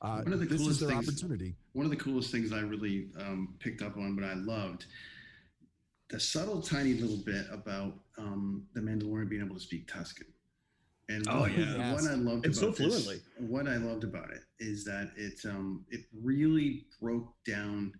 Uh, 0.00 0.22
One 0.22 0.32
of 0.34 0.38
the 0.40 0.46
this 0.46 0.60
is 0.60 0.60
coolest 0.60 0.80
their 0.80 0.88
things- 0.90 1.08
opportunity. 1.08 1.56
one 1.72 1.84
of 1.86 1.90
the 1.90 1.96
coolest 1.96 2.30
things 2.30 2.52
I 2.52 2.60
really 2.60 3.10
um, 3.18 3.56
picked 3.58 3.82
up 3.82 3.96
on, 3.96 4.14
but 4.14 4.22
I 4.24 4.34
loved 4.34 4.86
the 6.10 6.20
subtle, 6.20 6.60
tiny 6.62 6.94
little 6.94 7.16
bit 7.24 7.46
about 7.50 7.94
um, 8.18 8.68
the 8.74 8.80
Mandalorian 8.80 9.28
being 9.28 9.42
able 9.42 9.54
to 9.56 9.60
speak 9.60 9.88
Tusken. 9.90 10.26
And 11.08 11.26
Oh, 11.28 11.40
what, 11.40 11.52
yeah. 11.56 11.92
what 11.92 12.04
I 12.04 12.14
loved 12.14 12.46
And 12.46 12.54
so 12.56 12.68
about 12.68 12.76
this, 12.78 13.04
fluently. 13.04 13.20
what 13.38 13.68
I 13.68 13.76
loved 13.76 14.04
about 14.04 14.30
it 14.30 14.42
is 14.58 14.84
that 14.84 15.10
it 15.16 15.38
um, 15.48 15.84
it 15.90 16.02
really 16.22 16.86
broke 17.00 17.32
down. 17.46 17.92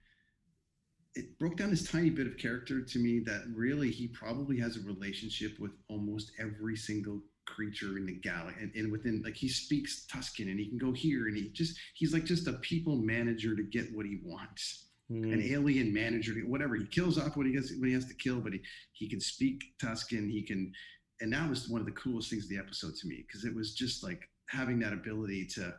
It 1.15 1.39
broke 1.39 1.57
down 1.57 1.71
this 1.71 1.89
tiny 1.89 2.11
bit 2.11 2.27
of 2.27 2.37
character 2.39 2.83
to 2.83 2.99
me 2.99 3.21
that 3.27 3.43
really 3.55 3.91
he 3.91 4.09
probably 4.09 4.59
has 4.59 4.77
a 4.77 4.81
relationship 4.81 5.53
with 5.61 5.71
almost 5.89 6.33
every 6.41 6.77
single 6.77 7.21
creature 7.47 7.99
in 7.99 8.07
the 8.07 8.15
galaxy 8.15 8.59
and, 8.63 8.73
and 8.75 8.91
within 8.91 9.21
like 9.23 9.35
he 9.37 9.49
speaks 9.49 10.07
Tusken 10.11 10.51
and 10.51 10.59
he 10.59 10.67
can 10.71 10.79
go 10.79 10.93
here 10.93 11.29
and 11.29 11.37
he 11.37 11.51
just 11.51 11.79
he's 11.95 12.15
like 12.15 12.25
just 12.25 12.49
a 12.49 12.55
people 12.55 12.97
manager 12.97 13.55
to 13.55 13.63
get 13.63 13.95
what 13.95 14.07
he 14.07 14.21
wants 14.25 14.81
Mm-hmm. 15.13 15.35
an 15.35 15.43
alien 15.43 15.93
manager, 15.93 16.33
whatever. 16.47 16.77
He 16.77 16.87
kills 16.87 17.19
off 17.19 17.37
what 17.37 17.45
he 17.45 17.55
has 17.57 17.71
what 17.79 17.89
he 17.89 17.93
has 17.93 18.07
to 18.07 18.15
kill, 18.15 18.41
but 18.41 18.55
he 18.55 18.61
he 18.95 19.07
can 19.07 19.21
speak 19.21 19.63
Tusken. 19.79 20.31
He 20.31 20.41
can, 20.43 20.73
and 21.25 21.33
that 21.33 21.49
was 21.49 21.71
one 21.71 21.81
of 21.81 21.87
the 21.87 21.93
coolest 21.93 22.29
things 22.29 22.45
of 22.45 22.51
the 22.51 22.59
episode 22.59 22.95
to 22.95 23.09
me 23.09 23.25
because 23.27 23.47
it 23.47 23.55
was 23.55 23.75
just 23.75 24.05
like 24.05 24.29
having 24.51 24.79
that 24.79 24.93
ability 24.93 25.47
to 25.47 25.75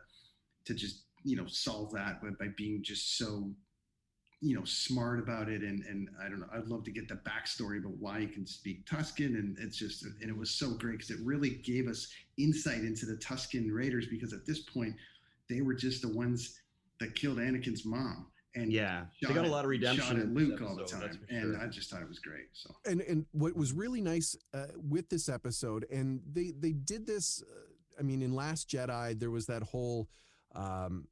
to 0.64 0.74
just 0.74 1.04
you 1.22 1.36
know 1.36 1.46
solve 1.46 1.92
that 1.92 2.20
by, 2.20 2.48
being 2.56 2.82
just 2.82 3.16
so 3.16 3.48
you 4.40 4.56
know 4.56 4.64
smart 4.64 5.20
about 5.20 5.48
it. 5.48 5.62
And 5.62 5.84
and 5.84 6.08
I 6.20 6.28
don't 6.28 6.40
know 6.40 6.48
I'd 6.52 6.66
love 6.66 6.82
to 6.82 6.90
get 6.90 7.06
the 7.06 7.20
backstory 7.24 7.78
about 7.78 7.96
why 8.00 8.18
he 8.18 8.26
can 8.26 8.44
speak 8.44 8.86
Tusken 8.86 9.38
and 9.38 9.56
it's 9.60 9.76
just 9.76 10.04
and 10.04 10.28
it 10.28 10.36
was 10.36 10.50
so 10.50 10.70
great 10.70 10.98
because 10.98 11.10
it 11.10 11.24
really 11.24 11.50
gave 11.50 11.86
us 11.86 12.08
insight 12.38 12.80
into 12.80 13.06
the 13.06 13.16
Tusken 13.16 13.68
Raiders 13.70 14.08
because 14.10 14.32
at 14.32 14.46
this 14.46 14.62
point 14.62 14.96
they 15.48 15.60
were 15.60 15.74
just 15.74 16.02
the 16.02 16.12
ones 16.12 16.58
that 16.98 17.14
killed 17.14 17.38
Anakin's 17.38 17.84
mom 17.84 18.26
and 18.56 18.72
Yeah, 18.72 19.06
they 19.22 19.32
got 19.32 19.44
a 19.44 19.48
lot 19.50 19.64
of 19.64 19.70
redemption. 19.70 20.04
Shot 20.06 20.16
at 20.16 20.22
in 20.22 20.34
this 20.34 20.48
Luke 20.48 20.62
all 20.62 20.74
the 20.76 20.84
time, 20.84 21.00
for 21.10 21.34
and 21.34 21.54
sure. 21.54 21.60
I 21.62 21.66
just 21.68 21.90
thought 21.90 22.02
it 22.02 22.08
was 22.08 22.18
great. 22.18 22.48
So 22.52 22.74
And 22.84 23.00
and 23.02 23.26
what 23.32 23.54
was 23.56 23.72
really 23.72 24.00
nice 24.00 24.34
uh, 24.54 24.66
with 24.76 25.08
this 25.08 25.28
episode, 25.28 25.86
and 25.90 26.20
they 26.32 26.52
they 26.58 26.72
did 26.72 27.06
this 27.06 27.42
I 27.98 28.02
mean, 28.02 28.20
in 28.20 28.34
Last 28.34 28.68
Jedi, 28.68 29.18
there 29.18 29.30
was 29.30 29.46
that 29.46 29.62
whole 29.62 30.08
um, 30.54 31.06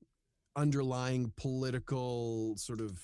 underlying 0.56 1.32
political 1.36 2.54
sort 2.56 2.80
of 2.80 2.98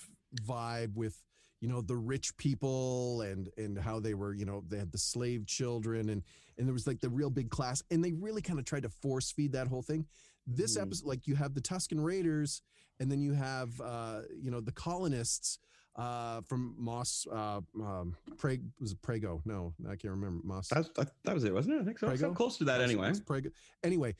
vibe 0.46 0.94
with 0.94 1.20
you 1.60 1.68
know 1.68 1.80
the 1.80 1.96
rich 1.96 2.36
people 2.36 3.22
and 3.22 3.48
and 3.58 3.76
how 3.78 3.98
they 4.00 4.14
were 4.14 4.32
you 4.32 4.44
know 4.44 4.62
they 4.68 4.78
had 4.78 4.92
the 4.92 4.98
slave 4.98 5.46
children 5.46 6.08
and 6.10 6.22
and 6.56 6.66
there 6.66 6.72
was 6.72 6.86
like 6.86 7.00
the 7.00 7.08
real 7.10 7.30
big 7.30 7.50
class 7.50 7.82
and 7.90 8.02
they 8.04 8.12
really 8.12 8.40
kind 8.40 8.58
of 8.58 8.64
tried 8.64 8.82
to 8.84 8.88
force 8.88 9.32
feed 9.32 9.52
that 9.52 9.66
whole 9.66 9.82
thing 9.82 10.06
this 10.46 10.76
Mhm. 10.78 10.82
episode 10.82 11.06
like 11.06 11.26
you 11.26 11.34
have 11.34 11.52
the 11.54 11.60
tusken 11.60 12.02
raiders 12.02 12.62
and 13.00 13.10
then 13.10 13.20
you 13.20 13.32
have 13.32 13.80
uh 13.80 14.20
you 14.40 14.50
know 14.50 14.60
the 14.60 14.72
colonists 14.72 15.58
uh 15.96 16.40
from 16.42 16.74
Mos 16.78 17.26
uh 17.32 17.60
um 17.80 18.14
Preg 18.36 18.62
was 18.78 18.92
it 18.92 19.02
prego 19.02 19.42
no 19.44 19.74
i 19.86 19.96
can't 19.96 20.12
remember 20.12 20.40
Mos 20.44 20.68
That, 20.68 20.94
that, 20.94 21.08
that 21.24 21.34
was 21.34 21.44
it, 21.44 21.52
wasn't 21.52 21.76
it? 21.76 21.80
I 21.80 21.84
think 21.84 21.98
so. 21.98 22.06
Prego? 22.06 22.28
So 22.28 22.34
close 22.34 22.58
to 22.58 22.64
that 22.64 22.80
anyway. 22.80 23.12
Prego. 23.26 23.50
Anyway, 23.82 24.14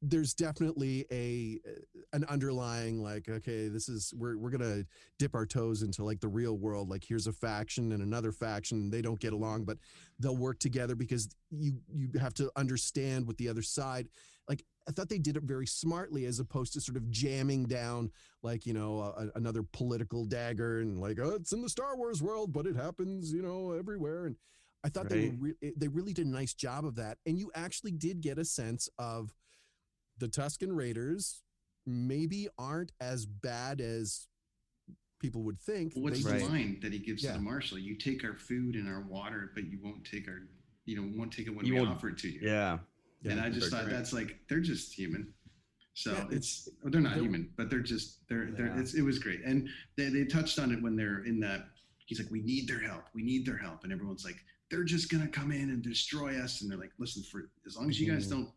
there's 0.00 0.32
definitely 0.32 1.04
a 1.10 1.58
an 2.12 2.24
underlying 2.28 3.02
like 3.02 3.28
okay 3.28 3.68
this 3.68 3.88
is 3.88 4.14
we're 4.16 4.38
we're 4.38 4.50
gonna 4.50 4.84
dip 5.18 5.34
our 5.34 5.44
toes 5.44 5.82
into 5.82 6.04
like 6.04 6.20
the 6.20 6.28
real 6.28 6.56
world 6.56 6.88
like 6.88 7.04
here's 7.04 7.26
a 7.26 7.32
faction 7.32 7.90
and 7.92 8.02
another 8.02 8.30
faction 8.30 8.90
they 8.90 9.02
don't 9.02 9.18
get 9.18 9.32
along 9.32 9.64
but 9.64 9.76
they'll 10.20 10.36
work 10.36 10.60
together 10.60 10.94
because 10.94 11.28
you 11.50 11.72
you 11.92 12.08
have 12.20 12.32
to 12.34 12.50
understand 12.54 13.26
what 13.26 13.36
the 13.38 13.48
other 13.48 13.62
side 13.62 14.08
i 14.88 14.90
thought 14.90 15.08
they 15.08 15.18
did 15.18 15.36
it 15.36 15.42
very 15.42 15.66
smartly 15.66 16.24
as 16.24 16.40
opposed 16.40 16.72
to 16.72 16.80
sort 16.80 16.96
of 16.96 17.08
jamming 17.10 17.64
down 17.64 18.10
like 18.42 18.64
you 18.66 18.72
know 18.72 19.00
a, 19.00 19.26
a- 19.26 19.30
another 19.36 19.62
political 19.72 20.24
dagger 20.24 20.80
and 20.80 20.98
like 21.00 21.18
oh 21.20 21.30
it's 21.34 21.52
in 21.52 21.62
the 21.62 21.68
star 21.68 21.96
wars 21.96 22.22
world 22.22 22.52
but 22.52 22.66
it 22.66 22.74
happens 22.76 23.32
you 23.32 23.42
know 23.42 23.72
everywhere 23.72 24.26
and 24.26 24.36
i 24.84 24.88
thought 24.88 25.08
they 25.08 25.28
were 25.30 25.54
re- 25.60 25.72
they 25.76 25.88
really 25.88 26.12
did 26.12 26.26
a 26.26 26.30
nice 26.30 26.54
job 26.54 26.84
of 26.84 26.94
that 26.96 27.18
and 27.26 27.38
you 27.38 27.50
actually 27.54 27.92
did 27.92 28.20
get 28.20 28.38
a 28.38 28.44
sense 28.44 28.88
of 28.98 29.32
the 30.18 30.26
Tusken 30.26 30.74
Raiders 30.74 31.42
maybe 31.86 32.48
aren't 32.58 32.90
as 33.00 33.24
bad 33.24 33.80
as 33.80 34.26
people 35.20 35.42
would 35.44 35.60
think. 35.60 35.92
What's 35.94 36.24
They 36.24 36.32
the 36.32 36.38
just- 36.40 36.50
line 36.50 36.78
that 36.82 36.92
he 36.92 36.98
gives 36.98 37.22
Yeah. 37.22 37.32
to 37.34 37.38
the 37.38 37.44
marshal? 37.44 37.78
You 37.78 37.94
take 37.94 38.24
our 38.24 38.34
food 38.34 38.74
and 38.74 38.88
our 38.88 39.00
water, 39.00 39.52
but 39.54 39.66
you 39.68 39.78
won't 39.80 40.04
take 40.04 40.26
our, 40.26 40.40
you 40.86 40.96
know, 40.96 41.08
won't 41.16 41.32
take 41.32 41.46
it 41.46 41.50
when 41.50 41.66
You 41.66 41.74
we 41.74 41.80
offer 41.80 42.08
it 42.08 42.18
to 42.18 42.28
you. 42.32 42.40
Yeah. 42.42 42.78
Yeah, 43.22 43.32
and 43.32 43.40
I 43.40 43.50
just 43.50 43.70
thought 43.70 43.84
great. 43.84 43.94
that's 43.94 44.12
like 44.12 44.38
they're 44.48 44.60
just 44.60 44.92
human. 44.94 45.32
So 45.94 46.12
Yeah, 46.12 46.26
it's 46.30 46.68
well, 46.82 46.92
they're 46.92 47.00
not 47.00 47.14
they're- 47.14 47.24
human, 47.24 47.50
but 47.56 47.68
they're 47.70 47.80
just 47.80 48.26
they're 48.28 48.52
they're 48.52 48.66
Yeah. 48.68 48.80
it's, 48.80 48.94
it 48.94 49.02
was 49.02 49.18
great, 49.18 49.40
and 49.44 49.68
they 49.96 50.08
they 50.08 50.24
touched 50.24 50.58
on 50.58 50.72
it 50.72 50.80
when 50.82 50.94
they're 50.96 51.24
in 51.24 51.40
that. 51.40 51.68
He's 52.06 52.18
like, 52.20 52.30
we 52.30 52.40
need 52.40 52.66
their 52.68 52.80
help, 52.80 53.04
we 53.14 53.22
need 53.22 53.44
their 53.44 53.58
help, 53.58 53.84
and 53.84 53.92
everyone's 53.92 54.24
like, 54.24 54.36
they're 54.70 54.84
just 54.84 55.10
gonna 55.10 55.28
come 55.28 55.52
in 55.52 55.68
and 55.70 55.82
destroy 55.82 56.40
us, 56.40 56.62
and 56.62 56.70
they're 56.70 56.78
like, 56.78 56.92
listen, 56.98 57.22
for 57.24 57.50
as 57.66 57.76
long 57.76 57.90
as 57.90 58.00
you 58.00 58.10
guys 58.10 58.26
Mhm. 58.26 58.30
don't 58.30 58.52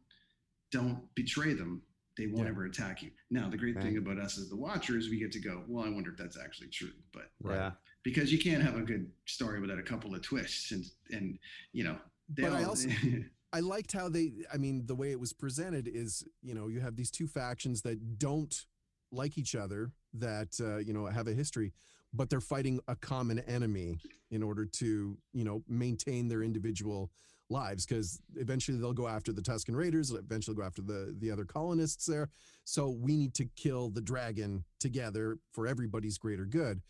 don't 0.72 1.16
betray 1.16 1.54
them, 1.54 1.82
they 2.16 2.28
won't 2.28 2.46
Yeah. 2.46 2.52
ever 2.52 2.66
attack 2.66 3.02
you. 3.04 3.12
Now 3.30 3.50
the 3.50 3.58
great 3.58 3.76
Right. 3.76 3.84
thing 3.84 3.98
about 3.98 4.20
us 4.20 4.38
as 4.38 4.48
the 4.50 4.56
watchers, 4.56 5.10
we 5.10 5.18
get 5.20 5.32
to 5.34 5.40
go. 5.42 5.66
Well, 5.68 5.84
I 5.86 5.90
wonder 5.90 6.12
if 6.12 6.18
that's 6.18 6.38
actually 6.38 6.70
true, 6.70 6.94
but 7.12 7.32
Right. 7.42 7.56
Yeah. 7.56 7.72
because 8.04 8.32
you 8.32 8.38
can't 8.40 8.64
have 8.64 8.78
a 8.78 8.84
good 8.84 9.12
story 9.26 9.60
without 9.60 9.80
a 9.80 9.84
couple 9.84 10.14
of 10.16 10.22
twists, 10.22 10.72
and 10.72 10.86
and 11.10 11.40
you 11.74 11.84
know. 11.84 12.00
They 12.30 12.44
But 12.44 12.54
I 12.54 12.64
also- 12.64 12.88
I 13.54 13.60
liked 13.60 13.92
how 13.92 14.08
they, 14.10 14.32
I 14.54 14.58
mean, 14.58 14.86
the 14.86 14.96
way 14.96 15.12
it 15.12 15.20
was 15.20 15.34
presented 15.34 15.88
is, 15.88 16.24
you 16.42 16.54
know, 16.54 16.68
you 16.68 16.80
have 16.80 16.96
these 16.96 17.12
two 17.12 17.28
factions 17.28 17.82
that 17.82 18.18
don't 18.18 18.66
like 19.12 19.38
each 19.38 19.56
other, 19.56 19.92
that, 20.14 20.58
uh, 20.62 20.78
you 20.78 20.94
know, 20.94 21.06
have 21.08 21.28
a 21.28 21.34
history, 21.34 21.74
but 22.14 22.30
they're 22.30 22.40
fighting 22.40 22.80
a 22.88 22.96
common 22.96 23.40
enemy 23.40 23.98
in 24.30 24.42
order 24.42 24.66
to, 24.66 25.18
you 25.34 25.44
know, 25.44 25.64
maintain 25.68 26.30
their 26.30 26.44
individual 26.44 27.12
lives 27.50 27.86
because 27.86 28.22
eventually 28.38 28.78
they'll 28.78 28.94
go 28.94 29.10
after 29.10 29.34
the 29.34 29.42
Tusken 29.42 29.76
Raiders, 29.76 30.12
eventually 30.12 30.56
go 30.56 30.64
after 30.64 30.82
the, 30.82 31.14
the 31.20 31.30
other 31.30 31.44
colonists 31.44 32.06
there. 32.06 32.30
So 32.64 32.90
we 32.90 33.18
need 33.18 33.34
to 33.36 33.46
kill 33.58 33.90
the 33.90 34.02
dragon 34.02 34.64
together 34.80 35.38
for 35.52 35.68
everybody's 35.68 36.18
greater 36.18 36.46
good 36.46 36.82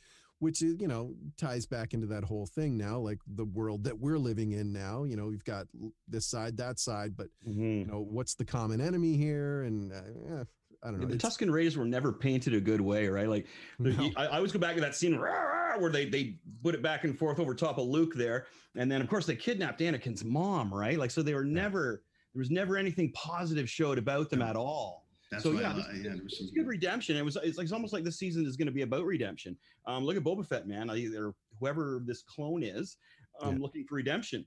which 0.42 0.62
is 0.64 0.76
you 0.80 0.88
know 0.88 1.14
ties 1.38 1.66
back 1.68 1.94
into 1.94 2.08
that 2.08 2.24
whole 2.24 2.46
thing 2.48 2.76
now 2.76 2.98
like 2.98 3.20
the 3.36 3.46
world 3.46 3.84
that 3.84 3.98
we're 3.98 4.18
living 4.18 4.52
in 4.54 4.74
now 4.74 5.04
you 5.04 5.16
know 5.16 5.28
we've 5.28 5.44
got 5.46 5.68
this 6.08 6.26
side 6.26 6.58
that 6.58 6.80
side 6.80 7.16
but 7.16 7.28
Mhm. 7.48 7.80
you 7.82 7.86
know 7.86 8.02
what's 8.02 8.34
the 8.36 8.44
common 8.46 8.82
enemy 8.82 9.16
here 9.16 9.62
and 9.64 9.92
uh, 9.94 10.44
i 10.84 10.88
don't 10.90 11.00
know 11.00 11.06
the 11.08 11.14
It's- 11.16 11.38
Tusken 11.38 11.52
Raiders 11.52 11.78
were 11.78 11.86
never 11.86 12.12
painted 12.12 12.56
a 12.56 12.60
good 12.60 12.82
way, 12.82 13.08
right? 13.08 13.30
Like 13.30 13.46
No. 13.78 14.10
I, 14.18 14.26
I 14.26 14.36
always 14.38 14.52
go 14.52 14.58
back 14.60 14.74
to 14.76 14.82
that 14.82 14.96
scene 14.96 15.16
rah, 15.16 15.32
rah, 15.32 15.78
where 15.80 15.92
they 15.92 16.06
they 16.10 16.40
put 16.64 16.74
it 16.74 16.82
back 16.82 17.04
and 17.04 17.16
forth 17.18 17.40
over 17.40 17.54
top 17.54 17.78
of 17.78 17.86
Luke 17.88 18.14
there, 18.16 18.48
and 18.76 18.92
then 18.92 19.00
of 19.02 19.08
course 19.08 19.28
they 19.28 19.36
kidnapped 19.36 19.80
Anakin's 19.80 20.24
mom, 20.26 20.74
right? 20.74 20.98
Like 20.98 21.12
so 21.12 21.22
they 21.22 21.36
were 21.36 21.46
never 21.46 22.04
there 22.34 22.40
was 22.40 22.50
never 22.50 22.78
anything 22.78 23.12
positive 23.12 23.70
showed 23.70 24.00
about 24.00 24.30
them 24.32 24.42
at 24.42 24.56
all. 24.56 25.01
That's 25.32 25.44
so 25.44 25.54
why 25.54 25.62
yeah, 25.62 25.72
I, 25.72 25.74
this- 25.74 25.86
yeah, 26.04 26.10
there 26.14 26.24
was 26.24 26.38
some 26.38 26.50
good 26.54 26.68
redemption. 26.68 27.16
It 27.16 27.24
was 27.24 27.38
it's 27.38 27.58
like 27.58 27.64
it's 27.64 27.72
almost 27.74 27.94
like 27.94 28.04
this 28.04 28.20
season 28.20 28.46
is 28.46 28.58
going 28.58 28.66
to 28.68 28.72
be 28.74 28.82
about 28.82 29.06
redemption. 29.06 29.58
Um, 29.86 30.04
look 30.04 30.18
at 30.18 30.24
Boba 30.24 30.46
Fett, 30.46 30.68
man. 30.68 30.90
Either 30.90 31.34
whoever 31.60 32.02
this 32.06 32.22
clone 32.22 32.64
is, 32.64 32.98
um, 33.42 33.56
Yeah. 33.56 33.62
looking 33.62 33.86
for 33.88 33.96
redemption. 33.96 34.46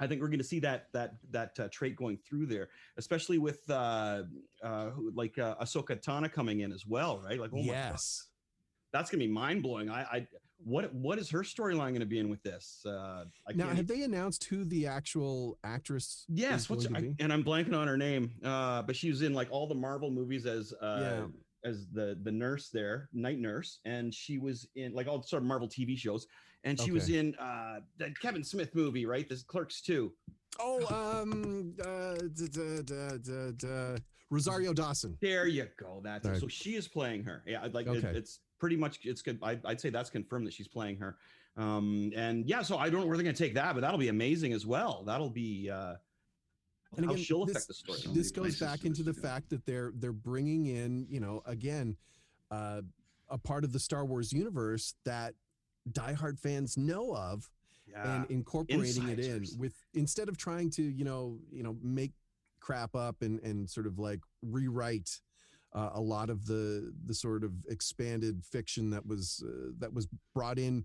I 0.00 0.06
think 0.06 0.20
we're 0.20 0.28
going 0.28 0.38
to 0.38 0.44
see 0.44 0.58
that 0.60 0.88
that 0.92 1.14
that 1.30 1.58
uh, 1.60 1.68
trait 1.70 1.94
going 1.96 2.18
through 2.18 2.46
there, 2.46 2.68
especially 2.96 3.38
with 3.38 3.68
uh, 3.70 4.24
uh, 4.62 4.90
like 5.14 5.38
uh, 5.38 5.54
Ahsoka 5.56 6.00
Tano 6.02 6.30
coming 6.32 6.60
in 6.60 6.72
as 6.72 6.84
well, 6.86 7.20
right? 7.20 7.38
Like, 7.38 7.50
oh 7.52 7.58
my 7.62 7.66
God, 7.66 7.72
yes 7.72 8.24
that's 8.90 9.10
going 9.10 9.20
to 9.20 9.26
be 9.26 9.30
mind 9.30 9.62
blowing. 9.62 9.90
I, 9.90 10.00
I 10.04 10.26
what 10.64 10.92
what 10.94 11.18
is 11.18 11.30
her 11.30 11.40
storyline 11.42 11.90
going 11.90 12.00
to 12.00 12.06
be 12.06 12.18
in 12.18 12.28
with 12.28 12.42
this? 12.42 12.82
Uh, 12.84 13.24
I 13.48 13.52
now 13.54 13.68
have 13.68 13.86
they 13.86 14.02
announced 14.02 14.44
who 14.44 14.64
the 14.64 14.86
actual 14.86 15.58
actress 15.64 16.24
Yes, 16.28 16.62
is 16.62 16.70
what's 16.70 16.86
I, 16.86 17.14
and 17.20 17.32
I'm 17.32 17.44
blanking 17.44 17.76
on 17.76 17.86
her 17.88 17.96
name, 17.96 18.32
uh, 18.44 18.82
but 18.82 18.96
she 18.96 19.08
was 19.08 19.22
in 19.22 19.34
like 19.34 19.48
all 19.50 19.66
the 19.66 19.74
Marvel 19.74 20.10
movies 20.10 20.46
as 20.46 20.72
uh, 20.82 20.98
Yeah. 21.00 21.68
as 21.70 21.86
the 21.92 22.18
the 22.22 22.32
nurse 22.32 22.70
there, 22.70 23.08
night 23.12 23.38
nurse, 23.38 23.78
and 23.84 24.12
she 24.12 24.38
was 24.38 24.68
in 24.74 24.92
like 24.94 25.06
all 25.06 25.22
sort 25.22 25.42
of 25.42 25.46
Marvel 25.46 25.68
TV 25.68 25.96
shows, 25.96 26.26
and 26.64 26.78
she 26.80 26.90
was 26.90 27.08
in 27.08 27.34
uh, 27.36 27.80
that 27.98 28.18
Kevin 28.20 28.42
Smith 28.42 28.74
movie, 28.74 29.06
right? 29.06 29.28
This 29.28 29.42
Clerks 29.42 29.80
too. 29.80 30.12
oh 30.60 30.84
um 31.22 31.74
uh 31.84 32.14
d- 32.34 32.48
d- 32.48 32.82
d- 32.84 33.18
d- 33.22 33.52
d- 33.56 34.02
rosario 34.30 34.72
dawson 34.74 35.16
There 35.22 35.46
you 35.46 35.68
go. 35.78 36.00
That's. 36.02 36.26
Right. 36.26 36.40
so 36.40 36.48
she 36.48 36.74
is 36.74 36.88
playing 36.88 37.22
her. 37.24 37.42
Yeah, 37.46 37.66
like 37.72 37.86
it- 37.86 38.02
it's 38.04 38.40
pretty 38.58 38.76
much 38.76 39.00
it's 39.04 39.22
good. 39.22 39.38
I, 39.42 39.58
I'd 39.64 39.80
say 39.80 39.90
that's 39.90 40.10
confirmed 40.10 40.46
that 40.46 40.52
she's 40.52 40.68
playing 40.68 40.96
her. 40.98 41.16
Um, 41.56 42.12
and 42.14 42.46
yeah, 42.46 42.62
so 42.62 42.76
I 42.78 42.88
don't 42.88 43.00
know 43.00 43.06
where 43.06 43.16
they're 43.16 43.24
going 43.24 43.34
to 43.34 43.42
take 43.44 43.54
that, 43.54 43.74
but 43.74 43.80
that'll 43.80 43.98
be 43.98 44.08
amazing 44.08 44.52
as 44.52 44.64
well. 44.66 45.02
That'll 45.04 45.30
be 45.30 45.68
uh, 45.70 45.94
And 46.96 47.06
how 47.06 47.12
again, 47.12 47.24
she'll 47.24 47.44
this- 47.46 47.56
affect 47.56 47.68
the 47.68 47.74
story. 47.74 48.14
This 48.14 48.30
goes 48.30 48.60
back 48.60 48.84
into 48.84 49.02
the 49.02 49.10
this 49.12 49.16
to 49.16 49.22
go. 49.22 49.28
fact 49.28 49.50
that 49.50 49.66
they're 49.66 49.92
they're 49.96 50.12
bringing 50.12 50.66
in 50.66 51.06
you 51.10 51.20
know 51.20 51.42
again 51.46 51.96
uh, 52.50 52.82
a 53.28 53.38
part 53.38 53.64
of 53.64 53.72
the 53.72 53.80
Star 53.80 54.04
Wars 54.04 54.32
universe 54.32 54.94
that 55.04 55.34
diehard 55.92 56.38
fans 56.38 56.76
know 56.76 57.14
of 57.16 57.48
Yeah. 57.90 58.16
and 58.22 58.30
incorporating 58.30 59.08
it 59.08 59.18
in 59.18 59.44
with 59.58 59.74
instead 59.94 60.28
of 60.28 60.36
trying 60.36 60.70
to 60.70 60.82
you 60.82 61.04
know 61.04 61.38
you 61.50 61.62
know 61.62 61.76
make 61.82 62.12
crap 62.60 62.94
up 62.94 63.22
and 63.22 63.40
and 63.40 63.68
sort 63.68 63.86
of 63.86 63.98
like 63.98 64.20
rewrite 64.42 65.20
uh, 65.74 65.90
a 65.94 66.00
lot 66.00 66.30
of 66.30 66.46
the 66.46 66.92
the 67.06 67.14
sort 67.14 67.44
of 67.44 67.52
expanded 67.68 68.44
fiction 68.44 68.90
that 68.90 69.06
was 69.06 69.44
uh, 69.46 69.70
that 69.78 69.92
was 69.92 70.08
brought 70.34 70.58
in 70.58 70.84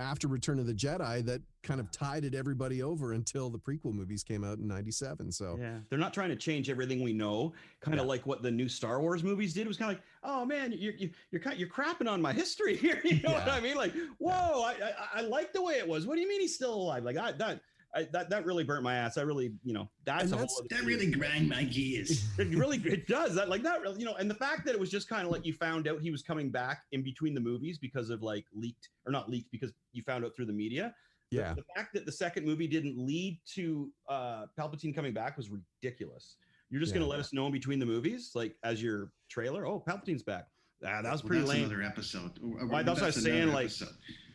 after 0.00 0.28
Return 0.28 0.60
of 0.60 0.66
the 0.66 0.74
Jedi 0.74 1.24
that 1.26 1.42
kind 1.64 1.80
of 1.80 1.90
tided 1.90 2.32
everybody 2.32 2.84
over 2.84 3.14
until 3.14 3.50
the 3.50 3.58
prequel 3.58 3.92
movies 3.92 4.22
came 4.22 4.44
out 4.44 4.58
in 4.58 4.68
97 4.68 5.32
so 5.32 5.56
Yeah, 5.60 5.78
they're 5.90 5.98
not 5.98 6.14
trying 6.14 6.28
to 6.28 6.36
change 6.36 6.70
everything 6.70 7.02
we 7.02 7.12
know. 7.12 7.52
Kind 7.80 7.98
of 7.98 8.04
Yeah. 8.04 8.08
like 8.10 8.24
what 8.24 8.40
the 8.40 8.50
new 8.50 8.68
Star 8.68 9.00
Wars 9.00 9.24
movies 9.24 9.54
did. 9.54 9.62
It 9.62 9.68
was 9.68 9.76
kind 9.76 9.90
of 9.90 9.96
like, 9.96 10.04
oh 10.22 10.44
man, 10.44 10.72
you're 10.72 10.94
you're 10.94 11.10
you're, 11.32 11.40
kind 11.40 11.58
you're 11.58 11.68
crapping 11.68 12.08
on 12.08 12.22
my 12.22 12.32
history 12.32 12.76
here. 12.84 13.00
You 13.04 13.20
know 13.22 13.32
what 13.32 13.48
I 13.48 13.58
mean? 13.60 13.76
Like, 13.76 13.92
whoa, 14.18 14.62
I, 14.62 14.74
I 15.14 15.18
I 15.18 15.20
like 15.22 15.52
the 15.52 15.62
way 15.62 15.74
it 15.74 15.88
was. 15.88 16.06
What 16.06 16.14
do 16.14 16.20
you 16.20 16.28
mean 16.28 16.40
he's 16.40 16.54
still 16.54 16.74
alive? 16.74 17.02
Like 17.04 17.16
I 17.16 17.32
that. 17.32 17.60
I, 17.94 18.02
that 18.12 18.28
that 18.30 18.44
really 18.44 18.64
burnt 18.64 18.82
my 18.82 18.94
ass. 18.96 19.16
I 19.16 19.22
really, 19.22 19.52
you 19.64 19.72
know, 19.72 19.88
that's 20.04 20.30
that's- 20.30 20.60
That 20.70 20.84
really 20.84 21.10
grind 21.10 21.48
my 21.48 21.64
gears. 21.64 22.26
it 22.38 22.48
really 22.48 22.76
it 22.84 23.06
does 23.08 23.34
that 23.34 23.48
like 23.48 23.62
that 23.62 23.80
really 23.80 23.98
you 23.98 24.04
know 24.04 24.14
and 24.14 24.30
the 24.30 24.34
fact 24.34 24.66
that 24.66 24.74
it 24.74 24.80
was 24.80 24.90
just 24.90 25.08
kind 25.08 25.24
of 25.24 25.30
like 25.32 25.46
you 25.46 25.52
found 25.54 25.88
out 25.88 26.00
he 26.00 26.10
was 26.10 26.22
coming 26.22 26.50
back 26.50 26.82
in 26.92 27.02
between 27.02 27.34
the 27.34 27.40
movies 27.40 27.78
because 27.78 28.10
of 28.10 28.22
like 28.22 28.44
leaked 28.54 28.90
or 29.06 29.12
not 29.12 29.30
leaked 29.30 29.50
because 29.50 29.72
you 29.92 30.02
found 30.02 30.24
out 30.24 30.36
through 30.36 30.44
the 30.46 30.52
media 30.52 30.94
yeah 31.30 31.52
the, 31.54 31.62
fact 31.76 31.92
that 31.94 32.04
the 32.06 32.12
second 32.12 32.44
movie 32.46 32.66
didn't 32.66 32.96
lead 32.98 33.38
to 33.46 33.90
uh 34.08 34.44
palpatine 34.58 34.94
coming 34.94 35.12
back 35.14 35.36
was 35.36 35.48
ridiculous 35.50 36.36
you're 36.70 36.80
just 36.80 36.92
Yeah. 36.92 36.98
gonna 37.00 37.10
let 37.10 37.20
us 37.20 37.32
know 37.32 37.46
in 37.46 37.52
between 37.52 37.78
the 37.78 37.86
movies 37.86 38.32
like 38.34 38.54
as 38.64 38.82
your 38.82 39.12
trailer 39.28 39.66
oh 39.66 39.82
palpatine's 39.86 40.22
back 40.22 40.46
ah, 40.86 41.02
that 41.02 41.10
was 41.10 41.22
Well, 41.22 41.28
pretty 41.28 41.40
that's 41.42 41.52
lame 41.54 41.64
Another 41.64 41.82
episode. 41.82 42.38
Or 42.42 42.66
Right, 42.66 42.84
that's 42.86 43.00
what 43.00 43.04
I 43.04 43.06
was 43.08 43.16
another 43.18 43.40
saying, 43.40 43.48
like, 43.52 43.64
episode. 43.66 43.88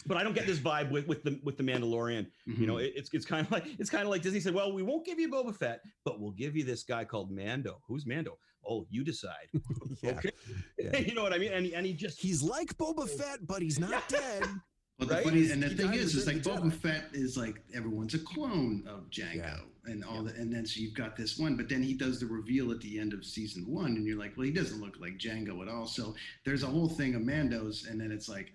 But 0.06 0.18
i 0.18 0.24
don't 0.24 0.34
get 0.34 0.46
this 0.46 0.60
vibe 0.60 0.92
with 0.92 1.08
with 1.08 1.24
the 1.24 1.40
with 1.44 1.58
the 1.58 1.64
mandalorian 1.64 2.28
you 2.46 2.68
know 2.68 2.76
Mhm. 2.76 2.86
it, 2.88 2.94
it's 2.96 3.10
it's 3.14 3.26
kind 3.26 3.46
of 3.46 3.52
like 3.52 3.66
it's 3.80 3.90
kind 3.90 4.04
of 4.04 4.10
like 4.10 4.22
disney 4.22 4.40
said 4.40 4.54
well 4.54 4.74
we 4.74 4.84
won't 4.84 5.06
give 5.06 5.20
you 5.20 5.30
boba 5.30 5.56
fett 5.56 5.82
but 6.06 6.20
we'll 6.20 6.32
give 6.32 6.56
you 6.56 6.64
this 6.64 6.84
guy 6.84 7.04
called 7.06 7.32
mando 7.32 7.80
who's 7.88 8.06
mando 8.06 8.38
oh 8.68 8.86
you 8.90 9.04
decide 9.04 9.48
yeah 10.02 10.12
okay 10.12 10.32
Yeah. 10.78 10.98
you 11.08 11.14
know 11.16 11.24
what 11.24 11.34
i 11.34 11.38
mean 11.38 11.52
and, 11.54 11.66
he- 11.66 11.76
and 11.76 11.86
he 11.86 11.94
just 11.94 12.20
he's 12.22 12.42
like 12.42 12.76
Boba 12.78 13.10
Fett 13.10 13.46
but 13.48 13.62
he's 13.62 13.80
not 13.80 14.08
dead 14.10 14.44
But 15.00 15.08
the 15.08 15.16
Right? 15.16 15.24
funny 15.24 15.50
and 15.52 15.64
the 15.64 15.70
He 15.70 15.76
thing 15.76 15.94
is, 15.96 16.14
is 16.14 16.28
like 16.28 16.36
Return 16.36 16.58
of 16.60 16.64
the 16.64 16.70
Boba 16.70 16.72
Jedi. 16.72 16.82
Fett 16.82 17.06
is 17.14 17.36
like 17.36 17.64
everyone's 17.74 18.14
a 18.14 18.20
clone 18.20 18.84
of 18.88 19.10
Jango 19.10 19.38
Yeah. 19.38 19.58
and 19.86 20.06
all 20.06 20.22
that, 20.24 20.36
and 20.36 20.54
then 20.54 20.68
so 20.68 20.80
you've 20.80 20.94
got 20.94 21.16
this 21.18 21.40
one, 21.40 21.58
but 21.58 21.68
then 21.68 21.82
he 21.82 21.96
does 21.96 22.20
the 22.20 22.28
reveal 22.28 22.72
at 22.72 22.80
the 22.82 23.00
end 23.00 23.12
of 23.12 23.26
season 23.26 23.66
one, 23.68 23.96
and 23.98 24.06
you're 24.06 24.20
like, 24.20 24.38
well, 24.38 24.46
he 24.46 24.52
doesn't 24.52 24.80
look 24.80 24.96
like 25.02 25.18
Jango 25.18 25.64
at 25.64 25.68
all. 25.68 25.88
So 25.88 26.14
there's 26.46 26.62
a 26.62 26.68
whole 26.68 26.88
thing 26.90 27.16
of 27.16 27.24
Mandos, 27.24 27.90
and 27.90 28.00
then 28.00 28.12
it's 28.12 28.30
like, 28.30 28.54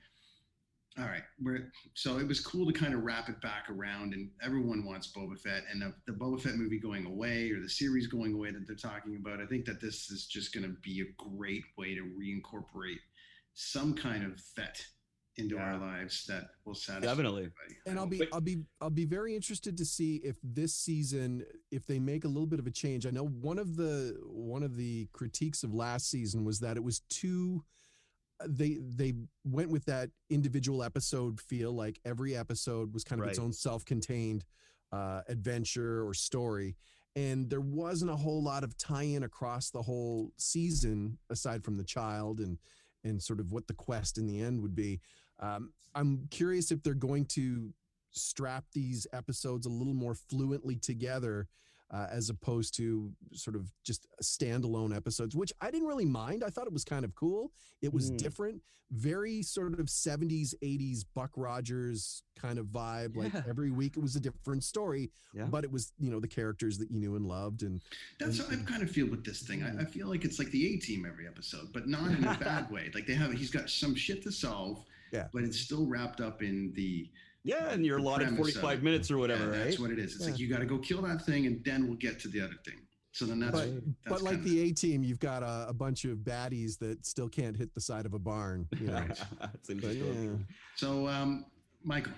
all 0.98 1.06
right, 1.06 1.22
we're 1.40 1.70
so 1.94 2.18
it 2.18 2.26
was 2.26 2.40
cool 2.40 2.66
to 2.66 2.72
kind 2.72 2.92
of 2.94 3.02
wrap 3.02 3.28
it 3.28 3.40
back 3.40 3.66
around, 3.70 4.14
and 4.14 4.30
everyone 4.44 4.84
wants 4.84 5.12
Boba 5.16 5.38
Fett, 5.38 5.62
and 5.70 5.80
the, 5.80 5.94
the 6.06 6.12
Boba 6.12 6.40
Fett 6.40 6.56
movie 6.56 6.80
going 6.80 7.06
away 7.06 7.50
or 7.50 7.60
the 7.60 7.68
series 7.68 8.06
going 8.08 8.34
away 8.34 8.50
that 8.50 8.66
they're 8.66 8.76
talking 8.76 9.16
about. 9.16 9.40
I 9.40 9.46
think 9.46 9.64
that 9.66 9.80
this 9.80 10.10
is 10.10 10.26
just 10.26 10.52
going 10.52 10.64
to 10.64 10.76
be 10.82 11.02
a 11.02 11.36
great 11.36 11.62
way 11.76 11.94
to 11.94 12.02
reincorporate 12.02 12.98
some 13.54 13.94
kind 13.94 14.24
of 14.24 14.40
Fett 14.40 14.84
into 15.36 15.56
our 15.56 15.78
lives 15.78 16.26
that 16.26 16.48
will 16.64 16.74
satisfy 16.74 17.06
Definitely. 17.06 17.42
everybody. 17.42 17.78
and 17.86 17.96
I 17.96 18.02
I'll 18.02 18.08
be 18.08 18.28
I'll 18.32 18.40
be 18.40 18.58
I'll 18.80 18.90
be 18.90 19.04
very 19.04 19.36
interested 19.36 19.78
to 19.78 19.84
see 19.84 20.16
if 20.24 20.36
this 20.42 20.74
season 20.74 21.44
if 21.70 21.86
they 21.86 22.00
make 22.00 22.24
a 22.24 22.28
little 22.28 22.46
bit 22.46 22.58
of 22.58 22.66
a 22.66 22.72
change. 22.72 23.06
I 23.06 23.10
know 23.10 23.26
one 23.26 23.58
of 23.58 23.76
the 23.76 24.16
one 24.24 24.64
of 24.64 24.76
the 24.76 25.08
critiques 25.12 25.62
of 25.62 25.72
last 25.72 26.10
season 26.10 26.44
was 26.44 26.58
that 26.60 26.76
it 26.76 26.82
was 26.82 27.00
too 27.08 27.62
they 28.46 28.78
they 28.80 29.14
went 29.44 29.70
with 29.70 29.84
that 29.86 30.10
individual 30.30 30.82
episode 30.82 31.40
feel 31.40 31.72
like 31.72 31.98
every 32.04 32.36
episode 32.36 32.92
was 32.94 33.04
kind 33.04 33.20
of 33.20 33.28
its 33.28 33.38
own 33.38 33.52
self-contained 33.52 34.44
uh 34.92 35.22
adventure 35.28 36.06
or 36.06 36.14
story. 36.14 36.76
And 37.16 37.50
there 37.50 37.60
wasn't 37.60 38.12
a 38.12 38.16
whole 38.16 38.42
lot 38.42 38.62
of 38.62 38.76
tie-in 38.76 39.24
across 39.24 39.70
the 39.70 39.82
whole 39.82 40.30
season 40.36 41.18
aside 41.30 41.64
from 41.64 41.76
the 41.76 41.84
child 41.84 42.38
and 42.40 42.58
and 43.04 43.22
sort 43.22 43.40
of 43.40 43.52
what 43.52 43.66
the 43.66 43.74
quest 43.74 44.18
in 44.18 44.26
the 44.26 44.40
end 44.40 44.60
would 44.62 44.74
be. 44.74 45.00
Um, 45.40 45.72
I'm 45.94 46.28
curious 46.30 46.70
if 46.70 46.82
they're 46.82 46.94
going 46.94 47.26
to 47.26 47.72
strap 48.10 48.64
these 48.72 49.06
episodes 49.12 49.66
a 49.66 49.70
little 49.70 49.94
more 49.94 50.14
fluently 50.14 50.76
together 50.76 51.48
uh, 51.90 52.06
as 52.10 52.28
opposed 52.30 52.74
to 52.76 53.10
sort 53.32 53.56
of 53.56 53.70
just 53.84 54.06
standalone 54.22 54.94
episodes, 54.94 55.34
which 55.34 55.52
I 55.60 55.70
didn't 55.70 55.88
really 55.88 56.04
mind. 56.04 56.44
I 56.44 56.50
thought 56.50 56.66
it 56.66 56.72
was 56.72 56.84
kind 56.84 57.04
of 57.04 57.14
cool. 57.14 57.52
It 57.82 57.92
was 57.92 58.10
Mm. 58.10 58.18
different, 58.18 58.62
very 58.90 59.42
sort 59.42 59.78
of 59.78 59.88
70s, 59.90 60.54
80s 60.62 61.04
Buck 61.14 61.30
Rogers 61.36 62.22
kind 62.38 62.58
of 62.58 62.66
vibe. 62.66 63.16
Like 63.16 63.34
every 63.48 63.70
week 63.70 63.96
it 63.96 64.00
was 64.00 64.16
a 64.16 64.20
different 64.20 64.64
story, 64.64 65.10
Yeah. 65.34 65.44
but 65.46 65.64
it 65.64 65.70
was, 65.70 65.92
you 65.98 66.10
know, 66.10 66.20
the 66.20 66.28
characters 66.28 66.78
that 66.78 66.90
you 66.90 66.98
knew 67.00 67.16
and 67.16 67.26
loved. 67.26 67.62
And 67.62 67.82
That's 68.18 68.38
and- 68.40 68.60
how 68.60 68.62
I 68.66 68.70
kind 68.70 68.82
of 68.82 68.90
feel 68.90 69.06
with 69.08 69.24
this 69.24 69.42
thing. 69.42 69.62
I, 69.62 69.80
I 69.80 69.84
feel 69.84 70.08
like 70.08 70.24
it's 70.24 70.38
like 70.38 70.50
the 70.50 70.74
A 70.74 70.76
team 70.78 71.06
every 71.06 71.26
episode, 71.26 71.72
but 71.72 71.86
not 71.88 72.10
in 72.10 72.24
a 72.24 72.38
bad 72.40 72.70
way. 72.70 72.90
Like 72.94 73.06
they 73.06 73.14
have, 73.14 73.32
he's 73.32 73.50
got 73.50 73.68
some 73.70 73.94
shit 73.94 74.22
to 74.24 74.32
solve, 74.32 74.84
Yeah. 75.12 75.28
but 75.32 75.42
it's 75.42 75.58
still 75.58 75.86
wrapped 75.86 76.20
up 76.20 76.42
in 76.42 76.72
the 76.74 77.10
Yeah, 77.44 77.70
and 77.70 77.84
you're 77.86 77.98
allotted 77.98 78.36
45 78.36 78.82
minutes 78.82 79.10
or 79.10 79.18
whatever, 79.18 79.44
Yeah, 79.44 79.50
right? 79.50 79.64
That's 79.64 79.78
what 79.78 79.90
it 79.90 79.98
is. 79.98 80.16
It's 80.16 80.24
like 80.26 80.38
you 80.38 80.48
got 80.48 80.58
to 80.58 80.66
go 80.66 80.78
kill 80.78 81.02
that 81.02 81.24
thing, 81.24 81.46
and 81.46 81.64
then 81.64 81.86
we'll 81.86 81.96
get 81.96 82.18
to 82.20 82.28
the 82.28 82.40
other 82.40 82.56
thing. 82.64 82.74
So 83.12 83.24
then 83.24 83.40
that's, 83.40 83.52
but, 83.52 83.68
that's 84.04 84.08
but 84.08 84.22
like 84.22 84.42
the 84.42 84.60
A 84.62 84.72
team, 84.72 85.02
you've 85.02 85.18
got 85.18 85.42
a, 85.42 85.66
a 85.68 85.72
bunch 85.72 86.04
of 86.04 86.18
baddies 86.18 86.78
that 86.78 87.04
still 87.06 87.28
can't 87.28 87.56
hit 87.56 87.74
the 87.74 87.80
side 87.80 88.06
of 88.06 88.14
a 88.14 88.18
barn. 88.18 88.68
You 88.78 88.88
know? 88.88 89.04
Seems 89.62 89.80
But 89.82 89.88
like 89.94 89.98
a- 89.98 90.22
yeah. 90.22 90.30
So, 90.76 91.08
um, 91.08 91.46
Michael, 91.82 92.12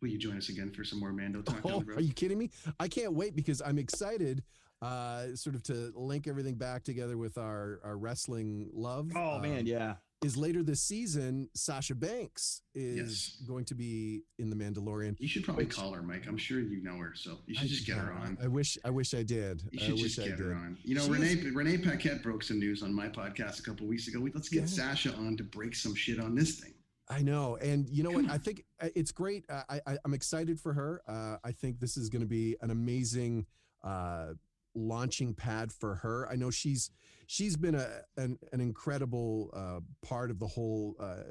will 0.00 0.08
you 0.08 0.18
join 0.18 0.36
us 0.36 0.48
again 0.50 0.72
for 0.72 0.84
some 0.84 1.00
more 1.00 1.12
Mando 1.12 1.42
talk? 1.42 1.62
down 1.62 1.72
Oh, 1.72 1.80
the 1.80 1.86
road? 1.86 1.98
are 1.98 2.02
you 2.02 2.12
kidding 2.12 2.38
me? 2.38 2.50
I 2.78 2.88
can't 2.88 3.12
wait 3.14 3.34
because 3.34 3.60
I'm 3.64 3.78
excited 3.78 4.42
uh 4.82 5.34
sort 5.34 5.56
of 5.56 5.62
to 5.62 5.90
link 5.96 6.28
everything 6.28 6.54
back 6.54 6.84
together 6.84 7.16
with 7.16 7.38
our 7.38 7.80
our 7.82 7.96
wrestling 7.96 8.68
love. 8.74 9.10
Oh 9.16 9.36
um, 9.36 9.42
man, 9.42 9.66
yeah. 9.66 9.94
Is 10.26 10.36
later 10.36 10.64
this 10.64 10.80
season, 10.82 11.48
Sasha 11.54 11.94
Banks 11.94 12.62
is 12.74 12.96
Yes. 12.96 13.42
going 13.46 13.64
to 13.66 13.76
be 13.76 14.24
in 14.40 14.50
the 14.50 14.56
Mandalorian. 14.56 15.14
You 15.20 15.28
should 15.28 15.44
probably 15.44 15.66
call 15.66 15.92
her, 15.92 16.02
Mike. 16.02 16.26
I'm 16.26 16.36
sure 16.36 16.58
you 16.58 16.82
know 16.82 16.96
her, 16.96 17.12
so 17.14 17.38
you 17.46 17.54
should 17.54 17.66
I- 17.66 17.68
just 17.68 17.86
get 17.86 17.96
her 17.98 18.12
on. 18.12 18.36
I 18.42 18.48
wish 18.48 18.76
I 18.84 18.90
wish 18.90 19.14
I 19.14 19.22
did. 19.22 19.62
You 19.70 19.78
I 19.80 19.84
should 19.84 19.92
wish 19.94 20.16
just 20.16 20.18
I 20.18 20.22
get 20.30 20.38
did. 20.38 20.46
her 20.46 20.54
on. 20.54 20.78
You 20.82 20.96
know, 20.96 21.04
She 21.04 21.10
Renee 21.12 21.32
is- 21.34 21.54
Renee 21.54 21.78
Paquette 21.78 22.24
broke 22.24 22.42
some 22.42 22.58
news 22.58 22.82
on 22.82 22.92
my 22.92 23.08
podcast 23.08 23.60
a 23.60 23.62
couple 23.62 23.86
weeks 23.86 24.08
ago. 24.08 24.18
Let's 24.34 24.48
get 24.48 24.62
Yeah. 24.62 24.66
Sasha 24.66 25.14
on 25.14 25.36
to 25.36 25.44
break 25.44 25.76
some 25.76 25.94
shit 25.94 26.18
on 26.18 26.34
this 26.34 26.58
thing. 26.58 26.74
I 27.08 27.22
know, 27.22 27.54
and 27.58 27.88
you 27.88 28.02
know 28.02 28.10
what? 28.10 28.28
I 28.28 28.36
think 28.46 28.64
uh, 28.80 28.88
it's 28.96 29.12
great. 29.12 29.44
Uh, 29.48 29.62
I, 29.68 29.80
I 29.86 29.98
I'm 30.04 30.12
excited 30.12 30.58
for 30.58 30.72
her. 30.72 31.02
Uh, 31.06 31.36
I 31.44 31.52
think 31.52 31.78
this 31.78 31.96
is 31.96 32.08
going 32.08 32.22
to 32.22 32.26
be 32.26 32.56
an 32.62 32.72
amazing 32.72 33.46
uh, 33.84 34.32
launching 34.76 35.34
pad 35.34 35.72
for 35.72 35.96
her. 35.96 36.28
I 36.30 36.36
know 36.36 36.50
she's 36.50 36.90
she's 37.26 37.56
been 37.56 37.74
a 37.74 37.88
an, 38.16 38.38
an 38.52 38.60
incredible 38.60 39.50
uh, 39.54 39.80
part 40.06 40.30
of 40.30 40.38
the 40.38 40.46
whole 40.46 40.94
uh, 41.00 41.22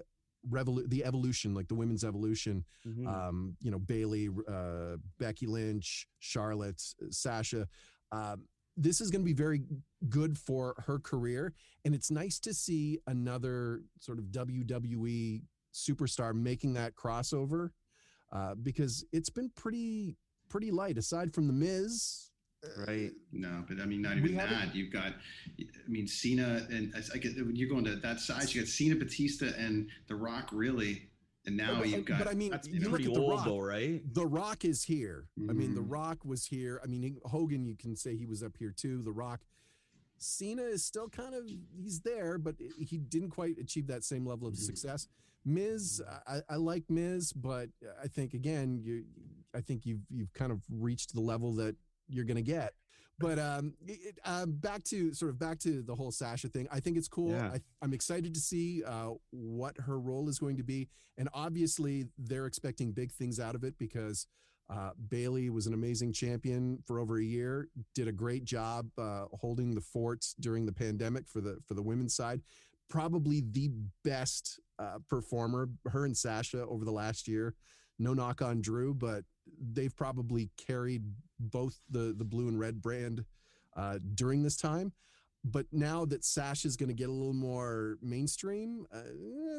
revolu- 0.49 0.89
the 0.89 1.05
evolution, 1.05 1.53
like 1.53 1.67
the 1.67 1.75
women's 1.75 2.03
evolution. 2.03 2.65
Mhm. 2.86 3.08
Um, 3.08 3.55
you 3.62 3.71
know, 3.71 3.79
Bayley, 3.79 4.29
uh, 4.47 4.97
Becky 5.19 5.45
Lynch, 5.47 6.08
Charlotte, 6.19 6.81
Sasha. 7.12 7.67
Um, 8.12 8.45
this 8.77 8.99
is 8.99 9.10
going 9.10 9.21
to 9.21 9.25
be 9.25 9.34
very 9.34 9.62
good 10.10 10.38
for 10.38 10.75
her 10.86 10.99
career, 10.99 11.53
and 11.86 11.95
it's 11.95 12.12
nice 12.12 12.39
to 12.39 12.53
see 12.53 12.99
another 13.08 13.84
sort 13.99 14.19
of 14.19 14.25
WWE 14.25 15.43
superstar 15.73 16.34
making 16.34 16.73
that 16.73 16.95
crossover 16.95 17.69
uh, 18.31 18.55
because 18.55 19.05
it's 19.12 19.29
been 19.29 19.49
pretty 19.55 20.17
pretty 20.49 20.71
light 20.71 20.97
aside 20.97 21.34
from 21.34 21.47
the 21.47 21.53
Miz. 21.53 22.31
Right. 22.88 23.12
No, 23.32 23.63
but 23.67 23.80
I 23.82 23.86
mean, 23.86 24.01
not 24.01 24.17
even 24.17 24.36
that. 24.36 24.73
You've 24.75 24.91
got, 24.91 25.13
I 25.60 25.63
mean, 25.88 26.08
Cena 26.08 26.65
and 26.69 26.93
I, 26.95 27.01
I 27.15 27.17
get 27.17 27.36
when 27.38 27.56
you're 27.56 27.69
going 27.69 27.86
to 27.86 27.95
that 27.97 28.19
size. 28.19 28.54
You 28.54 28.62
got 28.62 28.67
Cena, 28.69 28.95
Batista, 28.95 29.47
and 29.58 29.89
The 30.08 30.15
Rock, 30.15 30.49
really, 30.51 31.10
and 31.45 31.56
now 31.58 31.80
but, 31.80 31.89
you've 31.89 32.06
got. 32.06 32.19
but 32.19 32.28
I 32.28 32.34
mean, 32.34 32.51
That's 32.51 32.67
you 32.67 32.80
look 32.82 32.89
pretty 32.91 33.06
at 33.06 33.13
the 33.13 33.19
old 33.19 33.32
Rock. 33.32 33.45
though, 33.45 33.60
right? 33.60 34.01
The 34.13 34.25
Rock 34.25 34.65
is 34.65 34.84
here. 34.84 35.28
I 35.49 35.54
mean, 35.54 35.75
The 35.75 35.82
Mhm. 35.82 35.91
Rock 35.91 36.25
was 36.25 36.45
here. 36.45 36.80
I 36.84 36.88
mean, 36.88 37.17
Hogan, 37.25 37.65
you 37.65 37.75
can 37.75 37.95
say 37.95 38.15
he 38.15 38.25
was 38.25 38.41
up 38.43 38.58
here 38.58 38.71
too. 38.71 39.01
The 39.01 39.12
Rock. 39.12 39.41
Cena 40.17 40.63
is 40.63 40.84
still 40.84 41.10
kind 41.10 41.36
of 41.36 41.43
he's 41.78 41.99
there, 42.01 42.38
but 42.38 42.56
he 42.80 42.97
didn't 42.97 43.30
quite 43.32 43.58
achieve 43.60 43.88
that 43.88 44.04
same 44.04 44.25
level 44.25 44.47
of 44.47 44.54
Mhm. 44.56 44.60
success. 44.60 45.08
Miz, 45.43 46.01
I, 46.25 46.41
I 46.49 46.56
like 46.56 46.89
Miz, 46.89 47.32
but 47.34 47.69
I 48.01 48.08
think 48.08 48.34
again, 48.34 48.80
you, 48.82 49.06
I 49.54 49.62
think 49.62 49.86
you've 49.86 50.01
you've 50.10 50.34
kind 50.34 50.51
of 50.51 50.62
reached 50.69 51.13
the 51.13 51.19
level 51.21 51.54
that 51.56 51.75
you're 52.07 52.25
gonna 52.25 52.41
get. 52.41 52.73
But 53.17 53.39
um, 53.39 53.73
it, 53.87 54.19
um, 54.25 54.53
back 54.53 54.83
to 54.85 55.13
sort 55.13 55.31
of 55.31 55.39
back 55.39 55.59
to 55.59 55.81
the 55.81 55.95
whole 55.95 56.11
Sasha 56.11 56.49
thing. 56.49 56.67
I 56.69 56.81
think 56.81 56.97
it's 56.97 57.07
cool. 57.07 57.31
Yeah. 57.31 57.51
I, 57.53 57.61
I'm 57.81 57.93
excited 57.93 58.33
to 58.33 58.39
see 58.41 58.83
uh, 58.83 59.11
what 59.31 59.77
her 59.77 59.99
role 59.99 60.27
is 60.27 60.37
going 60.37 60.57
to 60.57 60.63
be, 60.63 60.89
and 61.17 61.29
obviously 61.33 62.07
they're 62.17 62.45
expecting 62.45 62.91
big 62.91 63.11
things 63.11 63.39
out 63.39 63.55
of 63.55 63.63
it 63.63 63.75
because 63.79 64.27
uh, 64.69 64.91
Bayley 65.09 65.49
was 65.49 65.67
an 65.67 65.73
amazing 65.73 66.11
champion 66.11 66.79
for 66.85 66.99
over 66.99 67.17
a 67.17 67.23
year. 67.23 67.69
Did 67.93 68.07
a 68.07 68.11
great 68.11 68.43
job 68.43 68.89
uh, 68.97 69.25
holding 69.33 69.75
the 69.75 69.81
fort 69.81 70.25
during 70.39 70.65
the 70.65 70.73
pandemic 70.73 71.27
for 71.27 71.39
the 71.39 71.59
for 71.65 71.73
the 71.73 71.83
women's 71.83 72.15
side. 72.15 72.41
Probably 72.89 73.43
the 73.51 73.71
best 74.03 74.59
uh, 74.77 74.97
performer. 75.09 75.69
Her 75.87 76.05
and 76.05 76.17
Sasha 76.17 76.65
over 76.65 76.83
the 76.83 76.91
last 76.91 77.27
year. 77.27 77.55
No 77.97 78.13
knock 78.13 78.41
on 78.41 78.61
Drew, 78.61 78.93
but 78.93 79.23
they've 79.71 79.95
probably 79.95 80.49
carried 80.57 81.03
both 81.39 81.80
the 81.89 82.13
the 82.17 82.26
blue 82.26 82.48
and 82.48 82.60
red 82.60 82.82
brand 82.82 83.26
uh, 83.76 84.00
during 84.15 84.43
this 84.43 84.58
time. 84.58 84.91
But 85.48 85.67
now 85.71 86.06
that 86.06 86.26
Sasha's 86.26 86.76
going 86.76 86.89
to 86.89 86.95
get 86.95 87.08
a 87.08 87.12
little 87.12 87.32
more 87.32 88.00
mainstream, 88.02 88.88
uh, 88.91 89.02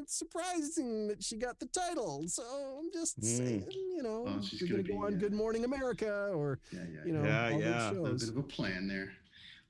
it's 0.03 0.19
surprising 0.19 1.07
that 1.07 1.23
she 1.23 1.37
got 1.37 1.61
the 1.61 1.67
title. 1.67 2.25
So 2.27 2.43
I'm 2.81 2.91
just 2.93 3.21
Mm. 3.21 3.25
saying, 3.25 3.67
you 3.71 4.03
know, 4.03 4.23
Well, 4.23 4.43
she's 4.43 4.62
gonna 4.62 4.83
go 4.83 4.89
be, 4.89 4.93
on 4.95 5.15
uh, 5.15 5.17
Good 5.19 5.33
Morning 5.33 5.65
America 5.65 6.31
or 6.35 6.59
yeah, 6.73 6.81
yeah, 6.93 6.99
you 7.07 7.12
know, 7.12 7.23
Yeah, 7.25 7.51
all 7.53 7.61
yeah. 7.61 7.91
those 7.95 8.25
a 8.25 8.33
bit 8.33 8.37
of 8.37 8.45
a 8.45 8.49
plan 8.49 8.89
there. 8.89 9.12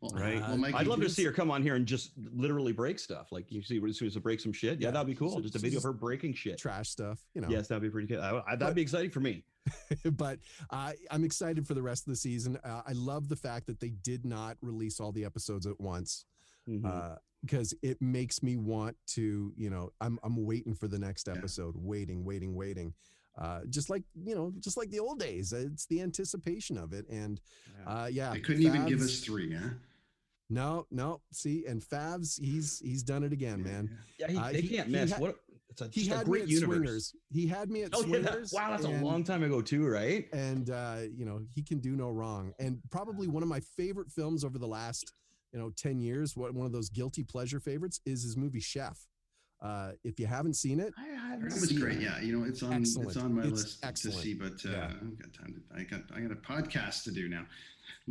Well, 0.00 0.10
Right. 0.14 0.40
Well, 0.40 0.56
Mike, 0.56 0.74
I'd 0.74 0.84
you 0.86 0.90
love 0.90 1.00
to 1.02 1.08
see 1.10 1.24
her 1.24 1.32
come 1.32 1.50
on 1.50 1.62
here 1.62 1.74
and 1.74 1.84
just 1.84 2.12
literally 2.34 2.72
break 2.72 2.98
stuff. 2.98 3.30
Like 3.30 3.52
you 3.52 3.62
see, 3.62 3.78
as 3.86 3.98
soon 3.98 4.08
as 4.08 4.14
to 4.14 4.20
break 4.20 4.40
some 4.40 4.54
shit. 4.54 4.80
Yeah, 4.80 4.88
Yeah. 4.88 4.90
that'd 4.92 5.06
be 5.06 5.14
cool. 5.14 5.30
So- 5.32 5.40
Just 5.40 5.54
a 5.56 5.58
so 5.58 5.62
video 5.64 5.78
of 5.78 5.82
her 5.84 5.92
breaking 5.92 6.32
shit. 6.32 6.56
trash 6.56 6.88
stuff, 6.88 7.18
you 7.34 7.42
know. 7.42 7.48
Yes, 7.50 7.68
that'd 7.68 7.82
be 7.82 7.90
pretty 7.90 8.08
good. 8.08 8.20
I, 8.20 8.42
I, 8.46 8.56
that'd 8.56 8.74
be 8.74 8.80
exciting 8.82 9.10
for 9.10 9.20
me. 9.20 9.44
but 10.12 10.38
uh, 10.70 10.92
I'm 11.10 11.24
excited 11.24 11.66
for 11.66 11.74
the 11.74 11.82
rest 11.82 12.06
of 12.06 12.10
the 12.12 12.16
season. 12.16 12.58
Uh, 12.64 12.82
I 12.86 12.92
love 12.92 13.28
the 13.28 13.36
fact 13.36 13.66
that 13.66 13.80
they 13.80 13.90
did 13.90 14.24
not 14.24 14.56
release 14.62 15.00
all 15.00 15.12
the 15.12 15.24
episodes 15.24 15.66
at 15.66 15.80
once. 15.80 16.24
Mhm. 16.68 16.84
uh, 16.84 17.16
because 17.42 17.72
it 17.80 18.00
makes 18.02 18.42
me 18.42 18.56
want 18.56 18.96
to, 19.06 19.52
you 19.56 19.70
know, 19.70 19.92
I'm 20.00 20.18
I'm 20.24 20.44
waiting 20.44 20.74
for 20.74 20.88
the 20.88 20.98
next 20.98 21.28
Yeah. 21.28 21.34
episode, 21.34 21.76
waiting, 21.76 22.24
waiting, 22.24 22.56
waiting. 22.56 22.92
Uh, 23.38 23.60
just 23.70 23.88
like 23.88 24.02
you 24.24 24.34
know, 24.34 24.52
just 24.58 24.76
like 24.76 24.90
the 24.90 24.98
old 24.98 25.20
days. 25.20 25.52
It's 25.52 25.86
the 25.86 26.00
anticipation 26.00 26.76
of 26.76 26.92
it, 26.92 27.06
and 27.08 27.40
Yeah. 27.84 28.02
uh, 28.02 28.06
yeah, 28.06 28.32
They 28.32 28.40
couldn't 28.40 28.62
even 28.62 28.86
give 28.86 29.00
us 29.00 29.20
three, 29.20 29.52
huh? 29.54 29.68
no, 30.48 30.86
no. 30.90 31.20
See, 31.32 31.66
and 31.66 31.80
Favs, 31.80 32.40
he's 32.40 32.80
he's 32.80 33.02
done 33.04 33.22
it 33.22 33.32
again, 33.32 33.58
Yeah, 33.60 33.64
man. 33.72 33.98
yeah. 34.18 34.26
yeah, 34.26 34.32
he, 34.32 34.38
uh, 34.38 34.52
they 34.52 34.60
he- 34.62 34.68
can't 34.76 34.86
he 34.88 34.92
miss. 34.92 35.10
had- 35.12 35.20
what? 35.20 35.36
It's 35.68 35.80
a, 35.82 35.88
He 35.92 36.00
just 36.02 36.10
a 36.12 36.16
had 36.18 36.26
me 36.26 36.30
great 36.30 36.42
at 36.44 36.48
universe. 36.48 36.76
Swingers. 36.76 37.14
He 37.30 37.46
had 37.46 37.70
me 37.70 37.82
at 37.82 37.90
Oh 37.94 38.04
yeah, 38.04 38.18
that- 38.20 38.30
Swingers. 38.32 38.52
wow, 38.52 38.70
that's 38.70 38.84
a 38.84 38.90
long 39.04 39.24
time 39.24 39.42
ago 39.42 39.60
too, 39.60 39.86
right? 39.86 40.26
and 40.32 40.70
uh, 40.70 40.98
you 41.14 41.24
know 41.24 41.40
he 41.54 41.62
can 41.62 41.78
do 41.80 41.96
no 41.96 42.10
wrong 42.10 42.52
and 42.58 42.78
probably 42.90 43.26
one 43.28 43.42
of 43.42 43.48
my 43.48 43.60
favorite 43.76 44.10
films 44.10 44.44
over 44.44 44.58
the 44.58 44.66
last 44.66 45.12
you 45.52 45.58
know 45.58 45.70
10 45.76 45.98
years 46.00 46.36
what 46.36 46.52
one 46.54 46.66
of 46.66 46.72
those 46.72 46.88
guilty 46.90 47.22
pleasure 47.24 47.60
favorites 47.60 48.00
is 48.06 48.22
his 48.22 48.36
movie 48.36 48.60
chef 48.60 48.98
uh, 49.62 49.92
if 50.04 50.20
you 50.20 50.26
haven't 50.26 50.54
seen 50.54 50.80
it 50.80 50.92
I, 50.98 51.34
It 51.36 51.44
was 51.44 51.72
great. 51.72 52.00
Yeah, 52.00 52.20
you 52.20 52.36
know, 52.38 52.44
it's 52.46 52.62
on 52.62 52.72
Excellent. 52.74 53.08
it's 53.08 53.16
on 53.16 53.34
my 53.34 53.42
It's 53.42 53.50
list 53.52 53.78
excellent. 53.84 54.16
to 54.18 54.22
see, 54.22 54.34
but 54.34 54.52
uh, 54.66 54.70
Yeah. 54.70 54.86
I've 55.00 55.18
got 55.18 55.32
time 55.34 55.54
to. 55.54 55.78
I 55.78 55.82
got 55.84 56.02
I 56.14 56.20
got 56.20 56.30
a 56.32 56.36
podcast 56.36 57.04
to 57.04 57.10
do 57.10 57.28
now. 57.28 57.44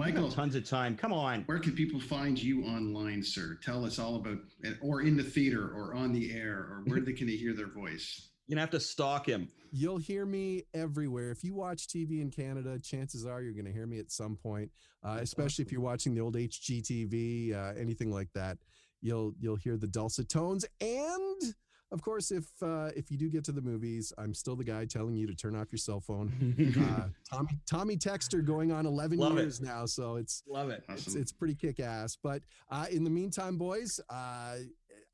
I 0.02 0.12
got 0.12 0.16
Michael, 0.16 0.32
tons 0.32 0.56
of 0.56 0.68
time. 0.68 0.96
Come 0.96 1.14
on. 1.14 1.44
where 1.44 1.60
can 1.60 1.74
people 1.74 2.00
find 2.00 2.42
you 2.42 2.64
online, 2.66 3.24
sir? 3.24 3.58
Tell 3.64 3.86
us 3.86 4.00
all 4.00 4.16
about, 4.16 4.40
or 4.82 5.02
in 5.02 5.18
the 5.18 5.24
theater, 5.24 5.72
or 5.74 5.94
on 5.94 6.12
the 6.12 6.34
air, 6.34 6.58
or 6.58 6.84
where 6.86 7.00
they 7.00 7.14
can 7.14 7.28
they 7.28 7.36
hear 7.36 7.54
their 7.54 7.68
voice? 7.68 8.30
You're 8.48 8.56
gonna 8.56 8.62
have 8.62 8.72
to 8.72 8.80
stalk 8.80 9.28
him. 9.28 9.50
You'll 9.72 9.98
hear 9.98 10.26
me 10.26 10.64
everywhere. 10.74 11.32
If 11.32 11.44
you 11.44 11.54
watch 11.54 11.88
TV 11.88 12.22
in 12.22 12.32
Canada, 12.32 12.80
chances 12.80 13.26
are 13.26 13.42
you're 13.42 13.54
going 13.54 13.66
to 13.66 13.74
hear 13.74 13.88
me 13.88 14.00
at 14.00 14.10
some 14.10 14.38
point. 14.38 14.72
Uh, 15.04 15.18
especially 15.20 15.66
if 15.66 15.72
you're 15.72 15.82
watching 15.82 16.16
the 16.16 16.22
old 16.22 16.36
HGTV, 16.36 17.54
uh, 17.54 17.74
anything 17.78 18.10
like 18.10 18.30
that, 18.36 18.58
you'll 19.02 19.34
you'll 19.38 19.58
hear 19.58 19.76
the 19.76 19.88
dulcet 19.88 20.30
tones. 20.30 20.66
And 20.80 21.56
of 21.92 22.02
course, 22.02 22.32
if 22.32 22.46
uh, 22.62 22.90
if 22.96 23.12
you 23.12 23.18
do 23.18 23.30
get 23.30 23.44
to 23.46 23.52
the 23.52 23.62
movies, 23.62 24.12
I'm 24.18 24.34
still 24.34 24.56
the 24.56 24.64
guy 24.64 24.86
telling 24.86 25.16
you 25.16 25.28
to 25.28 25.36
turn 25.36 25.56
off 25.56 25.68
your 25.72 25.78
cell 25.78 26.00
phone. 26.02 26.32
Uh, 26.78 27.08
Tommy 27.32 27.60
Tommy 27.66 27.98
Texter 27.98 28.44
going 28.44 28.72
on 28.72 28.86
11 28.86 29.18
Love 29.18 29.38
it. 29.38 29.42
years 29.42 29.62
now, 29.62 29.86
so 29.86 30.16
it's 30.16 30.44
Love 30.48 30.70
it. 30.70 30.84
it's, 30.90 31.16
it's 31.16 31.32
pretty 31.32 31.56
kick 31.56 31.80
ass. 31.80 32.18
But 32.22 32.42
uh, 32.72 32.86
in 32.92 33.04
the 33.04 33.10
meantime, 33.10 33.58
boys, 33.58 34.00
uh, 34.10 34.56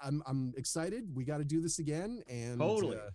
I'm 0.02 0.24
I'm 0.26 0.54
excited. 0.58 1.04
We 1.14 1.24
got 1.26 1.38
to 1.38 1.44
do 1.46 1.62
this 1.62 1.80
again, 1.80 2.22
and 2.28 2.60
Totally. 2.60 2.98
uh, 2.98 3.12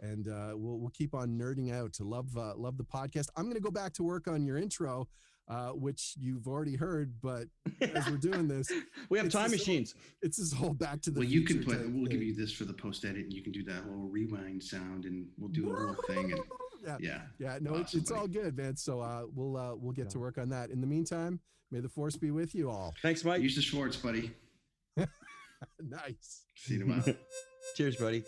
and 0.00 0.28
uh, 0.28 0.52
we'll 0.54 0.78
we'll 0.78 0.90
keep 0.90 1.14
on 1.14 1.30
nerding 1.38 1.72
out. 1.72 1.92
To 1.94 2.04
love 2.04 2.36
uh, 2.36 2.54
love 2.56 2.76
the 2.76 2.84
podcast. 2.84 3.28
I'm 3.36 3.48
gonna 3.48 3.60
go 3.60 3.70
back 3.70 3.92
to 3.94 4.02
work 4.02 4.28
on 4.28 4.44
your 4.44 4.56
intro, 4.56 5.08
uh, 5.48 5.70
which 5.70 6.14
you've 6.18 6.46
already 6.46 6.76
heard. 6.76 7.14
But 7.22 7.46
as 7.80 8.08
we're 8.08 8.16
doing 8.18 8.46
this, 8.48 8.70
we 9.10 9.18
have 9.18 9.28
time 9.30 9.50
this 9.50 9.60
little- 9.60 9.72
machines. 9.74 9.94
it's 10.22 10.38
this 10.38 10.52
whole 10.52 10.74
back 10.74 11.00
to 11.02 11.10
the. 11.10 11.20
well, 11.20 11.28
you 11.28 11.42
can 11.42 11.62
future 11.62 11.78
put. 11.78 11.90
We'll 11.92 12.06
give 12.06 12.22
you 12.22 12.34
this 12.34 12.52
for 12.52 12.64
the 12.64 12.72
post 12.74 13.04
edit, 13.04 13.24
and 13.24 13.32
you 13.32 13.42
can 13.42 13.52
do 13.52 13.62
that 13.64 13.86
little 13.86 14.08
rewind 14.08 14.62
sound, 14.62 15.04
and 15.04 15.26
we'll 15.38 15.50
do 15.50 15.70
a 15.70 15.72
little 15.72 15.96
thing. 16.06 16.32
And 16.32 16.40
Yeah. 16.86 16.96
yeah, 17.00 17.20
Yeah, 17.38 17.58
no, 17.60 17.74
it's, 17.76 17.90
Awesome, 17.90 18.00
it's 18.00 18.10
all 18.10 18.26
good, 18.28 18.56
man. 18.56 18.76
So 18.76 19.00
uh, 19.00 19.24
we'll 19.34 19.56
uh, 19.56 19.74
we'll 19.74 19.92
get 19.92 20.10
to 20.10 20.18
work 20.18 20.38
on 20.38 20.48
that. 20.50 20.70
In 20.70 20.80
the 20.80 20.86
meantime, 20.86 21.40
may 21.70 21.80
the 21.80 21.88
force 21.88 22.16
be 22.16 22.30
with 22.30 22.54
you 22.54 22.70
all. 22.70 22.94
Thanks, 23.02 23.24
Mike. 23.24 23.42
use 23.42 23.56
the 23.56 23.62
Schwartz, 23.62 23.96
buddy. 23.96 24.32
nice. 25.80 26.42
See 26.56 26.74
you 26.74 26.84
in 26.84 26.90
a 26.90 26.94
while. 26.94 27.14
Cheers, 27.76 27.96
buddy. 27.96 28.22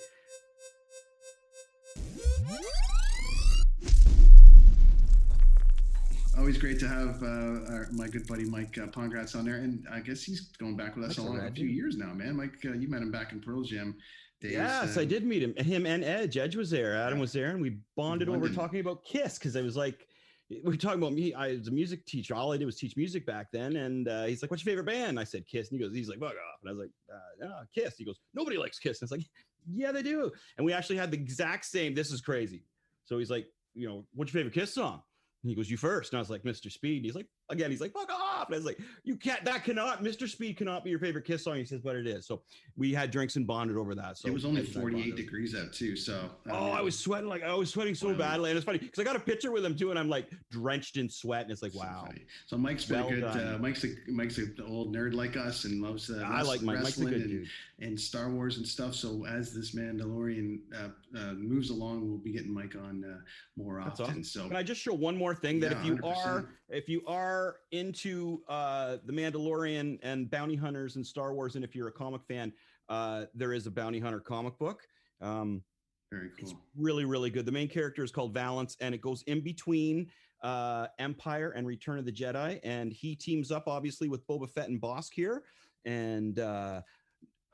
Always 6.39 6.57
great 6.57 6.81
to 6.81 6.89
have 6.89 7.23
uh, 7.23 7.73
our, 7.73 7.89
my 7.93 8.09
good 8.09 8.27
buddy 8.27 8.45
Mike 8.45 8.79
uh, 8.79 8.87
Pongracz 8.87 9.37
on 9.37 9.45
there, 9.45 9.57
and 9.57 9.87
I 9.93 10.01
guess 10.01 10.23
he's 10.23 10.49
going 10.59 10.77
back 10.77 10.97
with 10.97 11.05
us 11.05 11.17
That's 11.17 11.19
along 11.27 11.41
all 11.41 11.47
a 11.47 11.51
few 11.51 11.67
years 11.67 11.97
now, 11.97 12.13
man. 12.15 12.37
Mike, 12.37 12.55
uh, 12.65 12.73
you 12.73 12.89
met 12.89 13.03
him 13.03 13.11
back 13.11 13.33
in 13.33 13.41
Pearl 13.41 13.63
Jam 13.63 13.97
days. 14.41 14.53
Yes, 14.53 14.97
uh, 14.97 15.03
I 15.03 15.05
did 15.05 15.25
meet 15.25 15.43
him. 15.43 15.55
Him 15.57 15.85
and 15.85 16.03
Edge. 16.03 16.39
Edge 16.39 16.57
was 16.57 16.71
there. 16.71 16.97
Adam 16.97 17.19
was 17.19 17.33
there, 17.33 17.51
and 17.51 17.61
we 17.61 17.79
bonded 17.97 18.31
over 18.31 18.49
talking 18.49 18.81
about 18.81 19.05
Kiss 19.05 19.39
because 19.39 19.57
I 19.57 19.61
was 19.61 19.77
like, 19.77 20.07
we 20.49 20.61
were 20.71 20.77
talking 20.77 21.01
about 21.01 21.13
me. 21.13 21.35
I 21.35 21.57
was 21.57 21.69
a 21.69 21.71
music 21.71 22.05
teacher. 22.07 22.35
All 22.35 22.53
I 22.53 22.57
did 22.57 22.65
was 22.65 22.77
teach 22.77 22.97
music 22.97 23.27
back 23.27 23.53
then. 23.53 23.77
And 23.77 24.09
uh, 24.09 24.25
he's 24.25 24.43
like, 24.43 24.51
"What's 24.51 24.65
your 24.65 24.73
favorite 24.73 24.87
band?" 24.87 25.19
I 25.19 25.25
said, 25.25 25.47
"Kiss." 25.47 25.71
And 25.71 25.79
he 25.79 25.85
goes, 25.87 25.95
"He's 25.95 26.09
like, 26.09 26.19
fuck 26.19 26.31
off." 26.31 26.61
And 26.63 26.71
I 26.71 26.73
was 26.73 26.81
like, 26.81 26.91
uh, 27.13 27.47
"No, 27.47 27.61
Kiss." 27.75 27.97
He 27.97 28.05
goes, 28.05 28.19
"Nobody 28.35 28.57
likes 28.57 28.79
Kiss." 28.79 29.01
And 29.01 29.07
it's 29.07 29.13
like, 29.13 29.27
"Yeah, 29.71 29.93
they 29.93 30.03
do." 30.03 30.31
And 30.57 30.67
we 30.67 30.73
actually 30.73 30.97
had 30.97 31.11
the 31.11 31.19
exact 31.19 31.67
same. 31.67 31.95
This 31.95 32.11
is 32.11 32.21
crazy. 32.21 32.65
So 33.05 33.19
he's 33.19 33.31
like, 33.31 33.47
"You 33.75 33.89
know, 33.89 34.05
what's 34.15 34.33
your 34.33 34.41
favorite 34.41 34.55
Kiss 34.55 34.75
song?" 34.75 35.03
He 35.43 35.55
goes, 35.55 35.71
"You 35.71 35.77
first. 35.77 36.13
And 36.13 36.19
I 36.19 36.21
was 36.21 36.31
like, 36.31 36.43
"Mr. 36.45 36.71
Speed." 36.71 36.99
And 36.99 37.05
he's 37.05 37.15
like, 37.15 37.27
again, 37.51 37.71
he's 37.71 37.81
like, 37.81 37.93
"Fuck 37.93 38.11
off!" 38.11 38.47
And 38.47 38.55
I 38.55 38.59
was 38.59 38.65
like, 38.67 38.79
"You 39.05 39.17
can't. 39.17 39.45
That 39.45 39.65
cannot. 39.65 40.03
Mr. 40.03 40.29
Speed 40.29 40.57
cannot 40.57 40.85
be 40.85 40.91
your 40.91 40.99
favorite 40.99 41.25
Kiss 41.25 41.45
song." 41.45 41.57
He 41.57 41.65
says, 41.65 41.81
"But 41.81 41.97
it 41.97 42.07
is." 42.07 42.27
So 42.27 42.43
we 42.77 42.93
had 42.93 43.11
drinks 43.11 43.37
and 43.37 43.47
bonded 43.47 43.77
over 43.77 43.95
that. 43.95 44.19
So 44.19 44.29
it 44.29 44.35
was 44.35 44.45
only 44.45 44.63
Edge 44.63 44.69
and 44.69 44.79
I 44.79 44.81
48 44.81 45.17
degrees 45.17 45.55
out 45.55 45.73
too, 45.73 45.97
so. 45.97 46.31
Oh, 46.51 46.71
I 46.71 46.81
was 46.81 46.99
sweating 46.99 47.29
like 47.29 47.43
I 47.43 47.55
was 47.55 47.71
sweating 47.71 47.95
so 47.95 48.09
Wow. 48.09 48.15
badly, 48.19 48.51
and 48.51 48.57
it's 48.57 48.65
funny 48.67 48.79
because 48.79 48.99
I 48.99 49.05
got 49.05 49.17
a 49.17 49.21
picture 49.21 49.53
with 49.53 49.65
him 49.65 49.77
too, 49.77 49.91
and 49.91 49.99
I'm 49.99 50.09
like 50.09 50.31
drenched 50.51 50.97
in 50.97 51.09
sweat, 51.09 51.43
and 51.43 51.51
it's 51.53 51.63
like, 51.63 51.75
wow. 51.75 52.05
funny. 52.07 52.25
So 52.47 52.57
Mike's 52.57 52.89
Well 52.89 53.09
good. 53.09 53.25
Uh, 53.25 53.59
Mike's 53.61 53.85
a 53.85 53.89
Mike's 54.09 54.39
an 54.39 54.57
old 54.67 54.95
nerd 54.95 55.15
like 55.15 55.37
us 55.37 55.65
and 55.65 55.83
loves. 55.83 56.11
Uh, 56.11 56.25
I 56.27 56.43
like 56.43 56.63
Mike. 56.63 56.77
Mike's 56.83 56.99
a 56.99 57.05
wrestling 57.05 57.09
good 57.13 57.21
and, 57.23 57.31
dude. 57.31 57.49
and 57.81 58.01
Star 58.01 58.31
Wars 58.31 58.57
and 58.57 58.67
stuff. 58.67 58.95
So 58.95 59.27
as 59.27 59.53
this 59.55 59.75
Mandalorian 59.75 60.61
uh, 60.75 61.19
uh, 61.19 61.33
moves 61.35 61.71
along, 61.71 62.09
we'll 62.09 62.19
be 62.19 62.33
getting 62.33 62.53
Mike 62.53 62.75
on 62.77 63.05
uh, 63.05 63.21
more 63.57 63.81
That's 63.85 64.01
often. 64.01 64.21
awesome. 64.21 64.25
So 64.25 64.49
Can 64.49 64.57
I 64.57 64.63
just 64.63 64.81
show 64.81 64.95
one 64.95 65.17
more 65.17 65.35
thing 65.35 65.61
that 65.61 65.73
Yeah, 65.73 65.81
if 65.81 65.85
you 65.87 65.97
100%. 65.97 66.17
are 66.27 66.49
if 66.69 66.89
you 66.89 67.03
are 67.07 67.32
into 67.71 68.43
uh, 68.49 68.97
the 69.05 69.13
Mandalorian 69.13 69.99
and 70.03 70.31
bounty 70.31 70.57
hunters 70.57 70.97
and 70.97 71.07
Star 71.07 71.35
Wars, 71.35 71.57
and 71.57 71.65
if 71.65 71.75
you're 71.75 71.89
a 71.89 71.93
comic 71.93 72.23
fan, 72.25 72.53
uh, 72.89 73.25
there 73.35 73.53
is 73.53 73.67
a 73.67 73.71
bounty 73.71 73.99
hunter 73.99 74.21
comic 74.21 74.59
book. 74.59 74.83
Um, 75.21 75.63
very 76.11 76.31
It's 76.39 76.55
really, 76.77 77.05
really 77.05 77.31
good. 77.31 77.47
The 77.47 77.53
main 77.53 77.69
character 77.69 78.05
is 78.05 78.11
called 78.11 78.35
Valance, 78.35 78.77
and 78.81 78.95
it 78.95 79.01
goes 79.01 79.23
in 79.23 79.41
between 79.41 80.11
uh, 80.43 80.89
Empire 80.99 81.53
and 81.53 81.67
Return 81.67 81.99
of 81.99 82.05
the 82.05 82.13
Jedi. 82.13 82.61
And 82.63 82.93
he 82.93 83.17
teams 83.17 83.51
up, 83.51 83.65
obviously, 83.67 84.09
with 84.09 84.27
Boba 84.27 84.51
Fett 84.51 84.69
and 84.69 84.81
Bossk 84.81 85.13
here. 85.15 85.45
And 85.87 86.39
uh, 86.39 86.83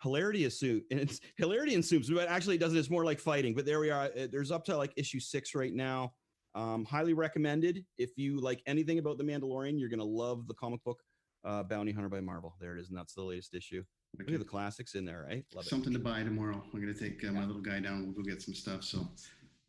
hilarity 0.02 0.44
ensues. 0.44 0.82
And 0.90 1.00
it's 1.00 1.20
hilarity 1.36 1.74
ensues, 1.74 2.10
but 2.10 2.28
actually, 2.28 2.56
it 2.56 2.60
doesn't. 2.60 2.76
It's 2.76 2.90
more 2.90 3.04
like 3.04 3.20
fighting. 3.20 3.54
But 3.54 3.64
there 3.64 3.80
we 3.80 3.90
are. 3.90 4.04
Uh, 4.04 4.26
There's 4.30 4.50
up 4.50 4.64
to 4.64 4.76
like 4.76 4.92
issue 4.96 5.20
six 5.20 5.54
right 5.54 5.74
now. 5.74 6.12
Um, 6.54 6.84
highly 6.84 7.12
recommended. 7.14 7.84
If 7.98 8.16
you 8.16 8.40
like 8.40 8.62
anything 8.66 8.98
about 8.98 9.18
the 9.18 9.24
Mandalorian, 9.24 9.78
you're 9.78 9.88
gonna 9.88 10.04
love 10.04 10.46
the 10.48 10.54
comic 10.54 10.82
book 10.84 11.00
uh, 11.44 11.62
Bounty 11.62 11.92
Hunter 11.92 12.08
by 12.08 12.20
Marvel. 12.20 12.54
There 12.60 12.76
it 12.76 12.80
is, 12.80 12.88
and 12.88 12.98
that's 12.98 13.14
the 13.14 13.22
latest 13.22 13.54
issue. 13.54 13.84
Look 14.18 14.30
at 14.30 14.38
the 14.38 14.44
classics 14.44 14.94
in 14.94 15.04
there, 15.04 15.26
right? 15.28 15.44
Love 15.54 15.66
it. 15.66 15.68
Something 15.68 15.92
to 15.92 15.98
buy 15.98 16.22
tomorrow. 16.22 16.62
I'm 16.72 16.80
gonna 16.80 16.94
take 16.94 17.22
uh, 17.26 17.32
my 17.32 17.44
little 17.44 17.60
guy 17.62 17.78
down. 17.80 18.04
We'll 18.04 18.14
go 18.14 18.28
get 18.28 18.40
some 18.42 18.54
stuff. 18.54 18.82
So 18.82 19.06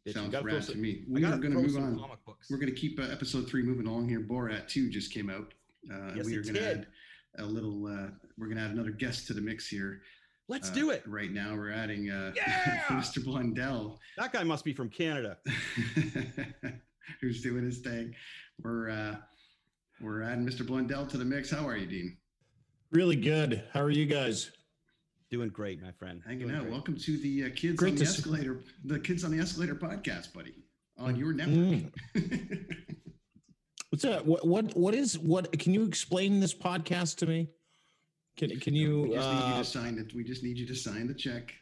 Bitch, 0.07 0.13
sounds 0.13 0.33
rad 0.41 0.61
to 0.63 0.75
me. 0.77 1.03
We 1.09 1.23
are 1.25 1.37
gonna 1.37 1.55
move 1.55 1.75
on. 1.75 2.01
We're 2.49 2.57
gonna 2.57 2.71
keep 2.71 2.99
uh, 2.99 3.03
episode 3.03 3.49
three 3.49 3.63
moving 3.63 3.85
along 3.85 4.07
here. 4.09 4.21
Borat 4.21 4.67
two 4.67 4.89
just 4.89 5.11
came 5.13 5.29
out. 5.29 5.53
Uh, 5.91 5.95
and 5.95 6.17
Yes, 6.17 6.25
we 6.25 6.37
are 6.37 6.39
it 6.39 6.45
gonna 6.47 6.59
did. 6.59 6.77
add 6.79 7.43
a 7.43 7.45
little. 7.45 7.85
Uh, 7.85 8.07
we're 8.37 8.47
gonna 8.47 8.61
add 8.63 8.71
another 8.71 8.91
guest 8.91 9.27
to 9.27 9.33
the 9.33 9.41
mix 9.41 9.67
here. 9.67 10.01
Let's 10.49 10.69
Uh, 10.71 10.73
do 10.73 10.89
it. 10.89 11.03
Right 11.07 11.31
now, 11.31 11.55
we're 11.55 11.71
adding 11.71 12.09
uh, 12.09 12.33
Yeah! 12.35 12.81
Mr. 12.89 13.23
Blundell. 13.23 13.99
That 14.17 14.33
guy 14.33 14.43
must 14.43 14.65
be 14.65 14.73
from 14.73 14.89
Canada. 14.89 15.37
who's 17.21 17.41
doing 17.41 17.63
his 17.63 17.79
thing. 17.79 18.13
We're 18.61 18.89
uh, 18.89 19.15
we're 20.01 20.23
adding 20.23 20.45
Mr. 20.45 20.65
Blundell 20.65 21.05
to 21.07 21.17
the 21.17 21.25
mix. 21.25 21.49
How 21.51 21.67
are 21.67 21.77
you, 21.77 21.85
Dean? 21.85 22.17
Really 22.91 23.15
good. 23.15 23.63
How 23.73 23.81
are 23.81 23.89
you 23.91 24.05
guys? 24.05 24.51
Doing 25.29 25.49
great, 25.49 25.79
my 25.83 25.91
friend. 25.91 26.21
Hanging 26.25 26.47
Doing 26.47 26.55
out. 26.55 26.61
great. 26.63 26.71
Welcome 26.73 26.97
to 26.97 27.17
the 27.19 27.45
uh, 27.45 27.49
Kids 27.55 27.75
Great 27.75 27.91
on 27.91 27.95
the 27.99 28.05
to 28.05 28.11
see- 28.11 28.17
Escalator, 28.17 28.61
the 28.85 28.99
Kids 28.99 29.23
on 29.23 29.29
the 29.29 29.37
Escalator 29.39 29.75
podcast, 29.75 30.33
buddy, 30.33 30.55
on 30.97 31.15
your 31.15 31.31
network. 31.33 31.91
Mm. 32.15 32.65
What's 33.91 34.03
that? 34.03 34.25
What, 34.25 34.47
what 34.47 34.75
what 34.75 34.95
is 34.95 35.19
what? 35.19 35.51
Can 35.59 35.73
you 35.75 35.83
explain 35.83 36.39
this 36.39 36.53
podcast 36.55 37.17
to 37.17 37.27
me? 37.27 37.49
Can 38.39 38.57
can 38.61 38.73
you? 38.73 39.01
we 39.01 39.09
just 39.09 39.27
need 39.33 39.39
you 39.49 39.53
Uh, 39.53 39.57
to 39.57 39.65
sign 39.65 39.97
it. 39.99 40.13
We 40.15 40.23
just 40.23 40.43
need 40.43 40.57
you 40.57 40.65
to 40.67 40.75
sign 40.75 41.07
the 41.07 41.13
check. 41.13 41.53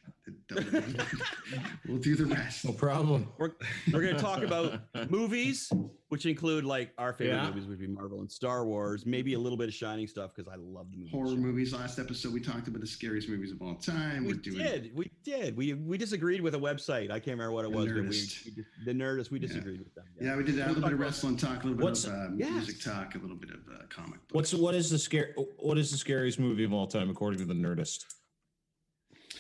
We'll 1.88 1.98
do 1.98 2.16
the 2.16 2.26
rest. 2.26 2.66
no 2.66 2.72
problem. 2.74 3.28
We're, 3.38 3.52
we're 3.92 4.02
going 4.02 4.16
to 4.16 4.22
talk 4.22 4.44
about 4.44 4.82
movies, 5.10 5.72
which 6.10 6.26
include 6.26 6.66
like 6.66 6.92
our 6.98 7.14
favorite 7.14 7.36
Yeah. 7.38 7.50
movies 7.50 7.66
would 7.68 7.80
be 7.80 7.88
Marvel 7.88 8.20
and 8.22 8.32
Star 8.32 8.66
Wars, 8.66 9.06
maybe 9.06 9.34
a 9.34 9.40
little 9.40 9.58
bit 9.58 9.68
of 9.68 9.74
Shining 9.74 10.08
stuff 10.08 10.32
because 10.36 10.48
I 10.52 10.56
love 10.58 10.92
the 10.92 10.98
movies. 10.98 11.12
Horror 11.14 11.36
movies. 11.36 11.74
Last 11.74 12.00
episode, 12.00 12.34
we 12.34 12.42
talked 12.42 12.68
about 12.68 12.82
the 12.82 12.88
scariest 12.88 13.30
movies 13.30 13.52
of 13.52 13.62
all 13.62 13.76
time. 13.76 14.24
We 14.26 14.34
We're 14.34 14.40
doing 14.40 14.58
did. 14.58 14.92
We 14.96 15.12
did. 15.24 15.56
We 15.58 15.74
we 15.74 15.98
disagreed 15.98 16.42
with 16.42 16.56
a 16.56 16.60
website. 16.60 17.06
I 17.12 17.20
can't 17.20 17.38
remember 17.38 17.52
what 17.52 17.66
it 17.66 17.72
The 17.72 17.78
was, 17.78 17.86
but 17.88 17.96
we, 17.96 18.02
we 18.02 18.08
just- 18.10 18.46
the 18.86 18.92
Nerdist. 18.94 19.32
We 19.32 19.40
Yeah. 19.40 19.48
disagreed 19.48 19.80
with 19.80 19.94
them. 19.96 20.06
Yeah, 20.22 20.36
we 20.36 20.44
did 20.44 20.56
that. 20.56 20.68
A 20.68 20.70
little 20.70 20.84
bit 20.84 20.94
of 20.94 21.00
wrestling 21.00 21.38
talk, 21.38 21.64
a 21.64 21.68
little 21.68 21.74
bit 21.78 21.84
What's- 21.84 22.06
of 22.06 22.14
um, 22.14 22.36
Yes. 22.38 22.52
music 22.52 22.82
talk, 22.82 23.16
a 23.16 23.20
little 23.20 23.36
bit 23.38 23.50
of 23.52 23.60
uh, 23.74 23.84
comic 23.90 24.14
book. 24.28 24.34
What's 24.36 24.54
what 24.54 24.76
is 24.76 24.90
the 24.90 25.00
scare? 25.00 25.34
What 25.58 25.78
is 25.78 25.92
the 25.92 25.98
scariest 25.98 26.40
movie 26.40 26.64
of 26.64 26.74
all 26.74 26.88
time 26.88 27.10
according 27.10 27.40
to 27.40 27.46
the 27.46 27.54
Nerdist? 27.54 28.06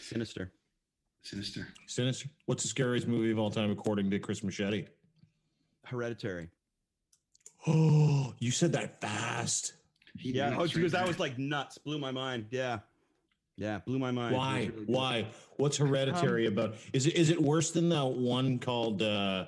Sinister. 0.01 0.51
Sinister? 1.27 1.67
Sinister. 1.87 2.29
What's 2.45 2.63
the 2.63 2.69
scariest 2.69 3.05
movie 3.05 3.31
of 3.31 3.37
all 3.37 3.51
time 3.51 3.69
according 3.69 4.09
to 4.11 4.19
Chris 4.19 4.43
Machete? 4.43 4.85
Hereditary. 5.83 6.49
Oh, 7.67 8.33
you 8.39 8.51
said 8.51 8.71
that 8.73 9.01
fast. 9.01 9.73
He 10.17 10.31
Yeah, 10.31 10.55
oh, 10.57 10.63
because 10.63 10.75
right 10.75 10.91
that 10.91 11.07
was 11.07 11.19
like 11.19 11.37
nuts. 11.37 11.77
Blew 11.79 11.99
my 11.99 12.11
mind. 12.11 12.45
Yeah. 12.49 12.79
Yeah, 13.57 13.79
blew 13.79 13.99
my 13.99 14.11
mind. 14.11 14.35
Why? 14.35 14.69
really. 14.73 14.85
Why? 14.85 15.27
What's 15.57 15.75
hereditary 15.77 16.45
about? 16.45 16.75
Is 16.93 17.07
it 17.07 17.15
is 17.15 17.29
it 17.29 17.41
worse 17.41 17.71
than 17.71 17.89
the 17.89 18.05
one 18.05 18.59
called? 18.59 19.01
uh 19.01 19.47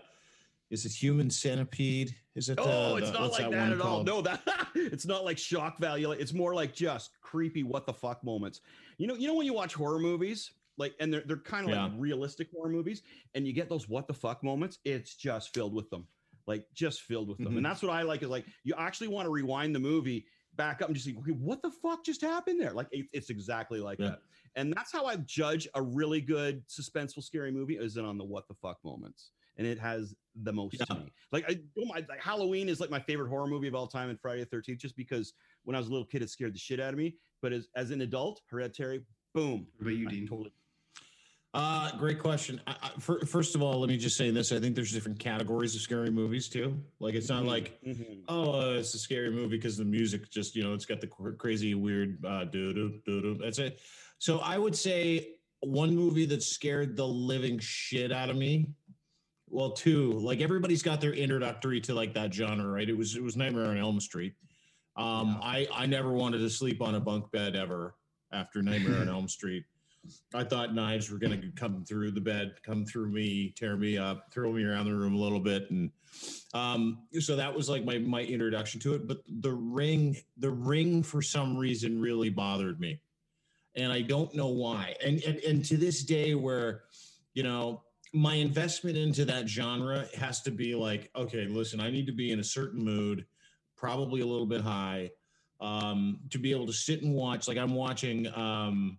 Is 0.69 0.85
it 0.85 0.91
Human 0.91 1.29
Centipede? 1.29 2.13
Is 2.35 2.49
it? 2.49 2.59
Oh, 2.59 2.93
uh, 2.93 2.95
it's 2.97 3.11
the- 3.11 3.19
not 3.19 3.31
like 3.31 3.51
that, 3.51 3.51
one 3.51 3.71
at 3.71 3.81
all. 3.81 4.03
No, 4.03 4.21
that 4.21 4.41
it's 4.75 5.05
not 5.05 5.23
like 5.23 5.37
shock 5.37 5.77
value. 5.77 6.11
It's 6.11 6.34
more 6.34 6.53
like 6.53 6.73
just 6.73 7.21
creepy 7.21 7.63
what 7.63 7.86
the 7.86 7.93
fuck 7.93 8.21
moments. 8.23 8.59
You 8.97 9.07
know, 9.07 9.15
you 9.15 9.27
know 9.27 9.36
when 9.36 9.45
you 9.45 9.53
watch 9.53 9.75
horror 9.75 9.99
movies, 9.99 10.51
like 10.80 10.95
and 10.99 11.13
they're 11.13 11.23
they're 11.27 11.38
kind 11.38 11.69
of 11.69 11.77
like 11.77 11.91
realistic 11.97 12.47
horror 12.51 12.69
movies, 12.69 13.03
and 13.36 13.45
you 13.45 13.53
get 13.53 13.69
those 13.69 13.88
what 13.88 14.07
the 14.07 14.13
fuck 14.13 14.43
moments, 14.43 14.80
it's 14.86 15.15
just 15.15 15.53
filled 15.53 15.73
with 15.75 15.89
them. 15.91 16.07
Like 16.47 16.65
just 16.73 17.01
filled 17.01 17.30
with 17.30 17.38
them. 17.38 17.53
Mhm. 17.53 17.57
And 17.57 17.65
that's 17.65 17.84
what 17.84 17.91
I 17.91 18.01
like 18.01 18.23
is 18.23 18.30
like 18.30 18.45
you 18.63 18.73
actually 18.77 19.09
want 19.09 19.27
to 19.27 19.30
rewind 19.30 19.75
the 19.75 19.80
movie 19.80 20.25
back 20.55 20.82
up 20.82 20.88
and 20.88 20.95
just 20.95 21.05
think, 21.05 21.19
okay, 21.19 21.32
what 21.34 21.61
the 21.61 21.69
fuck 21.69 22.03
just 22.03 22.21
happened 22.21 22.59
there? 22.59 22.71
Like 22.73 22.88
it, 22.91 23.05
it's 23.13 23.30
exactly 23.30 23.80
like 23.80 23.99
Yeah. 23.99 24.07
that. 24.09 24.21
And 24.55 24.73
that's 24.73 24.91
how 24.91 25.05
I 25.05 25.17
judge 25.17 25.67
a 25.75 25.82
really 25.82 26.21
good 26.21 26.67
suspenseful 26.67 27.23
scary 27.23 27.51
movie 27.51 27.77
is 27.77 27.97
it 27.97 28.03
on 28.03 28.17
the 28.17 28.25
what 28.25 28.47
the 28.47 28.55
fuck 28.55 28.80
moments. 28.84 29.30
And 29.57 29.67
it 29.67 29.77
has 29.77 30.15
the 30.41 30.51
most 30.53 30.80
to 30.80 30.95
me. 30.95 31.11
Like 31.32 31.45
I 31.47 31.59
don't 31.75 31.88
mind 31.88 32.07
like 32.09 32.21
Halloween 32.21 32.67
is 32.67 32.80
like 32.80 32.89
my 32.89 32.99
favorite 32.99 33.30
horror 33.30 33.45
movie 33.47 33.67
of 33.67 33.75
all 33.75 33.88
time 33.88 34.09
and 34.09 34.19
Friday 34.19 34.43
the 34.43 34.55
13th, 34.55 34.80
just 34.80 34.95
because 34.95 35.34
when 35.65 35.75
I 35.75 35.80
was 35.80 35.88
a 35.89 35.91
little 35.91 36.07
kid, 36.07 36.23
it 36.23 36.30
scared 36.30 36.55
the 36.55 36.59
shit 36.59 36.80
out 36.80 36.93
of 36.93 36.97
me. 36.97 37.15
But 37.41 37.53
as, 37.53 37.67
as 37.75 37.91
an 37.91 38.01
adult, 38.01 38.41
hereditary, 38.49 39.03
boom. 39.36 39.67
What 39.77 39.82
about 39.82 39.97
you, 39.97 40.07
I 40.07 40.25
totally 40.27 40.51
Uh, 41.54 41.97
great 41.97 42.20
question. 42.20 42.62
I, 42.68 42.76
I, 42.84 42.89
fir- 43.00 43.22
first 43.26 43.56
of 43.56 43.64
all, 43.64 43.80
let 43.80 43.89
me 43.89 43.97
just 43.97 44.16
say 44.16 44.30
this. 44.30 44.52
I 44.52 44.60
think 44.60 44.76
there's 44.76 44.91
different 44.91 45.18
categories 45.18 45.74
of 45.76 45.82
scary 45.82 46.12
movies 46.12 46.47
too. 46.47 46.80
Like 47.00 47.16
it's 47.16 47.30
not 47.30 47.43
like 47.43 47.80
Mhm. 47.84 48.22
oh, 48.28 48.54
uh, 48.62 48.74
it's 48.74 48.93
a 48.93 49.00
scary 49.00 49.32
movie 49.32 49.58
because 49.58 49.76
the 49.76 49.84
music 49.86 50.30
just 50.30 50.56
you 50.56 50.62
know 50.64 50.74
it's 50.76 50.86
got 50.86 51.02
the 51.02 51.08
cr- 51.08 51.32
crazy 51.32 51.74
weird 51.74 52.24
uh, 52.24 52.43
do 52.45 52.72
do 52.74 53.00
do 53.04 53.22
do. 53.22 53.36
That's 53.36 53.58
it. 53.58 53.80
So 54.20 54.39
I 54.39 54.60
would 54.60 54.76
say 54.76 55.38
one 55.62 55.95
movie 55.95 56.28
that 56.28 56.43
scared 56.43 56.95
the 56.95 57.08
living 57.08 57.58
shit 57.58 58.12
out 58.12 58.30
of 58.30 58.36
me. 58.38 58.68
Well, 59.47 59.72
two. 59.72 60.12
Like 60.14 60.41
everybody's 60.41 60.84
got 60.84 61.02
their 61.02 61.14
introductory 61.14 61.82
to 61.82 61.95
like 61.95 62.14
that 62.14 62.32
genre, 62.32 62.68
right? 62.68 62.88
It 62.88 62.95
was 62.97 63.16
it 63.16 63.24
was 63.24 63.36
Nightmare 63.36 63.66
on 63.66 63.78
Elm 63.80 64.00
Street. 64.00 64.36
Um, 64.95 65.39
I 65.41 65.68
I 65.74 65.88
never 65.88 66.14
wanted 66.14 66.39
to 66.39 66.50
sleep 66.52 66.80
on 66.80 66.93
a 66.93 67.00
bunk 67.00 67.32
bed 67.32 67.56
ever 67.56 67.95
after 68.32 68.62
Nightmare 68.62 69.00
on 69.02 69.10
Elm 69.10 69.28
Street. 69.28 69.64
I 70.34 70.43
thought 70.43 70.74
knives 70.74 71.12
were 71.12 71.18
going 71.18 71.39
to 71.39 71.47
come 71.56 71.84
through 71.84 72.12
the 72.12 72.22
bed, 72.22 72.56
come 72.64 72.86
through 72.86 73.12
me, 73.12 73.54
tear 73.56 73.76
me 73.76 73.97
up, 73.97 74.32
throw 74.32 74.52
me 74.52 74.64
around 74.64 74.86
the 74.86 74.93
room 74.93 75.14
a 75.14 75.20
little 75.20 75.39
bit, 75.39 75.70
and 75.72 75.91
um, 76.54 77.00
so 77.20 77.36
that 77.36 77.54
was 77.54 77.70
like 77.70 77.84
my 77.84 78.00
my 78.00 78.22
introduction 78.22 78.80
to 78.82 78.95
it. 78.95 79.08
But 79.08 79.20
the 79.28 79.52
ring, 79.52 80.18
the 80.38 80.52
ring, 80.52 81.04
for 81.04 81.22
some 81.22 81.58
reason, 81.58 82.02
really 82.02 82.30
bothered 82.30 82.80
me, 82.80 83.02
and 83.76 83.91
I 83.91 84.02
don't 84.02 84.34
know 84.34 84.47
why. 84.47 84.95
And 85.04 85.22
and 85.24 85.38
and 85.39 85.66
to 85.66 85.78
this 85.78 86.04
day, 86.04 86.36
where 86.36 86.84
you 87.34 87.43
know 87.43 87.84
my 88.14 88.36
investment 88.36 88.97
into 88.97 89.26
that 89.26 89.47
genre 89.47 90.08
has 90.18 90.41
to 90.41 90.52
be 90.52 90.74
like, 90.76 91.12
okay, 91.16 91.45
listen, 91.45 91.80
I 91.80 91.91
need 91.91 92.08
to 92.08 92.14
be 92.14 92.32
in 92.32 92.39
a 92.39 92.43
certain 92.43 92.84
mood, 92.84 93.26
probably 93.76 94.22
a 94.22 94.26
little 94.26 94.47
bit 94.47 94.62
high, 94.62 95.12
um, 95.62 96.20
to 96.32 96.39
be 96.39 96.52
able 96.52 96.66
to 96.66 96.74
sit 96.74 97.04
and 97.04 97.14
watch. 97.14 97.47
Like 97.47 97.58
I'm 97.58 97.76
watching. 97.76 98.28
Um, 98.34 98.97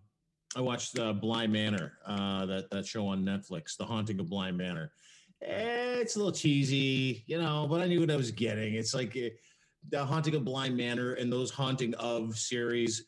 I 0.57 0.61
watched 0.61 0.99
uh, 0.99 1.13
Bly 1.13 1.47
Manor, 1.47 1.93
uh, 2.07 2.47
that 2.47 2.71
that 2.71 2.87
show 2.87 3.07
on 3.07 3.25
Netflix, 3.25 3.77
The 3.77 3.85
Haunting 3.85 4.19
of 4.19 4.29
Bly 4.29 4.51
Manor. 4.51 4.93
Eh, 5.43 6.01
it's 6.01 6.17
a 6.17 6.19
little 6.19 6.33
cheesy, 6.33 7.25
you 7.27 7.41
know, 7.41 7.67
but 7.71 7.81
I 7.81 7.87
knew 7.87 8.01
what 8.01 8.11
I 8.11 8.17
was 8.17 8.31
getting. 8.31 8.75
It's 8.75 8.93
like 8.93 9.17
eh, 9.17 9.31
the 9.89 10.05
Haunting 10.05 10.35
of 10.35 10.45
Bly 10.45 10.69
Manor 10.69 11.15
and 11.15 11.33
those 11.33 11.51
Haunting 11.51 11.95
of 11.95 12.37
series. 12.37 13.05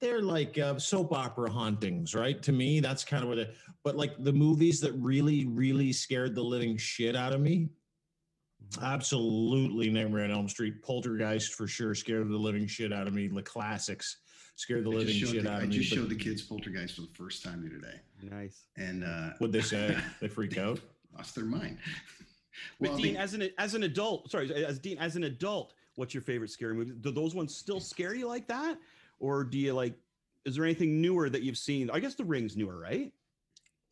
They're 0.00 0.22
like 0.22 0.58
uh, 0.58 0.78
soap 0.78 1.12
opera 1.12 1.50
hauntings, 1.50 2.14
right? 2.14 2.42
To 2.42 2.52
me, 2.52 2.80
that's 2.80 3.04
kind 3.04 3.22
of 3.22 3.28
what 3.28 3.38
it. 3.38 3.56
But 3.84 3.96
like 3.96 4.12
the 4.22 4.32
movies 4.32 4.80
that 4.80 4.92
really, 4.92 5.46
really 5.46 5.92
scared 5.92 6.34
the 6.34 6.42
living 6.42 6.76
shit 6.76 7.16
out 7.16 7.32
of 7.32 7.40
me, 7.40 7.70
absolutely 8.82 9.90
Nightmare 9.90 10.24
on 10.24 10.30
Elm 10.30 10.48
Street, 10.48 10.82
Poltergeist 10.82 11.54
for 11.54 11.66
sure 11.66 11.94
scared 11.94 12.28
the 12.28 12.36
living 12.36 12.66
shit 12.66 12.92
out 12.92 13.06
of 13.06 13.14
me. 13.14 13.28
The 13.28 13.42
classics 13.42 14.18
scared 14.56 14.84
the 14.84 14.90
I 14.90 14.94
living 14.94 15.06
just, 15.08 15.20
showed 15.20 15.30
shit 15.34 15.44
the, 15.44 15.50
out 15.50 15.60
I 15.60 15.62
of 15.64 15.68
me. 15.68 15.74
I 15.76 15.78
just 15.78 15.90
showed 15.92 16.08
the 16.08 16.14
kids 16.14 16.42
Poltergeist 16.42 16.96
for 16.96 17.02
the 17.02 17.08
first 17.14 17.42
time 17.42 17.62
the 17.62 17.76
other 17.76 18.00
Nice. 18.36 18.64
and 18.76 19.04
uh, 19.04 19.30
What'd 19.38 19.52
they 19.52 19.60
say? 19.62 19.96
they 20.20 20.28
freak 20.28 20.58
out. 20.58 20.80
lost 21.16 21.34
their 21.34 21.44
mind. 21.44 21.78
But 22.80 22.90
well, 22.90 22.98
I 22.98 23.02
Dean, 23.02 23.12
mean, 23.14 23.16
as 23.16 23.34
an 23.34 23.48
as 23.58 23.74
an 23.74 23.82
adult, 23.84 24.30
sorry, 24.30 24.52
as 24.64 24.78
Dean, 24.78 24.98
as 24.98 25.16
an 25.16 25.24
adult, 25.24 25.72
what's 25.96 26.12
your 26.14 26.22
favorite 26.22 26.50
scary 26.50 26.74
movie? 26.74 26.92
Do 27.00 27.10
those 27.10 27.34
ones 27.34 27.56
still 27.56 27.80
scare 27.80 28.14
you 28.14 28.28
like 28.28 28.46
that, 28.48 28.76
or 29.18 29.42
do 29.44 29.58
you 29.58 29.72
like? 29.72 29.94
Is 30.44 30.56
there 30.56 30.64
anything 30.64 31.00
newer 31.00 31.30
that 31.30 31.42
you've 31.42 31.56
seen? 31.58 31.88
I 31.90 31.98
guess 32.00 32.14
The 32.14 32.24
Ring's 32.24 32.56
newer, 32.56 32.78
right? 32.78 33.12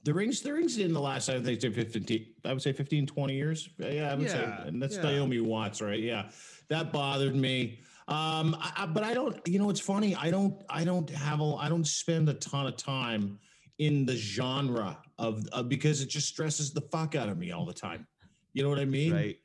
The 0.03 0.15
rings, 0.15 0.41
the 0.41 0.53
rings 0.55 0.79
in 0.79 0.95
the 0.95 1.01
last, 1.01 1.29
I 1.29 1.39
think, 1.43 1.61
15, 1.61 2.27
I 2.47 2.55
would 2.55 2.63
say 2.63 2.73
15, 2.73 3.07
20 3.07 3.35
years. 3.35 3.69
Yeah, 3.77 4.11
I 4.11 4.15
would 4.15 4.31
say, 4.31 4.41
Yeah, 4.41 4.63
and 4.67 4.83
that's 4.83 4.97
yeah. 4.97 5.03
Naomi 5.03 5.41
Watts, 5.41 5.83
right? 5.83 6.01
Yeah, 6.01 6.31
that 6.69 6.91
bothered 6.91 7.37
me. 7.37 7.81
Um, 8.11 8.57
I, 8.61 8.73
I- 8.79 8.87
but 8.87 9.05
I 9.05 9.15
don't, 9.15 9.37
you 9.47 9.59
know, 9.59 9.71
it's 9.71 9.81
funny. 9.81 10.15
I 10.17 10.31
don't, 10.31 10.61
I 10.69 10.85
don't 10.85 11.09
have 11.11 11.41
a, 11.41 11.55
I 11.55 11.69
don't 11.69 11.87
spend 11.87 12.29
a 12.29 12.35
ton 12.35 12.67
of 12.67 12.77
time 12.77 13.39
in 13.79 14.05
the 14.05 14.17
genre 14.17 14.99
of, 15.19 15.47
uh, 15.53 15.63
because 15.63 16.03
it 16.03 16.09
just 16.09 16.29
stresses 16.29 16.73
the 16.73 16.81
fuck 16.83 17.15
out 17.15 17.29
of 17.29 17.39
me 17.39 17.53
all 17.53 17.65
the 17.65 17.73
time. 17.73 18.07
You 18.53 18.63
know 18.63 18.69
what 18.69 18.79
I 18.81 18.85
mean? 18.85 19.13
Right. 19.15 19.39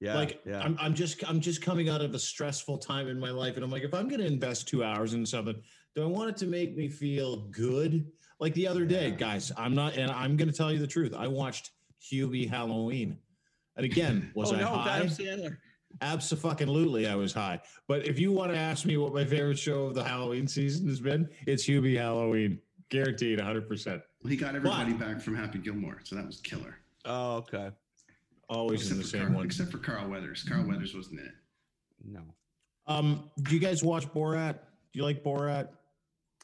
Yeah. 0.00 0.14
like 0.14 0.40
yeah. 0.46 0.60
I'm, 0.60 0.78
I'm 0.80 0.94
just 0.94 1.22
i'm 1.28 1.40
just 1.40 1.60
coming 1.60 1.90
out 1.90 2.00
of 2.00 2.14
a 2.14 2.18
stressful 2.18 2.78
time 2.78 3.06
in 3.08 3.20
my 3.20 3.28
life 3.30 3.56
and 3.56 3.62
i'm 3.62 3.70
like 3.70 3.82
if 3.82 3.92
i'm 3.92 4.08
going 4.08 4.22
to 4.22 4.26
invest 4.26 4.66
two 4.66 4.82
hours 4.82 5.12
in 5.12 5.26
something 5.26 5.60
do 5.94 6.02
i 6.02 6.06
want 6.06 6.30
it 6.30 6.38
to 6.38 6.46
make 6.46 6.74
me 6.74 6.88
feel 6.88 7.48
good 7.50 8.06
like 8.38 8.54
the 8.54 8.66
other 8.66 8.86
day 8.86 9.08
Yeah. 9.10 9.16
guys 9.16 9.52
i'm 9.58 9.74
not 9.74 9.98
and 9.98 10.10
i'm 10.10 10.38
going 10.38 10.50
to 10.50 10.56
tell 10.56 10.72
you 10.72 10.78
the 10.78 10.86
truth 10.86 11.12
i 11.14 11.26
watched 11.26 11.72
hubie 12.02 12.48
halloween 12.48 13.18
and 13.76 13.84
again 13.84 14.30
was 14.34 14.50
oh 14.52 14.56
i 14.56 14.60
no, 14.60 14.68
high 14.68 14.96
Adam 14.96 15.08
Sandler. 15.08 15.58
Absolutely 16.02 17.06
i 17.06 17.14
was 17.14 17.32
high 17.32 17.60
but 17.86 18.06
if 18.06 18.18
you 18.18 18.32
want 18.32 18.50
to 18.52 18.56
ask 18.58 18.84
me 18.86 18.96
what 18.96 19.12
my 19.12 19.24
favorite 19.24 19.58
show 19.58 19.84
of 19.86 19.94
the 19.94 20.02
halloween 20.04 20.46
season 20.46 20.86
has 20.88 21.00
been 21.00 21.28
it's 21.46 21.64
hubie 21.66 21.96
halloween 21.96 22.58
guaranteed 22.88 23.38
100% 23.38 23.86
Well, 23.86 24.02
he 24.30 24.36
got 24.36 24.56
everybody 24.56 24.92
back 24.94 25.20
from 25.20 25.36
Happy 25.36 25.58
Gilmore, 25.58 26.00
so 26.02 26.16
that 26.16 26.26
was 26.26 26.40
killer. 26.40 26.76
Oh, 27.04 27.36
okay. 27.36 27.70
always 28.48 28.90
in 28.90 28.96
the 28.96 29.04
for 29.04 29.08
same 29.08 29.22
Carl, 29.26 29.34
one 29.36 29.46
except 29.46 29.70
for 29.70 29.78
Carl 29.78 30.08
Weathers. 30.08 30.42
Carl 30.42 30.66
Weathers 30.66 30.92
wasn't 30.94 31.20
in 31.20 31.26
it. 31.26 31.34
No. 32.04 32.20
um 32.88 33.30
do 33.42 33.54
you 33.54 33.60
guys 33.60 33.84
watch 33.84 34.06
borat 34.08 34.54
do 34.92 34.98
you 34.98 35.04
like 35.04 35.22
borat 35.22 35.68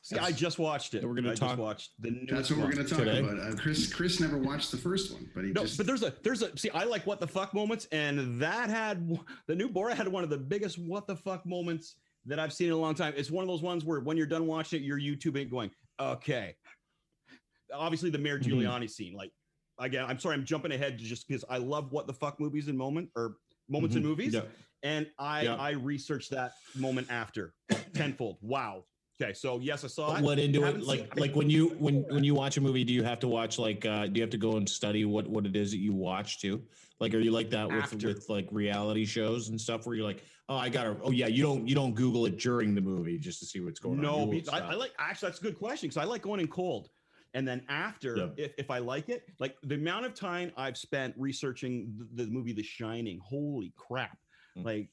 See, 0.06 0.16
I 0.18 0.30
just 0.30 0.60
watched 0.60 0.94
it. 0.94 1.04
We're 1.04 1.14
gonna 1.16 1.34
talk- 1.34 1.48
just 1.48 1.58
watched 1.58 1.90
the 1.98 2.12
new. 2.12 2.26
That's 2.30 2.48
what 2.48 2.60
we're 2.60 2.70
going 2.70 2.86
to 2.86 2.88
talk 2.88 2.98
Today? 3.00 3.18
about. 3.18 3.40
Uh, 3.40 3.56
Chris 3.56 3.92
Chris 3.92 4.20
never 4.20 4.38
watched 4.38 4.70
the 4.70 4.76
first 4.76 5.12
one, 5.12 5.28
but 5.34 5.42
he 5.44 5.50
No, 5.50 5.62
just 5.62 5.76
but 5.78 5.84
there's 5.84 6.04
a 6.04 6.14
there's 6.22 6.42
a 6.42 6.56
see. 6.56 6.70
I 6.70 6.84
like 6.84 7.04
what 7.08 7.18
the 7.18 7.26
fuck 7.26 7.52
moments, 7.52 7.88
and 7.90 8.40
that 8.40 8.70
had 8.70 9.10
the 9.48 9.56
new 9.56 9.68
Borat 9.68 9.94
had 9.94 10.06
one 10.06 10.22
of 10.22 10.30
the 10.30 10.38
biggest 10.38 10.78
what 10.78 11.08
the 11.08 11.16
fuck 11.16 11.44
moments 11.44 11.96
that 12.24 12.38
I've 12.38 12.52
seen 12.52 12.68
in 12.68 12.74
a 12.74 12.78
long 12.78 12.94
time. 12.94 13.14
It's 13.16 13.32
one 13.32 13.42
of 13.42 13.48
those 13.48 13.62
ones 13.62 13.84
where 13.84 13.98
when 13.98 14.16
you're 14.16 14.26
done 14.28 14.46
watching 14.46 14.80
it, 14.80 14.86
you're 14.86 15.00
YouTubing 15.00 15.50
going, 15.50 15.72
okay. 15.98 16.54
Obviously, 17.74 18.10
the 18.10 18.18
Mayor 18.18 18.38
Mhm. 18.38 18.44
Giuliani 18.44 18.88
scene. 18.88 19.12
Like 19.14 19.32
again, 19.80 20.04
I'm 20.06 20.20
sorry, 20.20 20.34
I'm 20.36 20.44
jumping 20.44 20.70
ahead 20.70 20.98
to 21.00 21.04
just 21.04 21.26
because 21.26 21.44
I 21.50 21.58
love 21.58 21.90
what 21.90 22.06
the 22.06 22.12
fuck 22.14 22.38
movies 22.38 22.68
in 22.68 22.76
moment 22.76 23.10
or 23.16 23.38
moments 23.68 23.96
in 23.96 24.02
Mhm. 24.02 24.06
movies, 24.06 24.34
Yeah. 24.34 24.42
and 24.84 25.10
I 25.18 25.42
Yeah. 25.42 25.56
I 25.56 25.70
researched 25.70 26.30
that 26.30 26.52
moment 26.76 27.08
after 27.10 27.54
tenfold. 27.92 28.38
Wow. 28.40 28.84
Okay, 29.20 29.32
so 29.32 29.58
yes, 29.60 29.82
I 29.82 29.86
saw 29.88 30.14
it. 30.16 30.22
what 30.22 30.38
into 30.38 30.60
it 30.62 30.66
Haven't 30.66 30.80
seen- 30.82 30.88
like 30.88 31.18
like 31.18 31.34
when 31.34 31.48
you 31.48 31.68
when 31.78 32.02
when 32.10 32.22
you 32.22 32.34
watch 32.34 32.58
a 32.58 32.60
movie 32.60 32.84
do 32.84 32.92
you 32.92 33.02
have 33.02 33.18
to 33.20 33.28
watch 33.28 33.58
like 33.58 33.86
uh 33.86 34.06
do 34.06 34.12
you 34.18 34.22
have 34.22 34.30
to 34.30 34.36
go 34.38 34.56
and 34.58 34.68
study 34.68 35.04
what 35.06 35.26
what 35.26 35.46
it 35.46 35.56
is 35.56 35.70
that 35.70 35.78
you 35.78 35.94
watch 35.94 36.38
too 36.40 36.62
like 37.00 37.14
are 37.14 37.18
you 37.18 37.30
like 37.30 37.48
that 37.50 37.66
with 37.66 37.82
After. 37.84 38.08
with 38.08 38.28
like 38.28 38.46
reality 38.50 39.06
shows 39.06 39.48
and 39.48 39.58
stuff 39.58 39.86
where 39.86 39.96
you're 39.96 40.04
like 40.04 40.22
oh 40.50 40.56
i 40.56 40.68
gotta 40.68 40.96
oh 41.02 41.10
yeah 41.12 41.28
you 41.28 41.42
don't 41.42 41.66
you 41.66 41.74
don't 41.74 41.94
google 41.94 42.26
it 42.26 42.38
during 42.38 42.74
the 42.74 42.80
movie 42.82 43.18
just 43.18 43.38
to 43.40 43.46
see 43.46 43.60
what's 43.60 43.80
going 43.80 44.00
no, 44.02 44.16
on 44.20 44.28
You 44.28 44.42
be- 44.42 44.48
will 44.48 44.54
I. 44.54 44.58
I 44.60 44.74
like 44.74 44.92
actually 44.98 45.28
that's 45.30 45.40
a 45.40 45.42
good 45.42 45.58
question 45.58 45.88
because 45.88 45.96
I 45.96 46.04
like 46.04 46.20
going 46.20 46.40
in 46.40 46.48
cold, 46.48 46.90
and 47.32 47.48
then 47.48 47.62
after, 47.70 48.16
Yeah. 48.16 48.28
if, 48.36 48.52
if 48.58 48.70
I 48.70 48.78
like 48.78 49.08
it, 49.08 49.24
like 49.38 49.56
the 49.62 49.74
amount 49.76 50.04
of 50.06 50.14
time 50.14 50.52
I've 50.58 50.76
spent 50.76 51.14
researching 51.16 51.94
the, 52.14 52.24
the 52.24 52.30
movie 52.30 52.52
The 52.52 52.62
Shining, 52.62 53.18
holy 53.22 53.72
crap! 53.76 54.18
Mm. 54.58 54.64
Like, 54.64 54.88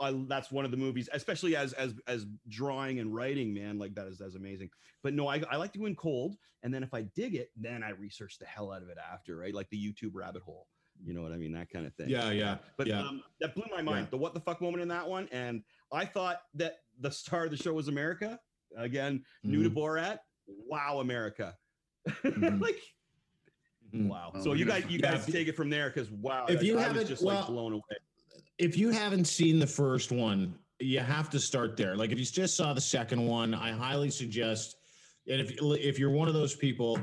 I, 0.00 0.12
that's 0.28 0.50
one 0.50 0.64
of 0.64 0.70
the 0.70 0.76
movies, 0.76 1.08
especially 1.12 1.54
as 1.56 1.72
as 1.74 1.94
as 2.06 2.26
drawing 2.48 2.98
and 2.98 3.14
writing, 3.14 3.54
man, 3.54 3.78
like 3.78 3.94
that 3.94 4.06
is 4.08 4.18
that's 4.18 4.34
amazing. 4.34 4.70
But 5.02 5.14
no, 5.14 5.28
I, 5.28 5.42
I 5.50 5.56
like 5.56 5.72
to 5.74 5.78
go 5.78 5.86
in 5.86 5.94
cold, 5.96 6.36
and 6.62 6.74
then 6.74 6.82
if 6.82 6.92
I 6.92 7.02
dig 7.14 7.34
it, 7.36 7.50
then 7.56 7.82
I 7.82 7.90
research 7.90 8.38
the 8.38 8.46
hell 8.46 8.72
out 8.72 8.82
of 8.82 8.88
it 8.88 8.98
after, 9.12 9.36
right? 9.36 9.54
Like 9.54 9.70
the 9.70 9.78
YouTube 9.78 10.10
rabbit 10.14 10.42
hole. 10.42 10.66
You 11.02 11.14
know 11.14 11.22
what 11.22 11.32
I 11.32 11.36
mean? 11.36 11.52
That 11.52 11.70
kind 11.70 11.86
of 11.86 11.94
thing. 11.94 12.08
yeah 12.10 12.30
yeah 12.30 12.58
But 12.76 12.86
yeah 12.88 13.00
um, 13.00 13.22
that 13.40 13.54
blew 13.54 13.64
my 13.74 13.80
mind. 13.80 14.06
Yeah. 14.06 14.10
The 14.10 14.16
what 14.18 14.34
the 14.34 14.40
fuck 14.40 14.60
moment 14.60 14.82
in 14.82 14.88
that 14.88 15.08
one, 15.08 15.28
and 15.32 15.62
I 15.92 16.04
thought 16.04 16.42
that 16.54 16.78
the 17.00 17.10
star 17.10 17.44
of 17.44 17.50
the 17.50 17.56
show 17.56 17.72
was 17.72 17.88
America. 17.88 18.38
Again, 18.76 19.24
new 19.42 19.62
to 19.62 19.70
Mhm. 19.70 19.74
Borat. 19.74 20.18
Wow, 20.46 20.98
America! 21.00 21.56
Mhm. 22.08 22.60
like 22.62 22.76
Mhm. 23.94 24.08
wow. 24.08 24.32
Oh, 24.34 24.42
so 24.42 24.52
you 24.52 24.64
guys, 24.64 24.84
you 24.88 24.98
guys 24.98 25.26
if- 25.26 25.32
take 25.34 25.48
it 25.48 25.56
from 25.56 25.70
there 25.70 25.88
because 25.90 26.10
wow, 26.10 26.46
if 26.48 26.60
I- 26.60 26.62
you 26.62 26.78
I, 26.78 26.82
haven't- 26.82 26.98
was 26.98 27.08
just 27.08 27.22
well, 27.24 27.36
like 27.36 27.46
blown 27.46 27.72
away. 27.72 27.82
If 28.60 28.76
you 28.76 28.90
haven't 28.90 29.24
seen 29.24 29.58
the 29.58 29.66
first 29.66 30.12
one, 30.12 30.54
you 30.78 31.00
have 31.00 31.30
to 31.30 31.40
start 31.40 31.78
there. 31.78 31.96
Like 31.96 32.12
if 32.12 32.18
you 32.18 32.26
just 32.26 32.56
saw 32.56 32.74
the 32.74 32.80
second 32.80 33.26
one, 33.26 33.54
I 33.54 33.72
highly 33.72 34.10
suggest. 34.10 34.76
And 35.26 35.40
if 35.40 35.52
if 35.60 35.98
you're 35.98 36.10
one 36.10 36.28
of 36.28 36.34
those 36.34 36.54
people 36.54 36.98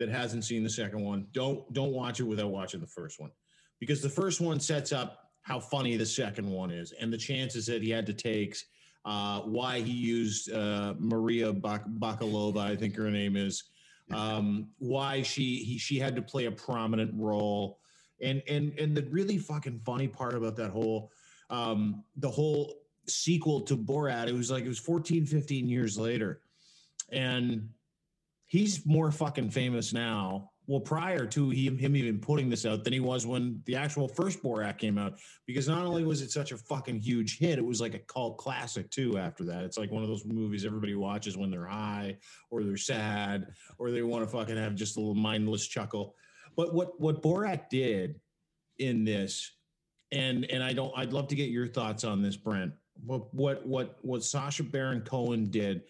that 0.00 0.08
hasn't 0.08 0.44
seen 0.44 0.62
the 0.62 0.70
second 0.70 1.04
one, 1.04 1.26
don't 1.32 1.70
don't 1.74 1.92
watch 1.92 2.20
it 2.20 2.24
without 2.24 2.50
watching 2.50 2.80
the 2.80 2.86
first 2.86 3.20
one, 3.20 3.30
because 3.78 4.00
the 4.00 4.08
first 4.08 4.40
one 4.40 4.58
sets 4.58 4.90
up 4.90 5.30
how 5.42 5.60
funny 5.60 5.96
the 5.96 6.06
second 6.06 6.50
one 6.50 6.70
is 6.70 6.92
and 6.92 7.12
the 7.12 7.18
chances 7.18 7.66
that 7.66 7.82
he 7.82 7.90
had 7.90 8.06
to 8.06 8.14
take, 8.14 8.56
uh, 9.04 9.40
why 9.40 9.80
he 9.80 9.92
used 9.92 10.52
uh, 10.52 10.94
Maria 10.98 11.52
Bak- 11.52 11.86
Bakalova, 11.98 12.58
I 12.58 12.74
think 12.74 12.96
her 12.96 13.10
name 13.10 13.36
is, 13.36 13.64
um, 14.12 14.68
why 14.78 15.22
she 15.22 15.56
he 15.56 15.78
she 15.78 15.98
had 15.98 16.16
to 16.16 16.22
play 16.22 16.46
a 16.46 16.50
prominent 16.50 17.12
role 17.14 17.80
and 18.20 18.42
and 18.48 18.78
and 18.78 18.96
the 18.96 19.02
really 19.10 19.38
fucking 19.38 19.80
funny 19.80 20.08
part 20.08 20.34
about 20.34 20.56
that 20.56 20.70
whole 20.70 21.10
um 21.50 22.02
the 22.16 22.30
whole 22.30 22.74
sequel 23.08 23.60
to 23.62 23.76
Borat. 23.76 24.28
It 24.28 24.34
was 24.34 24.50
like 24.50 24.64
it 24.64 24.68
was 24.68 24.78
14, 24.78 25.26
15 25.26 25.68
years 25.68 25.98
later. 25.98 26.40
And 27.12 27.70
he's 28.46 28.84
more 28.84 29.10
fucking 29.10 29.50
famous 29.50 29.92
now. 29.92 30.50
Well, 30.68 30.80
prior 30.80 31.26
to 31.26 31.50
him, 31.50 31.78
him 31.78 31.94
even 31.94 32.18
putting 32.18 32.50
this 32.50 32.66
out 32.66 32.82
than 32.82 32.92
he 32.92 32.98
was 32.98 33.24
when 33.24 33.62
the 33.66 33.76
actual 33.76 34.08
first 34.08 34.42
Borat 34.42 34.78
came 34.78 34.98
out. 34.98 35.16
Because 35.46 35.68
not 35.68 35.86
only 35.86 36.04
was 36.04 36.22
it 36.22 36.32
such 36.32 36.50
a 36.50 36.56
fucking 36.56 36.98
huge 36.98 37.38
hit, 37.38 37.60
it 37.60 37.64
was 37.64 37.80
like 37.80 37.94
a 37.94 38.00
cult 38.00 38.36
classic 38.36 38.90
too. 38.90 39.16
After 39.16 39.44
that, 39.44 39.62
it's 39.62 39.78
like 39.78 39.92
one 39.92 40.02
of 40.02 40.08
those 40.08 40.24
movies 40.24 40.64
everybody 40.64 40.96
watches 40.96 41.36
when 41.36 41.52
they're 41.52 41.66
high 41.66 42.16
or 42.50 42.64
they're 42.64 42.76
sad 42.76 43.46
or 43.78 43.92
they 43.92 44.02
want 44.02 44.24
to 44.24 44.30
fucking 44.30 44.56
have 44.56 44.74
just 44.74 44.96
a 44.96 45.00
little 45.00 45.14
mindless 45.14 45.68
chuckle. 45.68 46.16
But 46.56 46.74
what 46.74 46.98
what 47.00 47.22
Borat 47.22 47.68
did 47.68 48.20
in 48.78 49.04
this, 49.04 49.52
and 50.12 50.44
and 50.46 50.62
I 50.62 50.72
don't, 50.72 50.92
I'd 50.96 51.12
love 51.12 51.28
to 51.28 51.34
get 51.34 51.50
your 51.50 51.68
thoughts 51.68 52.04
on 52.04 52.22
this, 52.22 52.36
Brent. 52.36 52.72
What 53.04 53.32
what 53.34 53.66
what 53.66 53.98
what 54.02 54.24
Sacha 54.24 54.62
Baron 54.62 55.02
Cohen 55.02 55.50
did 55.50 55.82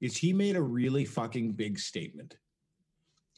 is 0.00 0.16
he 0.16 0.32
made 0.32 0.56
a 0.56 0.62
really 0.62 1.04
fucking 1.04 1.52
big 1.52 1.78
statement. 1.78 2.36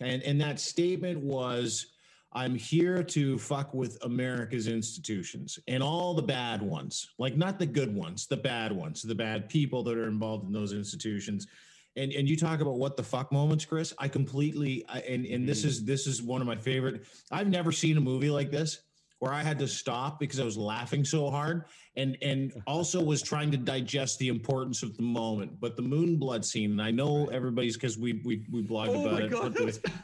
And 0.00 0.22
and 0.22 0.40
that 0.40 0.58
statement 0.58 1.20
was 1.20 1.94
I'm 2.32 2.56
here 2.56 3.04
to 3.04 3.38
fuck 3.38 3.72
with 3.72 3.96
America's 4.02 4.66
institutions 4.66 5.60
and 5.68 5.82
all 5.82 6.14
the 6.14 6.22
bad 6.22 6.60
ones, 6.60 7.10
like 7.16 7.36
not 7.36 7.60
the 7.60 7.66
good 7.66 7.94
ones, 7.94 8.26
the 8.26 8.36
bad 8.36 8.72
ones, 8.72 9.02
the 9.02 9.14
bad 9.14 9.48
people 9.48 9.84
that 9.84 9.96
are 9.96 10.08
involved 10.08 10.46
in 10.46 10.52
those 10.52 10.72
institutions. 10.72 11.46
And 11.96 12.12
and 12.12 12.28
you 12.28 12.36
talk 12.36 12.60
about 12.60 12.78
what 12.78 12.96
the 12.96 13.02
fuck 13.04 13.30
moments, 13.30 13.64
Chris. 13.64 13.92
I 13.98 14.08
completely 14.08 14.84
I, 14.88 14.98
and 15.00 15.24
and 15.26 15.48
this 15.48 15.64
is 15.64 15.84
this 15.84 16.06
is 16.06 16.20
one 16.22 16.40
of 16.40 16.46
my 16.46 16.56
favorite. 16.56 17.04
I've 17.30 17.48
never 17.48 17.70
seen 17.72 17.96
a 17.96 18.00
movie 18.00 18.30
like 18.30 18.50
this 18.50 18.80
where 19.20 19.32
I 19.32 19.42
had 19.44 19.58
to 19.60 19.68
stop 19.68 20.18
because 20.18 20.40
I 20.40 20.44
was 20.44 20.56
laughing 20.58 21.04
so 21.04 21.30
hard 21.30 21.66
and 21.96 22.16
and 22.20 22.52
also 22.66 23.00
was 23.02 23.22
trying 23.22 23.52
to 23.52 23.56
digest 23.56 24.18
the 24.18 24.26
importance 24.28 24.82
of 24.82 24.96
the 24.96 25.04
moment. 25.04 25.60
But 25.60 25.76
the 25.76 25.82
moon 25.82 26.16
blood 26.16 26.44
scene, 26.44 26.72
and 26.72 26.82
I 26.82 26.90
know 26.90 27.26
everybody's 27.26 27.76
because 27.76 27.96
we 27.96 28.20
we 28.24 28.44
we 28.50 28.62
blogged 28.62 28.88
Oh 28.88 29.02
about 29.06 29.12
my 29.12 29.26
it. 29.26 29.30
God. 29.30 29.54
but 29.54 29.66
the- 29.82 29.92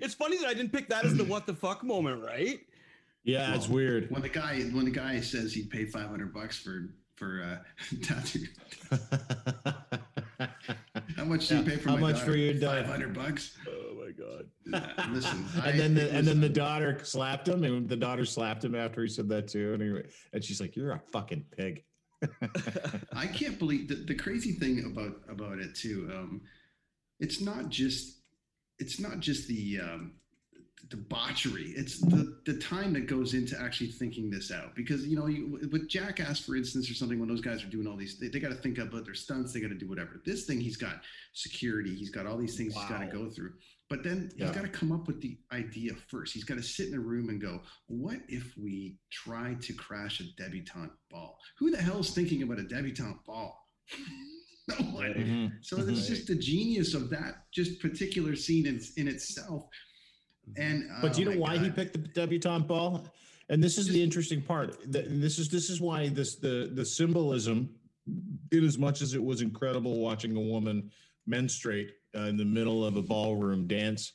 It's 0.00 0.14
funny 0.14 0.36
that 0.38 0.46
I 0.46 0.54
didn't 0.54 0.72
pick 0.72 0.88
that 0.90 1.04
as 1.04 1.16
the 1.16 1.24
what 1.24 1.46
the 1.46 1.54
fuck 1.54 1.82
moment, 1.82 2.22
right? 2.24 2.60
yeah, 3.24 3.52
it's 3.54 3.68
weird. 3.68 4.08
When 4.10 4.22
the 4.22 4.28
guy 4.28 4.62
when 4.72 4.84
the 4.84 4.90
guy 4.92 5.20
says 5.20 5.52
he'd 5.52 5.70
pay 5.70 5.84
500 5.86 6.32
bucks 6.32 6.56
for 6.58 6.94
for 7.16 7.42
uh, 7.42 7.96
tattoo, 8.02 8.44
how 8.90 9.87
much 11.28 11.46
do 11.48 11.56
you 11.58 11.62
pay 11.62 11.76
for 11.76 11.90
how 11.90 11.94
my 11.94 12.00
much 12.00 12.16
daughter? 12.16 12.32
for 12.32 12.36
your 12.36 12.54
daughter? 12.54 12.82
500 12.82 13.14
bucks. 13.14 13.56
Oh 13.68 13.94
my 13.94 14.10
god. 14.10 14.46
Yeah, 14.66 15.06
listen, 15.12 15.44
I- 15.62 15.70
and 15.70 15.78
then 15.80 15.94
the 15.94 16.10
and 16.12 16.26
then 16.26 16.40
the 16.40 16.48
daughter 16.48 16.98
slapped 17.04 17.46
him, 17.48 17.62
and 17.64 17.88
the 17.88 17.96
daughter 17.96 18.24
slapped 18.24 18.64
him 18.64 18.74
after 18.74 19.02
he 19.02 19.08
said 19.08 19.28
that 19.28 19.46
too. 19.48 19.74
And 19.74 19.82
he, 19.82 20.02
and 20.32 20.42
she's 20.44 20.60
like, 20.60 20.74
"You're 20.74 20.92
a 20.92 21.00
fucking 21.12 21.44
pig." 21.56 21.84
I 23.12 23.26
can't 23.28 23.58
believe 23.60 23.86
the, 23.88 23.94
the 23.94 24.14
crazy 24.14 24.52
thing 24.52 24.84
about 24.90 25.20
about 25.28 25.58
it 25.60 25.74
too. 25.76 26.10
Um, 26.12 26.40
it's 27.20 27.40
not 27.40 27.68
just 27.68 28.22
it's 28.78 28.98
not 28.98 29.20
just 29.20 29.46
the 29.48 29.78
um, 29.80 30.12
debauchery. 30.90 31.72
It's 31.76 31.98
the 32.00 32.38
the 32.46 32.58
time 32.58 32.92
that 32.94 33.06
goes 33.06 33.34
into 33.34 33.60
actually 33.60 33.90
thinking 33.90 34.30
this 34.30 34.50
out. 34.50 34.74
Because 34.74 35.06
you 35.06 35.16
know, 35.16 35.26
you, 35.26 35.58
with 35.70 35.88
Jackass, 35.88 36.40
for 36.40 36.56
instance, 36.56 36.90
or 36.90 36.94
something, 36.94 37.18
when 37.18 37.28
those 37.28 37.40
guys 37.40 37.62
are 37.62 37.68
doing 37.68 37.86
all 37.86 37.96
these, 37.96 38.18
they, 38.18 38.28
they 38.28 38.40
got 38.40 38.48
to 38.50 38.54
think 38.56 38.78
about 38.78 39.04
their 39.04 39.14
stunts. 39.14 39.52
They 39.52 39.60
got 39.60 39.68
to 39.68 39.74
do 39.74 39.88
whatever. 39.88 40.20
This 40.24 40.44
thing, 40.46 40.60
he's 40.60 40.76
got 40.76 41.00
security. 41.32 41.94
He's 41.94 42.10
got 42.10 42.26
all 42.26 42.38
these 42.38 42.56
things 42.56 42.74
he's 42.74 42.84
got 42.86 43.00
to 43.00 43.06
go 43.06 43.28
through. 43.28 43.52
But 43.90 44.02
then 44.02 44.30
Yeah. 44.36 44.46
he's 44.46 44.54
got 44.56 44.62
to 44.62 44.68
come 44.68 44.92
up 44.92 45.06
with 45.06 45.20
the 45.22 45.38
idea 45.52 45.92
first. 46.10 46.34
He's 46.34 46.44
got 46.44 46.56
to 46.56 46.62
sit 46.62 46.88
in 46.88 46.94
a 46.94 47.00
room 47.00 47.28
and 47.30 47.40
go, 47.40 47.62
"What 47.86 48.20
if 48.28 48.54
we 48.56 48.96
try 49.10 49.54
to 49.60 49.72
crash 49.74 50.20
a 50.20 50.24
debutante 50.42 50.92
ball? 51.10 51.38
Who 51.58 51.70
the 51.70 51.78
hell's 51.82 52.10
thinking 52.10 52.42
about 52.42 52.58
a 52.58 52.64
debutante 52.64 53.24
ball?" 53.26 53.58
no 54.68 54.74
one. 54.92 55.14
Mhm. 55.14 55.52
So 55.62 55.78
it's 55.78 56.06
just 56.06 56.26
the 56.26 56.34
genius 56.34 56.92
of 56.92 57.08
that 57.10 57.44
just 57.52 57.80
particular 57.80 58.36
scene 58.36 58.66
in, 58.66 58.80
in 58.98 59.08
itself. 59.08 59.64
And 60.56 60.88
But 61.00 61.14
do 61.14 61.22
you 61.22 61.28
oh 61.28 61.32
know 61.34 61.40
my 61.40 61.56
why 61.56 61.58
he 61.58 61.70
picked 61.70 61.92
the 61.92 61.98
debutante 61.98 62.66
ball? 62.66 63.06
And 63.50 63.62
this 63.62 63.78
is 63.78 63.88
the 63.88 64.02
interesting 64.02 64.42
part. 64.42 64.80
Th- 64.92 65.06
This 65.08 65.38
is 65.38 65.48
this 65.48 65.70
is 65.70 65.80
why 65.80 66.08
this 66.08 66.36
the 66.36 66.70
the 66.72 66.84
symbolism, 66.84 67.70
in 68.52 68.64
as 68.64 68.78
much 68.78 69.00
as 69.02 69.14
it 69.14 69.22
was 69.22 69.40
incredible 69.40 70.00
watching 70.00 70.36
a 70.36 70.40
woman 70.40 70.90
menstruate 71.26 71.92
uh, 72.14 72.20
in 72.22 72.36
the 72.36 72.44
middle 72.44 72.84
of 72.84 72.96
a 72.96 73.02
ballroom 73.02 73.66
dance 73.66 74.12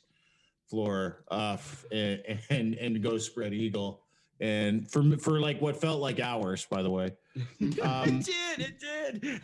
floor, 0.68 1.24
uh, 1.30 1.56
and, 1.92 2.22
and 2.50 2.74
and 2.74 3.02
go 3.02 3.18
spread 3.18 3.52
eagle, 3.52 4.02
and 4.40 4.90
for 4.90 5.02
for 5.18 5.40
like 5.40 5.60
what 5.60 5.80
felt 5.80 6.00
like 6.00 6.20
hours, 6.20 6.66
by 6.70 6.82
the 6.82 6.90
way. 6.90 7.12
Um, 7.82 8.20
it 8.20 8.24
did. 8.26 8.60
It 8.60 8.80
did. 8.80 9.40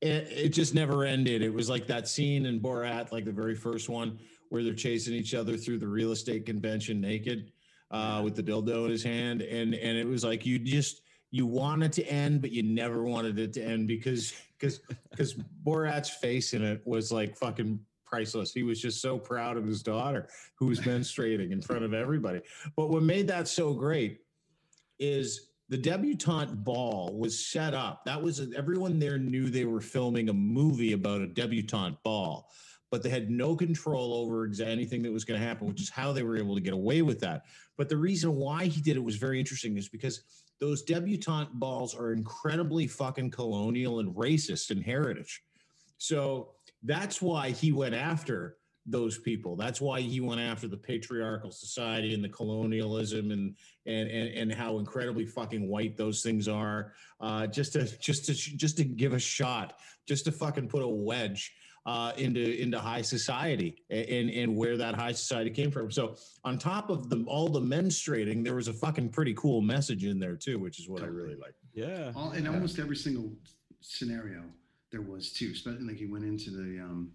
it, 0.00 0.28
it 0.32 0.48
just 0.48 0.74
never 0.74 1.04
ended. 1.04 1.42
It 1.42 1.52
was 1.52 1.68
like 1.68 1.86
that 1.88 2.08
scene 2.08 2.46
in 2.46 2.58
Borat, 2.60 3.12
like 3.12 3.26
the 3.26 3.32
very 3.32 3.54
first 3.54 3.90
one, 3.90 4.18
where 4.52 4.62
they're 4.62 4.74
chasing 4.74 5.14
each 5.14 5.34
other 5.34 5.56
through 5.56 5.78
the 5.78 5.88
real 5.88 6.12
estate 6.12 6.44
convention 6.44 7.00
naked, 7.00 7.50
uh, 7.90 8.20
with 8.22 8.36
the 8.36 8.42
dildo 8.42 8.84
in 8.84 8.90
his 8.90 9.02
hand, 9.02 9.40
and 9.40 9.74
and 9.74 9.96
it 9.96 10.06
was 10.06 10.22
like 10.22 10.44
you 10.44 10.58
just 10.58 11.00
you 11.30 11.46
wanted 11.46 11.90
to 11.94 12.04
end, 12.04 12.42
but 12.42 12.52
you 12.52 12.62
never 12.62 13.02
wanted 13.02 13.38
it 13.38 13.54
to 13.54 13.64
end 13.64 13.88
because 13.88 14.34
because 14.58 14.80
because 15.10 15.34
Borat's 15.64 16.10
face 16.10 16.52
in 16.52 16.62
it 16.62 16.82
was 16.84 17.10
like 17.10 17.34
fucking 17.34 17.80
priceless. 18.04 18.52
He 18.52 18.62
was 18.62 18.78
just 18.78 19.00
so 19.00 19.18
proud 19.18 19.56
of 19.56 19.64
his 19.64 19.82
daughter 19.82 20.28
who 20.56 20.66
was 20.66 20.80
menstruating 20.80 21.50
in 21.50 21.62
front 21.62 21.82
of 21.82 21.94
everybody. 21.94 22.42
But 22.76 22.90
what 22.90 23.02
made 23.02 23.26
that 23.28 23.48
so 23.48 23.72
great 23.72 24.20
is 24.98 25.48
the 25.70 25.78
debutante 25.78 26.62
ball 26.62 27.16
was 27.18 27.46
set 27.46 27.72
up. 27.72 28.04
That 28.04 28.22
was 28.22 28.46
everyone 28.54 28.98
there 28.98 29.16
knew 29.16 29.48
they 29.48 29.64
were 29.64 29.80
filming 29.80 30.28
a 30.28 30.34
movie 30.34 30.92
about 30.92 31.22
a 31.22 31.26
debutante 31.26 31.96
ball, 32.02 32.50
but 32.92 33.02
they 33.02 33.08
had 33.08 33.30
no 33.30 33.56
control 33.56 34.12
over 34.12 34.46
anything 34.62 35.02
that 35.02 35.10
was 35.10 35.24
going 35.24 35.40
to 35.40 35.44
happen, 35.44 35.66
which 35.66 35.80
is 35.80 35.88
how 35.88 36.12
they 36.12 36.22
were 36.22 36.36
able 36.36 36.54
to 36.54 36.60
get 36.60 36.74
away 36.74 37.00
with 37.00 37.18
that. 37.20 37.46
But 37.78 37.88
the 37.88 37.96
reason 37.96 38.36
why 38.36 38.66
he 38.66 38.82
did 38.82 38.98
it 38.98 39.02
was 39.02 39.16
very 39.16 39.40
interesting 39.40 39.78
is 39.78 39.88
because 39.88 40.20
those 40.60 40.82
debutante 40.82 41.54
balls 41.54 41.94
are 41.94 42.12
incredibly 42.12 42.86
fucking 42.86 43.30
colonial 43.30 44.00
and 44.00 44.14
racist 44.14 44.70
in 44.70 44.82
heritage. 44.82 45.42
So 45.96 46.50
that's 46.82 47.22
why 47.22 47.50
he 47.50 47.72
went 47.72 47.94
after 47.94 48.58
those 48.84 49.16
people. 49.16 49.56
That's 49.56 49.80
why 49.80 50.02
he 50.02 50.20
went 50.20 50.42
after 50.42 50.68
the 50.68 50.76
patriarchal 50.76 51.50
society 51.50 52.12
and 52.12 52.22
the 52.22 52.28
colonialism 52.28 53.30
and 53.30 53.56
and 53.86 54.10
and, 54.10 54.28
and 54.34 54.52
how 54.52 54.78
incredibly 54.78 55.24
fucking 55.24 55.66
white 55.66 55.96
those 55.96 56.22
things 56.22 56.46
are. 56.46 56.92
Uh, 57.20 57.46
just 57.46 57.72
to 57.72 57.84
just 58.00 58.26
to 58.26 58.34
just 58.34 58.76
to 58.76 58.84
give 58.84 59.14
a 59.14 59.18
shot, 59.18 59.78
just 60.06 60.26
to 60.26 60.32
fucking 60.32 60.68
put 60.68 60.82
a 60.82 60.88
wedge 60.88 61.54
uh, 61.84 62.12
into 62.16 62.60
into 62.60 62.78
high 62.78 63.02
society 63.02 63.76
and 63.90 64.30
and 64.30 64.56
where 64.56 64.76
that 64.76 64.94
high 64.94 65.12
society 65.12 65.50
came 65.50 65.70
from. 65.70 65.90
So 65.90 66.16
on 66.44 66.58
top 66.58 66.90
of 66.90 67.08
the 67.08 67.24
all 67.26 67.48
the 67.48 67.60
menstruating, 67.60 68.44
there 68.44 68.54
was 68.54 68.68
a 68.68 68.72
fucking 68.72 69.10
pretty 69.10 69.34
cool 69.34 69.60
message 69.60 70.04
in 70.04 70.18
there 70.18 70.36
too, 70.36 70.58
which 70.58 70.78
is 70.78 70.88
what 70.88 71.02
I 71.02 71.06
really 71.06 71.36
like. 71.36 71.54
Yeah. 71.74 72.12
all 72.14 72.32
in 72.32 72.46
almost 72.46 72.78
every 72.78 72.96
single 72.96 73.32
scenario 73.80 74.42
there 74.90 75.02
was 75.02 75.32
too. 75.32 75.50
Especially 75.52 75.84
like 75.84 75.96
he 75.96 76.06
went 76.06 76.24
into 76.24 76.50
the 76.50 76.80
um 76.80 77.10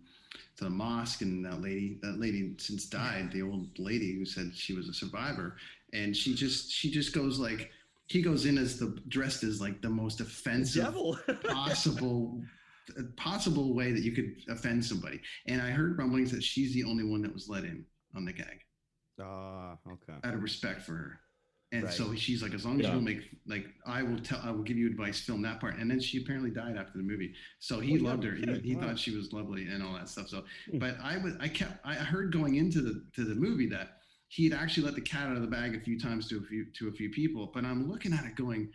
to 0.57 0.65
the 0.65 0.70
mosque 0.70 1.22
and 1.22 1.45
that 1.45 1.61
lady 1.61 1.99
that 2.01 2.20
lady 2.20 2.55
since 2.57 2.86
died, 2.86 3.32
the 3.32 3.43
old 3.43 3.68
lady 3.80 4.15
who 4.15 4.26
said 4.26 4.51
she 4.53 4.74
was 4.74 4.89
a 4.89 4.93
survivor, 4.93 5.55
and 5.93 6.15
she 6.15 6.34
just 6.34 6.72
she 6.72 6.91
just 6.91 7.13
goes 7.13 7.39
like 7.39 7.72
he 8.07 8.22
goes 8.22 8.45
in 8.45 8.57
as 8.57 8.78
the 8.80 8.97
dressed 9.07 9.43
as 9.43 9.61
like 9.61 9.82
the 9.82 9.89
most 9.89 10.20
offensive 10.20 10.84
Devil. 10.84 11.18
possible 11.43 12.41
possible 13.18 13.74
way 13.74 13.92
that 13.92 14.04
you 14.04 14.12
could 14.12 14.36
offend 14.50 14.84
somebody. 14.84 15.22
And 15.48 15.62
I 15.62 15.70
heard 15.70 15.98
rumblings 15.98 16.32
that 16.32 16.44
she's 16.44 16.74
the 16.74 16.84
only 16.84 17.04
one 17.04 17.22
that 17.22 17.34
was 17.34 17.48
let 17.50 17.64
in 17.64 17.86
on 18.16 18.26
the 18.26 18.34
gag 18.34 18.60
Ah, 19.20 19.78
okay. 19.88 20.14
out 20.24 20.34
of 20.34 20.42
respect 20.42 20.82
for 20.82 20.94
her. 20.94 21.20
And 21.74 21.84
Right. 21.84 21.92
so 21.92 22.16
she's 22.16 22.42
like, 22.42 22.54
as 22.54 22.66
long 22.66 22.80
as 22.80 22.84
Yeah. 22.84 22.92
you 22.92 22.96
don't 22.96 23.04
make 23.04 23.30
like, 23.46 23.68
I 23.86 24.02
will 24.02 24.20
tell, 24.20 24.40
I 24.42 24.52
will 24.52 24.64
give 24.64 24.78
you 24.78 24.88
advice, 24.88 25.20
film 25.20 25.42
that 25.42 25.60
part. 25.60 25.78
And 25.78 25.92
then 25.92 26.00
she 26.00 26.22
apparently 26.22 26.50
died 26.50 26.78
after 26.78 26.94
the 26.98 27.04
movie. 27.04 27.34
So 27.60 27.82
he 27.82 28.00
Oh, 28.00 28.04
loved 28.04 28.24
no 28.24 28.30
her. 28.30 28.36
He, 28.38 28.60
he 28.64 28.76
Wow. 28.76 28.82
thought 28.82 29.00
she 29.00 29.12
was 29.16 29.34
lovely 29.34 29.68
and 29.68 29.84
all 29.84 29.94
that 29.94 30.08
stuff. 30.08 30.30
So, 30.30 30.46
Hmm. 30.72 30.78
but 30.80 30.98
I 31.02 31.18
was, 31.18 31.34
I 31.42 31.50
kept, 31.50 31.86
I 31.86 31.96
heard 31.96 32.32
going 32.32 32.56
into 32.56 32.82
the 32.82 33.06
to 33.16 33.26
the 33.26 33.36
movie 33.36 33.68
that 33.68 33.98
he 34.30 34.46
had 34.50 34.54
actually 34.58 34.84
let 34.86 34.96
the 34.96 35.02
cat 35.02 35.28
out 35.28 35.36
of 35.36 35.42
the 35.42 35.48
bag 35.48 35.76
a 35.76 35.80
few 35.82 36.00
times 36.00 36.30
to 36.30 36.38
a 36.38 36.42
few 36.42 36.68
to 36.78 36.88
a 36.88 36.92
few 36.94 37.10
people. 37.10 37.52
But 37.54 37.66
I'm 37.66 37.90
looking 37.90 38.14
at 38.14 38.26
it 38.26 38.36
going, 38.36 38.72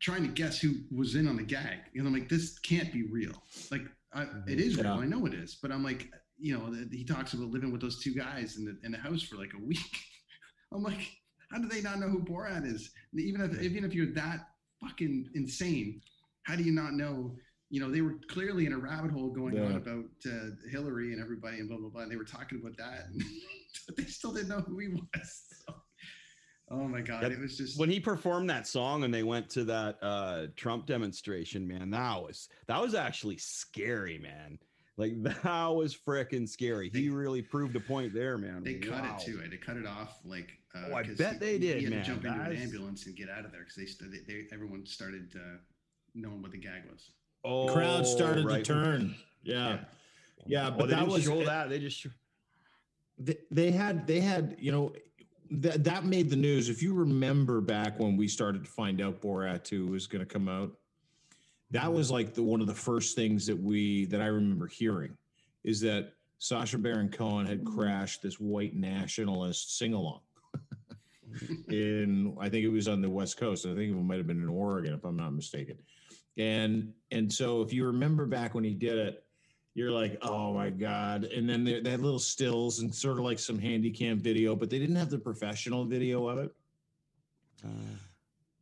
trying 0.00 0.22
to 0.22 0.28
guess 0.28 0.60
who 0.60 0.74
was 0.94 1.14
in 1.14 1.26
on 1.28 1.36
the 1.36 1.42
gag. 1.42 1.78
And 1.94 2.06
I'm 2.06 2.12
like, 2.12 2.28
this 2.28 2.58
can't 2.58 2.92
be 2.92 3.04
real. 3.04 3.42
Like, 3.70 3.82
I, 4.12 4.26
it 4.46 4.60
is 4.60 4.76
real. 4.76 4.86
I 4.92 5.06
know 5.06 5.26
it 5.26 5.34
is. 5.34 5.56
But 5.60 5.72
I'm 5.72 5.84
like, 5.84 6.08
you 6.38 6.56
know, 6.56 6.74
he 6.90 7.04
talks 7.04 7.32
about 7.32 7.50
living 7.50 7.72
with 7.72 7.80
those 7.80 8.00
two 8.02 8.14
guys 8.14 8.56
in 8.56 8.64
the 8.64 8.78
in 8.84 8.92
the 8.92 8.98
house 8.98 9.22
for 9.22 9.36
like 9.36 9.52
a 9.54 9.64
week. 9.64 9.78
I'm 10.72 10.82
like, 10.82 11.00
how 11.50 11.58
do 11.58 11.68
they 11.68 11.80
not 11.80 11.98
know 11.98 12.08
who 12.08 12.22
Borat 12.22 12.66
is? 12.66 12.90
Even 13.14 13.40
if 13.40 13.60
even 13.60 13.84
if 13.84 13.94
you're 13.94 14.12
that 14.14 14.48
fucking 14.80 15.30
insane, 15.34 16.00
how 16.44 16.56
do 16.56 16.62
you 16.62 16.72
not 16.72 16.92
know? 16.94 17.34
You 17.70 17.80
know, 17.80 17.90
they 17.90 18.00
were 18.00 18.14
clearly 18.30 18.64
in 18.64 18.72
a 18.72 18.78
rabbit 18.78 19.10
hole 19.10 19.30
going 19.30 19.60
on 19.60 19.76
about 19.76 20.04
uh, 20.26 20.50
Hillary 20.70 21.12
and 21.12 21.22
everybody 21.22 21.58
and 21.58 21.68
blah 21.68 21.78
blah 21.78 21.90
blah. 21.90 22.02
And 22.02 22.10
they 22.10 22.16
were 22.16 22.24
talking 22.24 22.60
about 22.60 22.76
that, 22.78 23.08
but 23.86 23.96
they 23.96 24.04
still 24.04 24.32
didn't 24.32 24.48
know 24.48 24.60
who 24.60 24.78
he 24.78 24.88
was. 24.88 25.42
So, 25.66 25.74
Oh 26.70 26.86
my 26.86 27.00
god, 27.00 27.22
Yep. 27.22 27.30
it 27.32 27.38
was 27.40 27.56
just 27.56 27.78
when 27.78 27.88
he 27.90 27.98
performed 27.98 28.50
that 28.50 28.66
song 28.66 29.04
and 29.04 29.12
they 29.14 29.22
went 29.22 29.48
to 29.50 29.64
that 29.64 29.98
uh 30.02 30.46
Trump 30.56 30.86
demonstration, 30.86 31.66
man, 31.66 31.90
that 31.90 32.22
was 32.22 32.48
that 32.66 32.80
was 32.80 32.94
actually 32.94 33.38
scary, 33.38 34.18
man. 34.18 34.58
Like 34.98 35.22
that 35.22 35.44
was 35.68 35.96
freaking 35.96 36.48
scary. 36.48 36.90
He 36.92 37.08
really 37.08 37.40
proved 37.42 37.74
a 37.76 37.80
point 37.80 38.12
there, 38.12 38.36
man. 38.36 38.62
they 38.64 38.74
cut 38.74 39.02
Wow. 39.02 39.16
it 39.18 39.24
too. 39.24 39.40
They 39.50 39.56
cut 39.56 39.76
it 39.76 39.86
off 39.86 40.18
like. 40.24 40.50
Uh, 40.74 40.88
Oh, 40.90 40.94
I 40.94 41.02
'cause 41.02 41.16
bet 41.16 41.32
he- 41.34 41.38
they 41.38 41.52
he 41.54 41.58
did, 41.58 41.82
had 41.82 41.90
man. 41.92 42.00
to 42.04 42.06
jump 42.06 42.24
into 42.26 42.40
an 42.40 42.56
ambulance 42.56 43.06
and 43.06 43.16
get 43.16 43.30
out 43.30 43.44
of 43.46 43.50
there 43.52 43.60
because 43.62 43.74
they, 43.76 43.86
st- 43.86 44.12
they, 44.12 44.18
they 44.32 44.46
everyone 44.52 44.84
started 44.84 45.32
uh, 45.34 45.56
knowing 46.14 46.42
what 46.42 46.50
the 46.52 46.58
gag 46.58 46.82
was. 46.92 47.10
Oh, 47.42 47.72
crowd 47.72 48.06
started 48.06 48.44
right. 48.44 48.62
to 48.62 48.72
turn. 48.74 49.14
Yeah. 49.42 49.78
Yeah, 50.46 50.68
Well, 50.68 50.78
but 50.78 50.84
they 50.88 50.94
that 50.94 51.00
didn't 51.00 51.12
was 51.14 51.24
show 51.24 51.42
that. 51.44 51.70
They 51.70 51.78
just 51.78 52.06
they, 53.18 53.38
they 53.50 53.70
had 53.70 54.06
they 54.06 54.20
had 54.20 54.56
you 54.58 54.70
know 54.70 54.92
that 55.50 55.84
that 55.84 56.04
made 56.04 56.30
the 56.30 56.36
news. 56.36 56.68
If 56.68 56.82
you 56.82 56.94
remember 56.94 57.60
back 57.60 57.98
when 57.98 58.16
we 58.16 58.28
started 58.28 58.64
to 58.64 58.70
find 58.70 59.00
out 59.00 59.20
borat 59.20 59.64
2 59.64 59.86
was 59.86 60.06
going 60.06 60.24
to 60.24 60.32
come 60.32 60.48
out 60.48 60.72
that 61.70 61.84
mm-hmm. 61.84 61.94
was 61.94 62.10
like 62.10 62.34
the 62.34 62.42
one 62.42 62.60
of 62.60 62.66
the 62.66 62.74
first 62.74 63.16
things 63.16 63.46
that 63.46 63.58
we 63.58 64.06
that 64.06 64.20
i 64.20 64.26
remember 64.26 64.66
hearing 64.66 65.16
is 65.64 65.80
that 65.80 66.12
sacha 66.38 66.78
baron 66.78 67.08
cohen 67.08 67.46
had 67.46 67.62
mm-hmm. 67.62 67.76
crashed 67.76 68.22
this 68.22 68.38
white 68.38 68.74
nationalist 68.74 69.78
sing-along. 69.78 70.20
In 71.68 72.36
i 72.40 72.48
think 72.48 72.64
it 72.64 72.70
was 72.70 72.88
on 72.88 73.02
the 73.02 73.10
west 73.10 73.36
coast. 73.36 73.66
I 73.66 73.74
think 73.74 73.92
it 73.92 74.02
might 74.02 74.16
have 74.16 74.26
been 74.26 74.42
in 74.42 74.48
oregon 74.48 74.94
if 74.94 75.04
i'm 75.04 75.16
not 75.16 75.34
mistaken. 75.34 75.78
And 76.36 76.92
and 77.10 77.32
so 77.32 77.62
if 77.62 77.72
you 77.72 77.84
remember 77.86 78.24
back 78.24 78.54
when 78.54 78.64
he 78.64 78.72
did 78.72 78.96
it 78.96 79.24
you're 79.78 79.92
like, 79.92 80.18
oh 80.22 80.52
my 80.52 80.70
god! 80.70 81.24
And 81.24 81.48
then 81.48 81.64
they, 81.64 81.80
they 81.80 81.90
had 81.90 82.00
little 82.00 82.18
stills 82.18 82.80
and 82.80 82.94
sort 82.94 83.18
of 83.18 83.24
like 83.24 83.38
some 83.38 83.58
handy 83.58 83.90
cam 83.90 84.18
video, 84.18 84.56
but 84.56 84.70
they 84.70 84.78
didn't 84.78 84.96
have 84.96 85.10
the 85.10 85.18
professional 85.18 85.84
video 85.84 86.26
of 86.26 86.38
it. 86.38 86.54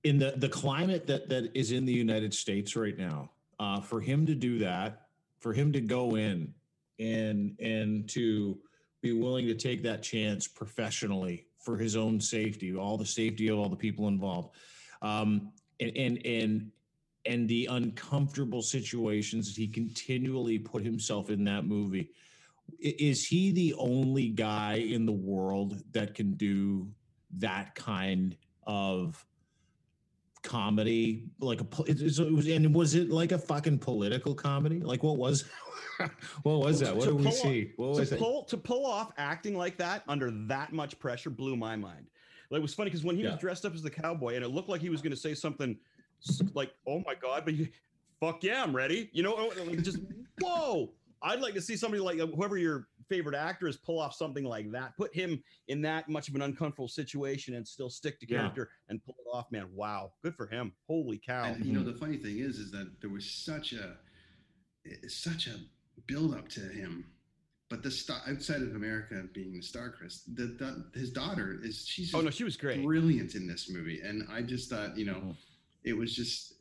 In 0.04 0.18
the 0.18 0.34
the 0.36 0.48
climate 0.48 1.06
that 1.06 1.28
that 1.28 1.50
is 1.54 1.72
in 1.72 1.84
the 1.84 1.92
United 1.92 2.34
States 2.34 2.76
right 2.76 2.96
now, 2.96 3.30
uh, 3.58 3.80
for 3.80 4.00
him 4.00 4.26
to 4.26 4.34
do 4.34 4.58
that, 4.58 5.06
for 5.40 5.52
him 5.52 5.72
to 5.72 5.80
go 5.80 6.16
in 6.16 6.52
and 6.98 7.56
and 7.60 8.08
to 8.10 8.58
be 9.02 9.12
willing 9.12 9.46
to 9.46 9.54
take 9.54 9.82
that 9.82 10.02
chance 10.02 10.46
professionally 10.46 11.46
for 11.58 11.76
his 11.76 11.96
own 11.96 12.20
safety, 12.20 12.76
all 12.76 12.96
the 12.96 13.06
safety 13.06 13.48
of 13.48 13.58
all 13.58 13.68
the 13.68 13.76
people 13.76 14.08
involved, 14.08 14.54
um, 15.02 15.52
and 15.80 15.96
and 15.96 16.26
and 16.26 16.70
and 17.26 17.48
the 17.48 17.66
uncomfortable 17.70 18.62
situations 18.62 19.46
that 19.54 19.60
he 19.60 19.66
continually 19.68 20.58
put 20.58 20.82
himself 20.84 21.30
in 21.30 21.44
that 21.44 21.64
movie. 21.66 22.10
Is 22.80 23.26
he 23.26 23.52
the 23.52 23.74
only 23.74 24.28
guy 24.28 24.74
in 24.74 25.06
the 25.06 25.12
world 25.12 25.82
that 25.92 26.14
can 26.14 26.32
do 26.34 26.88
that 27.38 27.74
kind 27.74 28.36
of 28.66 29.24
comedy? 30.42 31.28
Like 31.38 31.60
a, 31.60 31.64
po- 31.64 31.84
it 31.84 32.00
was, 32.02 32.18
and 32.48 32.74
was 32.74 32.94
it 32.94 33.10
like 33.10 33.32
a 33.32 33.38
fucking 33.38 33.78
political 33.78 34.34
comedy? 34.34 34.80
Like 34.80 35.02
what 35.02 35.16
was, 35.16 35.44
what 36.42 36.58
was 36.60 36.80
that? 36.80 36.94
What 36.96 37.04
To 37.04 37.16
did 37.16 37.24
we 37.24 37.30
see? 37.30 37.72
What 37.76 37.90
was 37.90 38.08
to 38.08 38.16
it? 38.16 38.18
pull 38.18 38.44
to 38.44 38.56
pull 38.56 38.84
off 38.84 39.12
acting 39.16 39.56
like 39.56 39.76
that 39.78 40.02
under 40.08 40.30
that 40.48 40.72
much 40.72 40.98
pressure 40.98 41.30
blew 41.30 41.56
my 41.56 41.76
mind. 41.76 42.06
Like 42.50 42.58
it 42.58 42.62
was 42.62 42.74
funny 42.74 42.90
because 42.90 43.04
when 43.04 43.16
he 43.16 43.22
Yeah. 43.22 43.30
was 43.32 43.40
dressed 43.40 43.64
up 43.64 43.74
as 43.74 43.82
the 43.82 43.90
cowboy 43.90 44.34
and 44.34 44.44
it 44.44 44.48
looked 44.48 44.68
like 44.68 44.80
he 44.80 44.90
was 44.90 45.02
going 45.02 45.12
to 45.12 45.16
say 45.16 45.34
something 45.34 45.76
like, 46.54 46.72
"Oh 46.86 47.02
my 47.06 47.14
god," 47.14 47.44
but 47.44 47.54
he, 47.54 47.68
fuck 48.20 48.42
yeah, 48.42 48.62
I'm 48.62 48.74
ready. 48.74 49.10
You 49.12 49.22
know, 49.22 49.52
like 49.66 49.82
just 49.82 49.98
whoa. 50.40 50.92
I'd 51.22 51.40
like 51.40 51.54
to 51.54 51.62
see 51.62 51.76
somebody 51.76 52.02
like 52.02 52.20
uh, 52.20 52.26
whoever 52.26 52.58
your 52.58 52.88
favorite 53.08 53.34
actor 53.34 53.66
is 53.66 53.76
pull 53.78 53.98
off 53.98 54.14
something 54.14 54.44
like 54.44 54.70
that. 54.72 54.96
Put 54.98 55.14
him 55.14 55.42
in 55.68 55.80
that 55.82 56.08
much 56.10 56.28
of 56.28 56.34
an 56.34 56.42
uncomfortable 56.42 56.88
situation 56.88 57.54
and 57.54 57.66
still 57.66 57.88
stick 57.88 58.20
to 58.20 58.26
Yeah. 58.28 58.40
character 58.40 58.68
and 58.90 59.02
pull 59.04 59.16
it 59.18 59.28
off, 59.32 59.50
man. 59.50 59.66
Wow, 59.72 60.12
good 60.22 60.34
for 60.34 60.46
him. 60.46 60.72
Holy 60.86 61.18
cow. 61.18 61.44
And 61.54 61.64
you 61.64 61.72
know, 61.72 61.82
the 61.82 61.94
funny 61.94 62.18
thing 62.18 62.38
is, 62.38 62.58
is 62.58 62.70
that 62.72 63.00
there 63.00 63.08
was 63.10 63.24
such 63.28 63.72
a 63.72 63.96
eh, 64.86 65.08
such 65.08 65.46
a 65.46 65.56
build 66.06 66.34
up 66.34 66.48
to 66.50 66.60
him. 66.60 67.06
But 67.70 67.82
the 67.82 67.90
star 67.90 68.20
outside 68.28 68.62
of 68.62 68.76
America 68.76 69.24
being 69.32 69.54
the 69.54 69.62
star, 69.62 69.90
Chris, 69.90 70.22
the, 70.32 70.44
the 70.44 70.84
his 70.94 71.10
daughter 71.10 71.58
is 71.62 71.84
she's 71.88 72.14
oh 72.14 72.20
no, 72.20 72.30
she 72.30 72.44
was 72.44 72.56
great. 72.56 72.84
brilliant 72.84 73.34
in 73.34 73.46
this 73.48 73.70
movie, 73.70 74.00
and 74.02 74.22
I 74.30 74.42
just 74.42 74.68
thought, 74.70 74.96
you 74.98 75.06
know, 75.06 75.14
Mhm. 75.14 75.36
It 75.86 75.96
was 75.96 76.14
just 76.14 76.54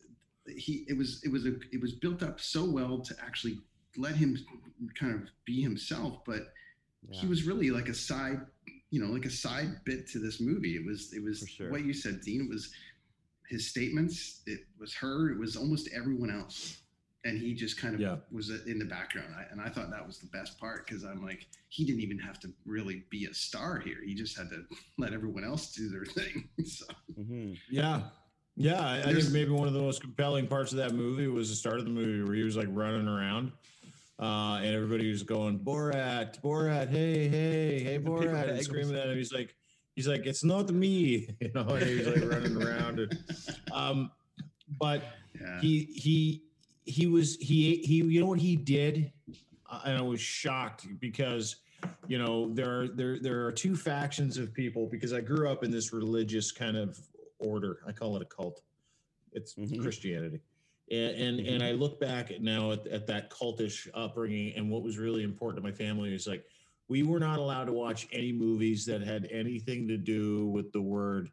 he. 0.48 0.86
It 0.88 0.98
was 0.98 1.22
it 1.26 1.32
was 1.32 1.46
a 1.46 1.56
it 1.74 1.82
was 1.82 1.94
built 1.94 2.24
up 2.24 2.40
so 2.40 2.64
well 2.64 3.00
to 3.02 3.16
actually 3.22 3.60
let 3.98 4.16
him 4.16 4.38
kind 5.00 5.14
of 5.16 5.22
be 5.46 5.62
himself, 5.62 6.24
but 6.26 6.54
he 7.12 7.28
was 7.28 7.44
really 7.44 7.70
like 7.72 7.88
a 7.90 7.94
side, 7.94 8.40
you 8.90 9.00
know, 9.04 9.12
like 9.12 9.26
a 9.26 9.30
side 9.30 9.70
bit 9.86 10.08
to 10.10 10.20
this 10.20 10.40
movie. 10.40 10.76
It 10.76 10.86
was 10.86 11.12
it 11.14 11.24
was 11.24 11.40
sure. 11.48 11.70
what 11.70 11.84
you 11.86 11.94
said, 11.94 12.22
Dean. 12.22 12.42
It 12.42 12.50
was 12.50 12.72
his 13.50 13.70
statements. 13.70 14.42
It 14.48 14.62
was 14.80 14.94
her. 14.96 15.30
It 15.32 15.38
was 15.40 15.56
almost 15.56 15.90
everyone 15.96 16.32
else, 16.32 16.78
and 17.24 17.38
he 17.38 17.54
just 17.54 17.80
kind 17.80 17.94
of 17.96 18.02
Yeah. 18.02 18.18
was 18.32 18.50
in 18.66 18.80
the 18.80 18.86
background. 18.86 19.34
I, 19.38 19.44
and 19.52 19.62
I 19.62 19.70
thought 19.70 19.92
that 19.92 20.06
was 20.06 20.18
the 20.20 20.28
best 20.28 20.60
part 20.60 20.88
because 20.88 21.04
I'm 21.04 21.24
like, 21.24 21.46
he 21.70 21.86
didn't 21.86 22.02
even 22.02 22.18
have 22.20 22.40
to 22.42 22.50
really 22.66 23.04
be 23.12 23.26
a 23.26 23.34
star 23.34 23.80
here. 23.80 23.98
He 24.04 24.16
just 24.16 24.36
had 24.38 24.50
to 24.50 24.66
let 24.98 25.14
everyone 25.14 25.44
else 25.44 25.74
do 25.74 25.90
their 25.90 26.06
thing. 26.18 26.50
so 26.66 26.86
Mhm. 27.20 27.56
Yeah. 27.70 28.10
Yeah. 28.56 28.80
I, 28.80 29.10
I 29.10 29.14
think 29.14 29.32
maybe 29.32 29.52
one 29.52 29.68
of 29.68 29.74
the 29.74 29.82
most 29.82 30.02
compelling 30.02 30.48
parts 30.48 30.72
of 30.72 30.78
that 30.78 30.94
movie 30.94 31.28
was 31.28 31.50
the 31.50 31.56
start 31.56 31.80
of 31.80 31.86
the 31.86 31.92
movie 31.92 32.24
where 32.24 32.36
he 32.36 32.44
was 32.44 32.58
like 32.58 32.68
running 32.70 33.08
around. 33.08 33.52
Uh, 34.18 34.60
and 34.64 34.68
everybody 34.68 35.10
was 35.10 35.24
going, 35.24 35.60
Borat, 35.60 36.42
Borat, 36.42 36.90
hey, 36.90 37.28
hey, 37.28 37.84
hey, 37.84 38.00
Borat, 38.00 38.50
and 38.50 38.64
screaming 38.64 38.96
at 38.96 39.10
him. 39.10 39.18
He's 39.18 39.34
like, 39.34 39.54
he's 39.94 40.08
like, 40.08 40.26
it's 40.26 40.44
not 40.44 40.70
me, 40.70 41.28
you 41.42 41.52
know, 41.54 41.64
he's 41.76 42.08
like 42.08 42.24
running 42.32 42.56
around. 42.62 43.00
And, 43.00 43.18
um, 43.74 44.12
but 44.80 45.04
yeah. 45.40 45.60
he 45.60 45.84
he 45.96 46.44
he 46.86 47.08
was 47.08 47.36
he 47.38 47.78
he 47.78 47.96
you 47.96 48.20
know 48.20 48.28
what 48.28 48.40
he 48.40 48.56
did 48.56 49.12
Uh, 49.70 49.82
and 49.86 49.98
i 49.98 50.02
was 50.02 50.22
shocked 50.22 50.88
because 51.00 51.58
you 52.08 52.18
know 52.18 52.54
there 52.54 52.82
are 52.82 52.88
there 52.88 53.20
there 53.20 53.46
are 53.46 53.52
two 53.52 53.76
factions 53.76 54.38
of 54.38 54.54
people 54.54 54.88
because 54.88 55.14
i 55.14 55.20
grew 55.20 55.50
up 55.50 55.64
in 55.64 55.72
this 55.72 55.92
religious 55.94 56.52
kind 56.52 56.78
of 56.78 57.00
order. 57.40 57.80
I 57.88 57.92
call 57.92 58.16
it 58.16 58.22
a 58.22 58.26
cult. 58.26 58.62
It's 59.32 59.54
Mhm. 59.56 59.82
christianity. 59.82 60.42
And 60.92 61.16
and, 61.16 61.40
and 61.48 61.64
i 61.64 61.72
look 61.72 62.00
back 62.00 62.32
at 62.32 62.42
now 62.42 62.72
at, 62.72 62.86
at 62.88 63.08
that 63.08 63.32
cultish 63.32 63.88
upbringing 63.94 64.54
and 64.56 64.70
what 64.70 64.84
was 64.84 64.98
really 64.98 65.24
important 65.24 65.64
to 65.64 65.68
my 65.70 65.76
family 65.76 66.14
is 66.14 66.28
like 66.28 66.46
we 66.88 67.02
were 67.02 67.20
not 67.20 67.40
allowed 67.40 67.66
to 67.66 67.74
watch 67.74 68.08
any 68.12 68.32
movies 68.32 68.86
that 68.86 69.02
had 69.02 69.28
anything 69.32 69.88
to 69.88 69.98
do 69.98 70.48
with 70.48 70.72
the 70.72 70.82
word 70.82 71.32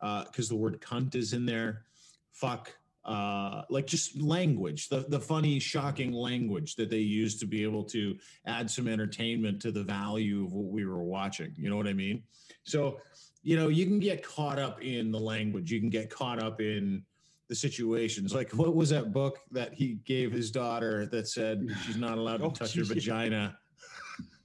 because 0.00 0.48
the 0.48 0.56
word 0.56 0.80
cunt 0.80 1.14
is 1.14 1.32
in 1.32 1.46
there. 1.46 1.84
Fuck 2.32 2.76
uh 3.04 3.62
like 3.68 3.84
just 3.84 4.20
language 4.20 4.88
the 4.88 5.04
the 5.08 5.18
funny 5.18 5.58
shocking 5.58 6.12
language 6.12 6.76
that 6.76 6.88
they 6.88 6.98
use 6.98 7.36
to 7.36 7.46
be 7.46 7.64
able 7.64 7.82
to 7.82 8.16
add 8.46 8.70
some 8.70 8.86
entertainment 8.86 9.60
to 9.60 9.72
the 9.72 9.82
value 9.82 10.44
of 10.44 10.52
what 10.52 10.70
we 10.70 10.84
were 10.84 11.02
watching. 11.02 11.52
You 11.56 11.68
know 11.68 11.76
what 11.76 11.88
i 11.88 11.92
mean? 11.92 12.22
So 12.62 13.00
you 13.42 13.56
know 13.56 13.68
you 13.68 13.86
can 13.86 13.98
get 13.98 14.22
caught 14.22 14.58
up 14.58 14.82
in 14.82 15.10
the 15.10 15.18
language 15.18 15.70
you 15.70 15.80
can 15.80 15.90
get 15.90 16.08
caught 16.10 16.42
up 16.42 16.60
in 16.60 17.02
the 17.48 17.54
situations 17.54 18.34
like 18.34 18.50
what 18.52 18.74
was 18.74 18.90
that 18.90 19.12
book 19.12 19.38
that 19.50 19.74
he 19.74 19.94
gave 20.04 20.32
his 20.32 20.50
daughter 20.50 21.06
that 21.06 21.26
said 21.28 21.66
she's 21.84 21.96
not 21.96 22.16
allowed 22.18 22.38
to 22.38 22.44
Oh, 22.44 22.50
touch 22.50 22.74
her 22.74 22.84
vagina 22.94 23.58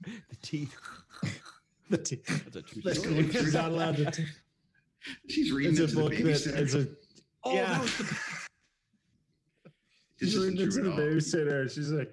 The 0.04 0.36
teeth. 0.42 0.74
The 1.90 1.96
teeth. 1.98 2.26
That's 2.44 2.56
a 2.56 2.62
true 2.62 2.92
story. 2.94 3.30
she's 3.32 3.54
not 3.54 3.70
allowed 3.70 3.96
to 3.96 4.10
t- 4.10 4.24
She's 5.28 5.50
reading 5.52 5.72
it's 5.72 5.80
it 5.80 5.84
a 5.84 5.86
to 5.88 5.94
the 5.94 6.02
book 6.02 6.12
that 6.18 6.46
it's 6.60 6.74
a 6.74 6.88
Oh, 7.44 7.54
yeah 7.54 7.72
that 7.72 7.80
was 7.82 7.96
the 7.98 8.04
This 10.20 10.30
she's 10.32 10.38
reading 10.38 10.66
it 10.66 10.70
to 10.72 10.82
the 10.82 10.90
at 10.90 10.92
all. 10.92 10.98
babysitter. 10.98 11.72
She's 11.72 11.92
like, 11.92 12.10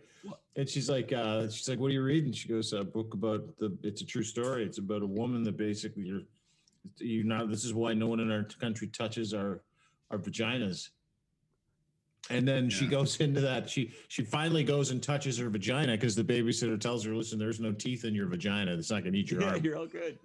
and 0.56 0.70
she's 0.70 0.90
like, 0.92 1.12
uh, 1.12 1.50
she's 1.50 1.68
like, 1.68 1.80
what 1.80 1.88
are 1.88 1.94
you 1.94 2.04
reading? 2.04 2.32
She 2.32 2.48
goes, 2.48 2.72
a 2.72 2.84
book 2.84 3.16
about 3.16 3.58
the. 3.58 3.76
It's 3.82 4.02
a 4.02 4.06
true 4.06 4.22
story. 4.24 4.64
It's 4.64 4.78
about 4.78 5.02
a 5.02 5.08
woman 5.08 5.42
that 5.44 5.58
basically 5.58 6.04
you're, 6.04 6.22
you 6.98 7.24
know, 7.24 7.46
this 7.48 7.64
is 7.64 7.74
why 7.74 7.94
no 7.94 8.08
one 8.08 8.20
in 8.20 8.32
our 8.32 8.44
country 8.44 8.88
touches 8.88 9.34
our, 9.34 9.62
our 10.12 10.18
vaginas. 10.18 10.90
And 12.30 12.48
then 12.48 12.70
she 12.72 12.88
goes 12.88 13.20
into 13.20 13.40
that. 13.42 13.70
She 13.70 13.94
she 14.08 14.24
finally 14.24 14.64
goes 14.64 14.90
and 14.90 15.02
touches 15.02 15.38
her 15.38 15.48
vagina 15.48 15.92
because 15.92 16.16
the 16.16 16.24
babysitter 16.24 16.80
tells 16.80 17.06
her, 17.06 17.16
"Listen, 17.16 17.38
there's 17.38 17.60
no 17.60 17.72
teeth 17.72 18.04
in 18.04 18.16
your 18.16 18.28
vagina. 18.28 18.74
It's 18.74 18.90
not 18.90 19.04
going 19.04 19.14
to 19.14 19.20
eat 19.20 19.30
your 19.30 19.42
yeah, 19.42 19.50
arm." 19.52 19.64
you're 19.64 19.78
all 19.78 19.86
good. 19.86 20.18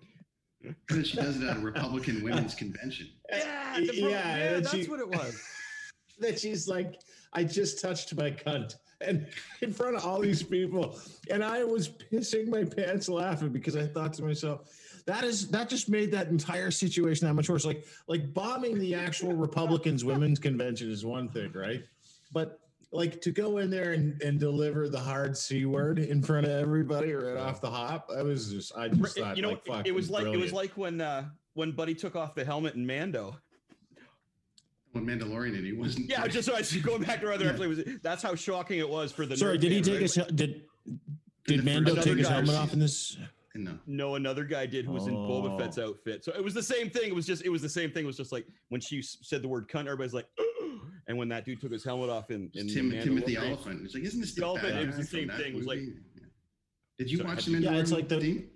Because 0.62 1.08
she 1.08 1.16
does 1.16 1.36
it 1.40 1.46
at 1.46 1.58
a 1.58 1.60
Republican 1.60 2.22
women's 2.22 2.54
convention. 2.54 3.08
Yeah, 3.30 3.74
Y- 3.78 3.86
the 3.86 3.96
yeah, 3.96 4.08
yeah, 4.08 4.52
that's 4.60 4.70
she- 4.70 4.86
what 4.86 5.00
it 5.00 5.08
was. 5.08 5.42
that 6.20 6.38
she's 6.38 6.68
like, 6.68 7.00
I 7.32 7.44
just 7.44 7.80
touched 7.80 8.14
my 8.14 8.30
cunt. 8.30 8.76
And 9.02 9.26
in 9.62 9.72
front 9.72 9.96
of 9.96 10.04
all 10.04 10.20
these 10.20 10.42
people. 10.42 10.98
And 11.30 11.42
I 11.42 11.64
was 11.64 11.88
pissing 11.88 12.48
my 12.48 12.64
pants 12.64 13.08
laughing 13.08 13.48
because 13.50 13.76
I 13.76 13.86
thought 13.86 14.12
to 14.14 14.22
myself, 14.22 14.70
that 15.10 15.24
is 15.24 15.48
that 15.48 15.68
just 15.68 15.88
made 15.88 16.12
that 16.12 16.28
entire 16.28 16.70
situation 16.70 17.26
that 17.26 17.34
much 17.34 17.48
worse. 17.48 17.64
Like 17.64 17.84
like 18.06 18.32
bombing 18.32 18.78
the 18.78 18.94
actual 18.94 19.32
Republicans 19.32 20.04
women's 20.04 20.38
convention 20.38 20.88
is 20.90 21.04
one 21.04 21.28
thing, 21.28 21.52
right? 21.52 21.82
But 22.32 22.60
like 22.92 23.20
to 23.22 23.30
go 23.32 23.58
in 23.58 23.70
there 23.70 23.92
and, 23.92 24.20
and 24.22 24.38
deliver 24.38 24.88
the 24.88 25.00
hard 25.00 25.36
c 25.36 25.64
word 25.64 25.98
in 25.98 26.22
front 26.22 26.46
of 26.46 26.52
everybody 26.52 27.12
right 27.12 27.36
off 27.36 27.60
the 27.60 27.70
hop. 27.70 28.08
I 28.16 28.22
was 28.22 28.50
just, 28.52 28.76
I 28.76 28.88
just 28.88 29.18
thought, 29.18 29.36
you 29.36 29.42
know, 29.42 29.50
like, 29.50 29.58
it- 29.58 29.66
fuck, 29.72 29.86
it 29.88 29.94
was 29.94 30.10
like 30.10 30.26
it 30.26 30.36
was 30.38 30.52
like 30.52 30.70
when 30.76 31.00
uh 31.00 31.28
when 31.54 31.72
Buddy 31.72 31.94
took 31.94 32.14
off 32.14 32.34
the 32.36 32.44
helmet 32.44 32.74
in 32.76 32.86
Mando. 32.86 33.36
When 34.92 35.06
Mandalorian 35.06 35.56
and 35.56 35.64
he 35.64 35.72
wasn't. 35.72 36.08
Yeah, 36.08 36.26
just 36.28 36.46
so 36.48 36.54
I 36.54 36.58
was 36.58 36.72
going 36.76 37.02
back 37.02 37.20
to 37.20 37.26
our 37.28 37.32
other 37.32 37.44
Yeah. 37.44 37.50
episode, 37.50 37.68
was 37.68 37.78
that's 38.02 38.22
how 38.22 38.34
shocking 38.36 38.78
it 38.78 38.88
was 38.88 39.10
for 39.12 39.24
the. 39.26 39.36
Sorry, 39.36 39.58
did 39.58 39.70
he 39.72 39.80
take 39.80 39.94
right? 39.94 40.02
his 40.02 40.14
hel- 40.16 40.26
did 40.34 40.62
did 41.46 41.64
Mando 41.64 41.94
take 41.96 42.18
his 42.18 42.28
helmet 42.28 42.54
off 42.56 42.72
in 42.72 42.78
this? 42.80 43.16
No. 43.54 43.78
No, 43.86 44.14
another 44.14 44.44
guy 44.44 44.64
did 44.66 44.84
who 44.84 44.92
was 44.92 45.06
in 45.08 45.14
Boba 45.14 45.58
Fett's 45.58 45.76
Oh. 45.78 45.88
outfit. 45.88 46.24
So 46.24 46.32
it 46.32 46.42
was 46.44 46.54
the 46.54 46.62
same 46.62 46.88
thing. 46.88 47.08
It 47.08 47.14
was 47.14 47.26
just 47.26 47.44
it 47.44 47.48
was 47.48 47.62
the 47.62 47.68
same 47.68 47.90
thing. 47.90 48.04
It 48.04 48.06
was 48.06 48.16
just 48.16 48.30
like 48.32 48.46
when 48.68 48.80
she 48.80 49.02
said 49.02 49.42
the 49.42 49.48
word 49.48 49.68
cunt, 49.68 49.86
everybody's 49.86 50.14
like, 50.14 50.26
and 51.08 51.18
when 51.18 51.28
that 51.30 51.44
dude 51.44 51.60
took 51.60 51.72
his 51.72 51.82
helmet 51.82 52.10
off 52.10 52.30
in, 52.30 52.48
in 52.54 52.68
Tim, 52.68 52.90
the 52.90 53.02
Timothy 53.02 53.34
Mandalorian- 53.34 53.48
Olyphant. 53.48 53.84
It's 53.84 53.94
like, 53.94 54.04
isn't 54.04 54.20
this 54.20 54.34
The 54.34 54.40
the, 54.42 54.46
Olyphant, 54.46 54.78
it 54.78 54.86
was 54.86 54.96
the 54.96 55.04
same 55.04 55.26
that 55.28 55.38
thing. 55.38 55.54
It 55.54 55.56
was 55.56 55.66
like- 55.66 55.80
Yeah. 55.80 56.22
Did 56.98 57.10
you 57.10 57.18
So, 57.18 57.24
watch 57.24 57.44
have 57.44 57.44
the 57.46 57.50
you- 57.52 57.58
Yeah, 57.60 57.76
it's 57.78 57.90
like 57.92 58.08
the- 58.08 58.20
Dean? 58.20 58.50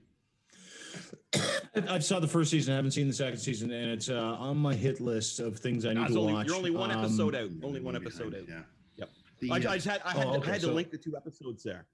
I 1.88 1.98
saw 1.98 2.20
the 2.20 2.28
first 2.28 2.52
season. 2.52 2.72
I 2.72 2.76
haven't 2.76 2.92
seen 2.92 3.08
the 3.08 3.12
second 3.14 3.38
season, 3.38 3.72
and 3.72 3.90
it's 3.90 4.08
uh, 4.08 4.14
on 4.38 4.56
my 4.58 4.74
hit 4.74 5.00
list 5.00 5.40
of 5.40 5.58
things 5.58 5.84
I 5.84 5.92
need 5.94 6.06
to 6.06 6.18
only- 6.20 6.32
watch. 6.34 6.46
You're 6.46 6.56
only 6.56 6.70
one 6.70 6.92
Um, 6.92 7.00
episode 7.04 7.34
out. 7.34 7.50
Only 7.64 7.80
one 7.80 7.96
episode 7.96 8.32
it, 8.34 8.42
out. 8.42 8.48
Yeah. 8.48 8.62
Yep. 8.98 9.08
The, 9.40 9.50
I, 9.50 9.54
uh, 9.54 9.56
I 9.56 9.60
just 9.76 9.86
had 9.88 10.00
I 10.04 10.12
had, 10.12 10.26
Oh, 10.26 10.32
to, 10.34 10.38
okay, 10.38 10.50
I 10.50 10.52
had 10.52 10.60
to 10.60 10.66
so- 10.68 10.72
link 10.72 10.90
the 10.92 10.98
two 10.98 11.16
episodes 11.16 11.64
there. 11.64 11.86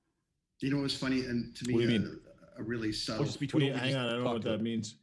you 0.60 0.68
know 0.70 0.76
what 0.76 0.82
was 0.82 0.96
funny 0.96 1.24
and 1.24 1.56
to 1.56 1.64
me 1.66 1.72
What 1.74 1.80
do 1.80 1.88
you 1.88 1.96
uh, 1.98 2.02
mean? 2.02 2.20
A 2.60 2.62
really 2.64 2.92
subtle. 2.92 3.24
just 3.24 3.36
What 3.36 3.40
between 3.40 3.66
you- 3.66 3.72
hang 3.74 3.94
on, 3.96 4.06
I 4.06 4.10
don't 4.12 4.24
know 4.24 4.32
what 4.32 4.42
that 4.42 4.60
means. 4.62 4.96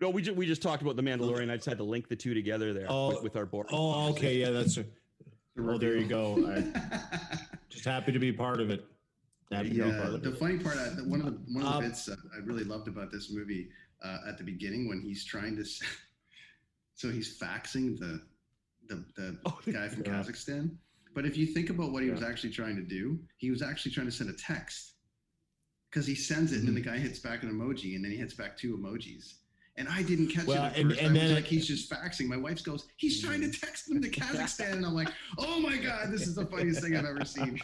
No, 0.00 0.10
we 0.10 0.22
just 0.22 0.36
we 0.36 0.44
just 0.46 0.60
talked 0.60 0.82
about 0.82 0.96
the 0.96 1.02
Mandalorian. 1.02 1.50
I 1.50 1.56
just 1.56 1.68
had 1.68 1.78
to 1.78 1.84
link 1.84 2.08
the 2.08 2.16
two 2.16 2.34
together 2.34 2.72
there 2.74 2.86
Oh, 2.88 3.08
with, 3.10 3.22
with 3.22 3.36
our 3.36 3.46
board. 3.46 3.68
Oh, 3.70 4.10
okay, 4.10 4.36
yeah, 4.36 4.50
that's. 4.50 4.76
A, 4.76 4.82
the 5.56 5.62
oh, 5.70 5.78
there 5.78 5.96
you 5.96 6.06
go. 6.06 6.44
I, 6.48 6.64
just 7.70 7.84
happy 7.84 8.12
to 8.12 8.18
be 8.18 8.32
part 8.32 8.60
of 8.60 8.70
it. 8.70 8.84
Happy 9.52 9.68
to 9.68 9.74
be 9.74 9.80
Yeah, 9.80 9.96
part 10.02 10.14
of 10.14 10.22
the 10.22 10.30
it. 10.32 10.38
funny 10.38 10.58
part, 10.58 10.76
uh, 10.76 10.94
the- 10.94 11.04
one 11.04 11.20
of 11.20 11.26
the 11.26 11.38
one 11.52 11.64
of 11.64 11.70
the 11.72 11.78
Um, 11.78 11.84
bits 11.84 12.08
uh, 12.08 12.16
I 12.34 12.38
really 12.44 12.64
loved 12.64 12.88
about 12.88 13.12
this 13.12 13.30
movie 13.32 13.68
uh, 14.02 14.18
at 14.28 14.36
the 14.36 14.44
beginning 14.44 14.88
when 14.88 15.00
he's 15.00 15.24
trying 15.24 15.56
to, 15.56 15.64
so 16.94 17.10
he's 17.10 17.38
faxing 17.38 17.98
the 17.98 18.20
the, 18.88 19.04
the 19.16 19.38
Oh, 19.46 19.58
guy 19.72 19.88
from 19.88 20.02
yeah. 20.04 20.20
Kazakhstan. 20.22 20.70
But 21.14 21.24
if 21.24 21.36
you 21.36 21.46
think 21.46 21.70
about 21.70 21.92
what 21.92 22.02
he 22.02 22.10
was 22.10 22.24
actually 22.24 22.50
trying 22.50 22.74
to 22.76 22.82
do, 22.82 23.20
he 23.36 23.50
was 23.50 23.62
actually 23.62 23.92
trying 23.92 24.06
to 24.06 24.12
send 24.12 24.28
a 24.28 24.34
text 24.34 24.93
because 25.94 26.06
he 26.08 26.14
sends 26.16 26.50
it 26.52 26.56
and 26.56 26.64
Mm-hmm. 26.66 26.74
then 26.74 26.82
the 26.82 26.90
guy 26.90 26.98
hits 26.98 27.20
back 27.20 27.44
an 27.44 27.50
emoji 27.52 27.94
and 27.94 28.04
then 28.04 28.10
he 28.10 28.16
hits 28.18 28.34
back 28.34 28.56
two 28.56 28.76
emojis. 28.76 29.34
And 29.76 29.88
I 29.88 30.02
didn't 30.02 30.28
catch 30.28 30.46
Well, 30.46 30.64
it 30.64 30.66
at 30.72 30.76
and- 30.78 30.90
first. 30.90 31.00
and 31.00 31.08
I 31.08 31.12
was 31.12 31.20
then 31.22 31.30
it- 31.30 31.34
like, 31.34 31.44
he's 31.44 31.66
just 31.68 31.90
faxing. 31.90 32.26
My 32.26 32.36
wife 32.36 32.62
goes, 32.64 32.86
he's 32.96 33.20
trying 33.22 33.40
to 33.42 33.50
text 33.50 33.88
them 33.88 34.00
to 34.02 34.08
Kazakhstan. 34.10 34.72
And 34.72 34.86
I'm 34.86 34.94
like, 34.94 35.08
oh 35.38 35.60
my 35.60 35.76
God, 35.76 36.10
this 36.10 36.26
is 36.26 36.34
the 36.34 36.46
funniest 36.46 36.80
thing 36.82 36.96
I've 36.96 37.04
ever 37.04 37.24
seen. 37.24 37.60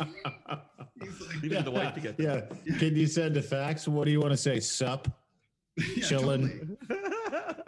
He's 1.03 1.20
like, 1.20 1.45
Even 1.45 1.64
the 1.64 1.70
wife 1.70 1.95
to 1.95 2.01
get 2.01 2.18
yeah. 2.20 2.43
Can 2.78 2.95
you 2.97 3.07
send 3.07 3.37
a 3.37 3.43
fax? 3.43 3.87
What 3.89 4.05
do 4.07 4.11
you 4.12 4.20
want 4.20 4.33
to 4.33 4.37
say? 4.37 4.61
Sup? 4.61 5.09
yeah, 5.76 5.85
Chillin'. 6.05 6.76
totally. 6.89 6.99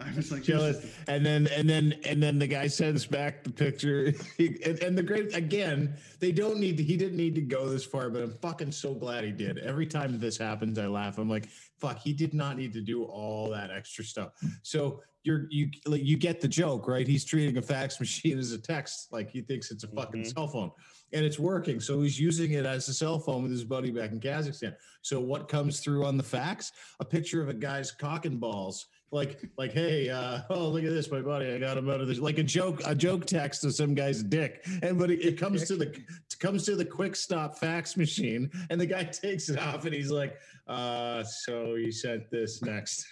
I 0.05 0.15
was 0.15 0.31
like, 0.31 0.43
Kill 0.43 0.61
this 0.63 0.77
it. 0.77 0.83
is 0.85 0.95
And 1.07 1.25
then 1.25 1.47
and 1.47 1.69
then 1.69 1.93
and 2.05 2.21
then 2.21 2.39
the 2.39 2.47
guy 2.47 2.67
sends 2.67 3.05
back 3.05 3.43
the 3.43 3.49
picture. 3.51 4.13
And, 4.39 4.79
and 4.83 4.97
the 4.97 5.03
great 5.03 5.35
again, 5.35 5.95
they 6.19 6.31
don't 6.31 6.57
need 6.59 6.77
to, 6.77 6.83
he 6.83 6.97
didn't 6.97 7.17
need 7.17 7.35
to 7.35 7.41
go 7.41 7.69
this 7.69 7.85
far, 7.85 8.09
but 8.09 8.21
I'm 8.23 8.33
fucking 8.41 8.71
so 8.71 8.93
glad 8.93 9.23
he 9.23 9.31
did. 9.31 9.57
Every 9.59 9.85
time 9.85 10.19
this 10.19 10.37
happens, 10.37 10.77
I 10.79 10.87
laugh. 10.87 11.17
I'm 11.17 11.29
like, 11.29 11.47
fuck, 11.79 11.99
he 11.99 12.13
did 12.13 12.33
not 12.33 12.57
need 12.57 12.73
to 12.73 12.81
do 12.81 13.03
all 13.03 13.49
that 13.51 13.71
extra 13.71 14.03
stuff. 14.03 14.29
So 14.63 15.01
you're 15.23 15.47
you 15.49 15.69
like 15.85 16.03
you 16.03 16.17
get 16.17 16.41
the 16.41 16.47
joke, 16.47 16.87
right? 16.87 17.07
He's 17.07 17.23
treating 17.25 17.57
a 17.57 17.61
fax 17.61 17.99
machine 18.05 18.37
as 18.39 18.51
a 18.51 18.57
text, 18.59 19.11
like 19.11 19.29
he 19.29 19.41
thinks 19.41 19.71
it's 19.71 19.83
a 19.83 19.87
fucking 19.87 20.21
Mhm. 20.23 20.33
cell 20.33 20.47
phone. 20.47 20.71
And 21.13 21.23
it's 21.23 21.37
working. 21.37 21.79
So 21.79 22.01
he's 22.01 22.19
using 22.19 22.53
it 22.53 22.65
as 22.65 22.87
a 22.89 22.93
cell 22.93 23.19
phone 23.19 23.43
with 23.43 23.51
his 23.51 23.63
buddy 23.63 23.91
back 23.91 24.11
in 24.11 24.19
Kazakhstan. 24.19 24.75
So 25.03 25.19
what 25.21 25.47
comes 25.47 25.79
through 25.79 26.05
on 26.05 26.17
the 26.17 26.23
fax? 26.23 26.71
A 26.99 27.05
picture 27.05 27.41
of 27.41 27.49
a 27.49 27.53
guy's 27.53 27.91
cock 27.91 28.25
and 28.25 28.39
balls 28.39 28.87
like 29.13 29.39
like 29.57 29.71
hey 29.71 30.09
uh 30.09 30.41
oh 30.49 30.67
look 30.67 30.83
at 30.83 30.89
this 30.89 31.11
my 31.11 31.21
buddy 31.21 31.53
i 31.53 31.59
got 31.59 31.77
him 31.77 31.89
out 31.89 32.01
of 32.01 32.07
this 32.07 32.19
like 32.19 32.39
a 32.39 32.43
joke 32.43 32.81
a 32.85 32.95
joke 32.95 33.25
text 33.25 33.63
of 33.63 33.73
some 33.73 33.93
guy's 33.93 34.23
dick. 34.23 34.65
And 34.81 34.97
but 34.97 35.11
it, 35.11 35.23
it 35.23 35.37
comes 35.37 35.67
to 35.67 35.75
the 35.75 35.95
comes 36.39 36.65
to 36.65 36.75
the 36.75 36.83
quick 36.83 37.15
stop 37.15 37.57
fax 37.57 37.95
machine 37.95 38.49
and 38.69 38.81
the 38.81 38.85
guy 38.85 39.03
takes 39.23 39.49
it 39.49 39.59
off 39.59 39.85
and 39.85 39.93
he's 39.93 40.11
like 40.11 40.37
uh 40.67 41.23
so 41.23 41.75
you 41.75 41.91
sent 41.91 42.29
this 42.31 42.61
next 42.61 43.05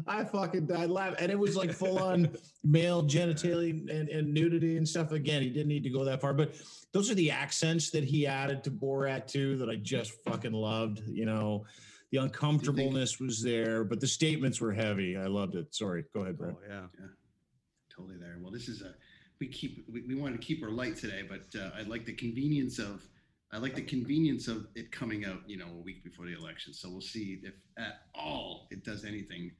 I 0.07 0.23
fucking 0.23 0.67
died 0.67 0.89
laughing. 0.89 1.17
And 1.19 1.31
it 1.31 1.39
was 1.39 1.55
like 1.55 1.71
full 1.71 1.99
on 1.99 2.29
male 2.63 3.03
genitalia 3.03 3.89
and, 3.89 4.09
and 4.09 4.33
nudity 4.33 4.77
and 4.77 4.87
stuff. 4.87 5.11
Again, 5.11 5.41
he 5.41 5.49
didn't 5.49 5.67
need 5.67 5.83
to 5.83 5.89
go 5.89 6.03
that 6.05 6.21
far, 6.21 6.33
but 6.33 6.55
those 6.91 7.09
are 7.09 7.15
the 7.15 7.31
accents 7.31 7.89
that 7.91 8.03
he 8.03 8.27
added 8.27 8.63
to 8.63 8.71
Borat 8.71 9.27
too 9.27 9.57
that 9.57 9.69
I 9.69 9.75
just 9.75 10.13
fucking 10.23 10.53
loved. 10.53 11.01
You 11.07 11.25
know, 11.25 11.65
the 12.11 12.17
uncomfortableness 12.19 13.19
was 13.19 13.41
there, 13.41 13.83
but 13.83 13.99
the 13.99 14.07
statements 14.07 14.59
were 14.59 14.73
heavy. 14.73 15.17
I 15.17 15.27
loved 15.27 15.55
it. 15.55 15.73
Sorry. 15.73 16.05
Go 16.13 16.21
ahead, 16.21 16.37
Brett. 16.37 16.55
Oh 16.57 16.63
yeah. 16.67 16.85
totally 17.95 18.17
there. 18.17 18.37
Well, 18.41 18.51
this 18.51 18.67
is 18.67 18.81
a 18.81 18.93
we 19.39 19.47
keep 19.47 19.85
we, 19.91 20.01
we 20.01 20.15
wanted 20.15 20.41
to 20.41 20.45
keep 20.45 20.61
her 20.61 20.71
light 20.71 20.97
today, 20.97 21.23
but 21.27 21.59
uh, 21.59 21.69
I 21.77 21.83
like 21.83 22.05
the 22.05 22.13
convenience 22.13 22.79
of 22.79 23.07
I 23.51 23.57
like 23.57 23.75
the 23.75 23.81
convenience 23.81 24.47
of 24.47 24.67
it 24.75 24.91
coming 24.91 25.25
out, 25.25 25.41
you 25.47 25.57
know, 25.57 25.65
a 25.71 25.81
week 25.81 26.03
before 26.03 26.25
the 26.27 26.33
election. 26.33 26.73
So 26.73 26.89
we'll 26.89 27.01
see 27.01 27.39
if 27.43 27.53
at 27.77 28.01
all 28.13 28.67
it 28.69 28.83
does 28.83 29.05
anything 29.05 29.51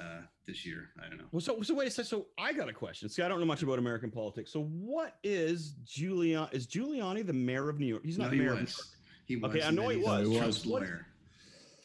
uh, 0.00 0.22
this 0.46 0.64
year. 0.66 0.90
I 1.04 1.08
don't 1.08 1.18
know. 1.18 1.24
Well, 1.32 1.40
so 1.40 1.60
so 1.62 1.74
wait 1.74 1.88
a 1.88 1.90
second. 1.90 2.08
So 2.08 2.26
I 2.38 2.52
got 2.52 2.68
a 2.68 2.72
question. 2.72 3.08
See, 3.08 3.22
I 3.22 3.28
don't 3.28 3.40
know 3.40 3.46
much 3.46 3.62
about 3.62 3.78
American 3.78 4.10
politics. 4.10 4.52
So 4.52 4.62
what 4.64 5.16
is 5.22 5.76
Giuliani? 5.86 6.52
Is 6.52 6.66
Giuliani 6.66 7.26
the 7.26 7.32
mayor 7.32 7.68
of 7.68 7.78
New 7.78 7.86
York? 7.86 8.02
He's 8.04 8.18
not 8.18 8.24
No, 8.26 8.30
the 8.30 8.36
he 8.36 8.40
mayor. 8.42 8.50
Of 8.52 8.58
New 8.58 8.62
was. 8.64 8.76
York. 8.78 8.86
He 9.26 9.36
was. 9.36 9.50
Okay, 9.50 9.62
I 9.62 9.70
know 9.70 9.88
he 9.88 9.96
he's 9.98 10.06
was. 10.06 10.28
He 10.28 10.36
Trump's 10.38 10.56
was. 10.64 10.66
lawyer. 10.66 11.06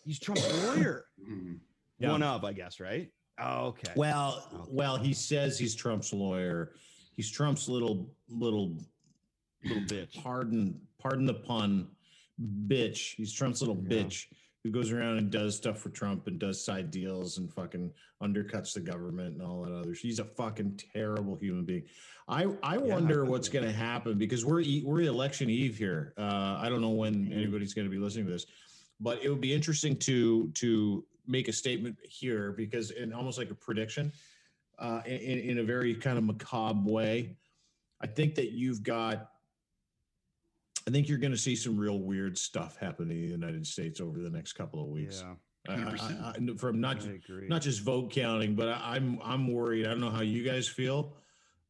He's 0.05 0.19
Trump's 0.19 0.63
lawyer. 0.65 1.05
Mhm. 1.29 1.59
Yeah. 1.99 2.11
One 2.11 2.21
of, 2.23 2.43
I 2.45 2.53
guess, 2.53 2.79
right? 2.79 3.09
Oh, 3.39 3.67
okay. 3.67 3.91
Well, 3.95 4.47
Okay. 4.53 4.69
well, 4.71 4.97
he 4.97 5.13
says 5.13 5.57
he's 5.57 5.73
Trump's 5.75 6.13
lawyer. 6.13 6.73
He's 7.15 7.29
Trump's 7.31 7.67
little 7.67 8.09
little 8.29 8.77
little 9.65 9.81
bitch. 9.83 10.21
pardon 10.21 10.79
pardon 10.99 11.25
the 11.25 11.33
pun 11.33 11.87
bitch 12.67 13.15
he's 13.15 13.33
trump's 13.33 13.61
little 13.61 13.75
Yeah. 13.89 14.03
bitch 14.03 14.27
who 14.67 14.71
goes 14.73 14.91
around 14.91 15.17
and 15.17 15.31
does 15.31 15.55
stuff 15.55 15.77
for 15.79 15.89
trump 15.89 16.27
and 16.27 16.39
does 16.39 16.63
side 16.63 16.91
deals 16.91 17.37
and 17.37 17.51
fucking 17.53 17.89
undercuts 18.21 18.73
the 18.73 18.81
government 18.81 19.33
and 19.35 19.41
all 19.41 19.61
that 19.61 19.71
other 19.73 19.95
she's 19.95 20.19
a 20.19 20.25
fucking 20.25 20.77
terrible 20.93 21.35
human 21.37 21.63
being. 21.63 21.83
I 22.27 22.47
i 22.61 22.77
wonder 22.77 23.23
what's 23.23 23.47
going 23.47 23.63
to 23.65 23.71
happen 23.71 24.17
because 24.17 24.43
we're 24.45 24.63
we're 24.83 25.01
election 25.03 25.49
eve 25.49 25.77
here. 25.77 26.13
Uh 26.17 26.57
i 26.59 26.67
don't 26.67 26.81
know 26.81 26.89
when 26.89 27.27
Mhm. 27.27 27.33
anybody's 27.37 27.73
going 27.73 27.87
to 27.87 27.91
be 27.91 27.97
listening 27.97 28.25
to 28.25 28.31
this 28.33 28.45
but 28.99 29.23
it 29.23 29.29
would 29.29 29.39
be 29.41 29.53
interesting 29.53 29.95
to 29.99 30.49
to 30.55 31.05
make 31.25 31.47
a 31.47 31.53
statement 31.53 31.95
here 32.03 32.51
because 32.51 32.91
in 32.91 33.13
almost 33.13 33.37
like 33.37 33.49
a 33.51 33.55
prediction 33.55 34.11
uh 34.79 35.01
in, 35.05 35.39
in 35.51 35.57
a 35.59 35.63
very 35.63 35.95
kind 35.95 36.17
of 36.17 36.25
macabre 36.25 36.89
way. 36.91 37.37
I 38.01 38.07
think 38.07 38.35
that 38.35 38.51
you've 38.51 38.83
got 38.83 39.29
I 40.87 40.89
think 40.89 41.09
you're 41.09 41.17
going 41.17 41.33
to 41.33 41.37
see 41.37 41.55
some 41.55 41.77
real 41.77 41.99
weird 41.99 42.37
stuff 42.37 42.77
happen 42.77 43.11
in 43.11 43.21
the 43.21 43.27
United 43.27 43.67
States 43.67 43.99
over 43.99 44.19
the 44.19 44.29
next 44.29 44.53
couple 44.53 44.81
of 44.81 44.87
weeks. 44.87 45.21
Yeah, 45.21 45.35
I- 45.67 45.73
I- 45.73 45.77
100%. 45.83 46.21
I- 46.21 46.53
I- 46.53 46.55
from 46.57 46.79
not 46.79 47.03
I 47.05 47.19
not 47.49 47.61
just 47.61 47.81
vote 47.81 48.09
counting, 48.11 48.55
but 48.55 48.69
I, 48.69 48.95
I'm 48.95 49.19
I'm 49.21 49.51
worried. 49.51 49.85
I 49.85 49.89
don't 49.89 49.99
know 49.99 50.09
how 50.09 50.21
you 50.21 50.43
guys 50.43 50.67
feel. 50.67 51.17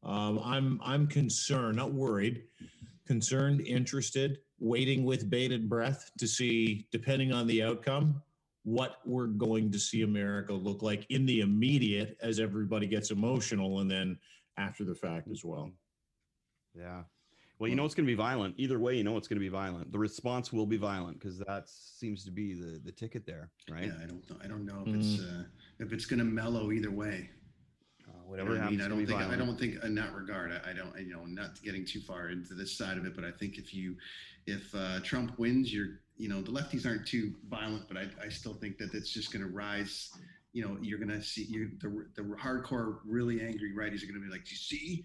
Um, 0.04 0.38
I'm 0.44 0.80
I'm 0.84 1.08
concerned, 1.08 1.76
not 1.76 1.92
worried, 1.92 2.44
concerned, 3.06 3.60
interested, 3.62 4.38
waiting 4.60 5.04
with 5.04 5.28
bated 5.28 5.68
breath 5.68 6.12
to 6.18 6.28
see, 6.28 6.86
depending 6.92 7.32
on 7.32 7.48
the 7.48 7.64
outcome, 7.64 8.22
what 8.62 8.98
we're 9.04 9.26
going 9.26 9.72
to 9.72 9.80
see 9.80 10.02
America 10.02 10.52
look 10.52 10.82
like 10.82 11.04
in 11.10 11.26
the 11.26 11.40
immediate 11.40 12.16
as 12.22 12.38
everybody 12.38 12.86
gets 12.86 13.10
emotional, 13.10 13.80
and 13.80 13.90
then 13.90 14.16
after 14.58 14.84
the 14.84 14.94
fact 14.94 15.28
as 15.28 15.44
well. 15.44 15.72
Yeah. 16.72 17.02
Well, 17.58 17.68
you 17.68 17.74
know 17.74 17.84
it's 17.84 17.94
going 17.94 18.06
to 18.06 18.10
be 18.10 18.16
violent. 18.16 18.54
Either 18.56 18.78
way, 18.78 18.96
you 18.96 19.04
know 19.04 19.16
it's 19.16 19.26
going 19.26 19.38
to 19.38 19.44
be 19.44 19.48
violent. 19.48 19.90
The 19.90 19.98
response 19.98 20.52
will 20.52 20.66
be 20.66 20.76
violent 20.76 21.18
because 21.18 21.38
that 21.38 21.68
seems 21.68 22.24
to 22.24 22.30
be 22.30 22.54
the 22.54 22.80
the 22.84 22.92
ticket 22.92 23.26
there, 23.26 23.50
right? 23.70 23.86
Yeah, 23.86 23.94
I 24.02 24.06
don't 24.06 24.30
know. 24.30 24.36
I 24.42 24.46
don't 24.46 24.64
know 24.64 24.82
if 24.86 24.94
it's 24.94 25.20
uh, 25.20 25.44
if 25.80 25.92
it's 25.92 26.06
going 26.06 26.20
to 26.20 26.24
mellow 26.24 26.70
either 26.70 26.90
way. 26.90 27.30
Uh, 28.06 28.12
You 28.12 28.30
whatever 28.30 28.50
know 28.50 28.54
what 28.60 28.66
I 28.66 28.70
mean, 28.70 28.78
happens, 28.78 28.80
I 28.80 28.88
don't 28.88 29.18
gonna 29.18 29.28
think 29.28 29.32
I 29.32 29.44
don't 29.44 29.58
think 29.58 29.84
in 29.84 29.94
that 29.96 30.14
regard. 30.14 30.52
I, 30.52 30.70
I 30.70 30.72
don't. 30.72 30.96
You 30.98 31.12
know, 31.14 31.24
not 31.24 31.60
getting 31.62 31.84
too 31.84 32.00
far 32.00 32.28
into 32.30 32.54
this 32.54 32.76
side 32.78 32.96
of 32.96 33.04
it, 33.06 33.14
but 33.16 33.24
I 33.24 33.32
think 33.32 33.58
if 33.58 33.74
you 33.74 33.96
if 34.46 34.72
uh, 34.74 35.00
Trump 35.00 35.38
wins, 35.38 35.72
you're 35.72 36.00
you 36.16 36.28
know 36.28 36.40
the 36.40 36.52
lefties 36.52 36.86
aren't 36.86 37.06
too 37.06 37.34
violent, 37.48 37.88
but 37.88 37.96
I, 37.96 38.06
I 38.24 38.28
still 38.28 38.54
think 38.54 38.78
that 38.78 38.94
it's 38.94 39.10
just 39.10 39.32
going 39.32 39.42
to 39.42 39.50
rise. 39.50 40.10
You 40.52 40.64
know, 40.64 40.78
you're 40.80 40.98
going 40.98 41.10
to 41.10 41.22
see 41.22 41.44
you 41.44 41.70
the 41.80 42.06
the 42.14 42.22
hardcore, 42.36 42.98
really 43.04 43.40
angry 43.42 43.72
righties 43.76 44.02
are 44.02 44.06
going 44.06 44.20
to 44.20 44.26
be 44.26 44.30
like, 44.30 44.48
you 44.50 44.56
see? 44.56 45.04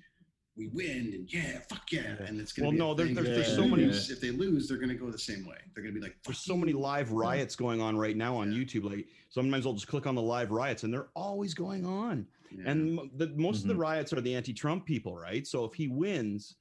We 0.55 0.67
win 0.67 1.11
and 1.15 1.33
yeah, 1.33 1.59
fuck 1.69 1.91
yeah, 1.91 2.15
and 2.27 2.39
it's 2.39 2.53
gonna 2.53 2.67
Well, 2.67 2.71
be 2.71 2.77
a 2.77 2.79
no, 2.79 2.93
there- 2.93 3.07
there's- 3.07 3.27
there's 3.27 3.47
they 3.49 3.55
so 3.55 3.67
many- 3.67 3.85
lose, 3.85 4.11
if 4.11 4.19
they 4.19 4.29
lose, 4.31 4.67
they're 4.67 4.77
gonna 4.77 4.93
go 4.93 5.09
the 5.09 5.17
same 5.17 5.45
way. 5.45 5.57
They're 5.73 5.83
gonna 5.83 5.95
be 5.95 5.99
like, 6.01 6.15
There's 6.23 6.37
"Fuck 6.37 6.45
so 6.45 6.55
many 6.57 6.73
live 6.73 7.11
riots 7.11 7.55
going 7.55 7.81
on 7.81 7.97
right 7.97 8.15
now 8.15 8.35
on 8.35 8.51
Yeah. 8.51 8.59
YouTube. 8.59 8.83
Like 8.83 9.07
sometimes 9.29 9.65
I'll 9.65 9.73
just 9.73 9.87
click 9.87 10.05
on 10.05 10.13
the 10.15 10.21
live 10.21 10.51
riots, 10.51 10.83
and 10.83 10.93
they're 10.93 11.09
always 11.15 11.53
going 11.55 11.85
on. 11.85 12.27
Yeah. 12.51 12.63
And 12.69 12.99
the, 13.15 13.29
most 13.29 13.63
of 13.63 13.67
the 13.67 13.73
Mhm. 13.73 13.79
riots 13.79 14.13
are 14.13 14.21
the 14.21 14.35
anti-Trump 14.35 14.85
people, 14.85 15.15
right? 15.15 15.45
So 15.47 15.65
if 15.65 15.73
he 15.73 15.87
wins, 15.87 16.55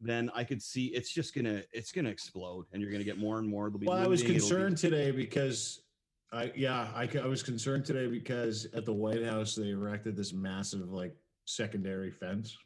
then 0.00 0.28
I 0.34 0.42
could 0.42 0.60
see 0.60 0.86
it's 0.86 1.12
just 1.12 1.32
gonna 1.32 1.62
it's 1.72 1.92
gonna 1.92 2.10
explode, 2.10 2.66
and 2.72 2.82
you're 2.82 2.90
gonna 2.90 3.04
get 3.04 3.16
more 3.16 3.38
and 3.38 3.46
more. 3.48 3.68
There'll 3.70 3.78
be 3.78 3.86
Well, 3.86 3.96
I 3.96 4.08
was 4.08 4.22
looting, 4.22 4.36
it'll 4.36 4.48
be- 4.48 4.54
concerned 4.54 4.76
today 4.78 5.10
because 5.12 5.82
I 6.32 6.52
yeah 6.56 6.90
I 6.96 7.06
was 7.28 7.44
concerned 7.44 7.84
today 7.84 8.08
because 8.08 8.66
at 8.74 8.84
the 8.84 8.92
White 8.92 9.22
House 9.22 9.54
they 9.54 9.70
erected 9.70 10.16
this 10.16 10.32
massive 10.32 10.90
like 10.90 11.16
secondary 11.44 12.10
fence, 12.10 12.58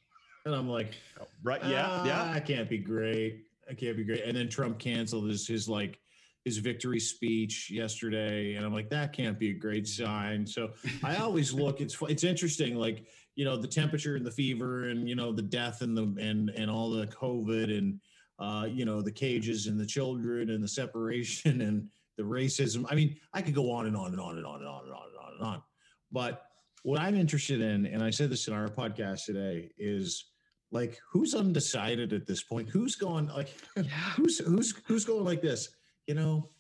and 0.45 0.55
I'm 0.55 0.69
like, 0.69 0.95
right? 1.43 1.61
Yeah, 1.65 1.87
"Ah, 1.87 2.05
yeah. 2.05 2.33
I 2.35 2.41
can't 2.41 2.69
be 2.69 2.79
great. 2.79 3.45
I 3.69 3.75
can't 3.75 3.97
be 3.97 4.05
great. 4.05 4.25
And 4.25 4.37
then 4.37 4.49
Trump 4.49 4.79
canceled 4.79 5.29
his 5.29 5.47
his 5.47 5.69
like 5.69 5.99
his 6.45 6.59
victory 6.59 7.01
speech 7.01 7.71
yesterday, 7.71 8.55
and 8.55 8.65
I'm 8.65 8.73
like, 8.73 8.89
that 8.91 9.13
can't 9.13 9.39
be 9.39 9.51
a 9.51 9.55
great 9.55 9.87
sign. 9.87 10.47
So 10.47 10.71
I 11.05 11.17
always 11.17 11.53
look. 11.63 11.81
It's 11.81 11.97
it's 12.03 12.25
interesting, 12.25 12.77
like 12.77 13.07
you 13.37 13.45
know 13.45 13.57
the 13.57 13.69
temperature 13.69 14.17
and 14.17 14.25
the 14.25 14.31
fever, 14.31 14.89
and 14.89 15.09
you 15.09 15.15
know 15.15 15.33
the 15.33 15.43
death 15.43 15.83
and 15.83 15.97
the 15.97 16.05
and 16.21 16.51
and 16.51 16.71
all 16.71 16.91
the 16.91 17.07
COVID 17.07 17.77
and 17.77 18.01
uh, 18.39 18.67
you 18.67 18.85
know 18.85 19.03
the 19.03 19.13
cages 19.13 19.67
and 19.67 19.79
the 19.79 19.87
children 19.87 20.51
and 20.51 20.65
the 20.65 20.69
separation 20.69 21.61
and 21.61 21.89
the 22.17 22.23
racism. 22.23 22.87
I 22.91 22.95
mean, 22.95 23.17
I 23.33 23.43
could 23.43 23.55
go 23.55 23.71
on 23.71 23.87
and 23.87 23.97
on 23.97 24.13
and 24.13 24.21
on 24.21 24.37
and 24.37 24.47
on 24.47 24.61
and 24.61 24.69
on 24.69 24.85
and 24.85 24.93
on 24.93 25.07
and 25.09 25.17
on 25.19 25.33
and 25.39 25.43
on. 25.43 25.63
But 26.11 26.43
what 26.83 26.99
I'm 26.99 27.15
interested 27.15 27.61
in, 27.61 27.87
and 27.87 28.03
I 28.03 28.11
said 28.11 28.31
this 28.31 28.49
in 28.49 28.55
our 28.55 28.69
podcast 28.69 29.27
today, 29.27 29.71
is 29.79 30.30
like 30.73 30.99
who's 31.13 31.35
undecided 31.35 32.13
at 32.13 32.27
this 32.27 32.43
point? 32.43 32.69
Who's 32.69 32.95
going 32.97 33.27
like 33.29 33.55
who's 34.17 34.39
who's 34.39 34.75
who's 34.87 35.05
going 35.05 35.25
like 35.25 35.43
this? 35.43 35.69
You 36.07 36.15
know, 36.15 36.51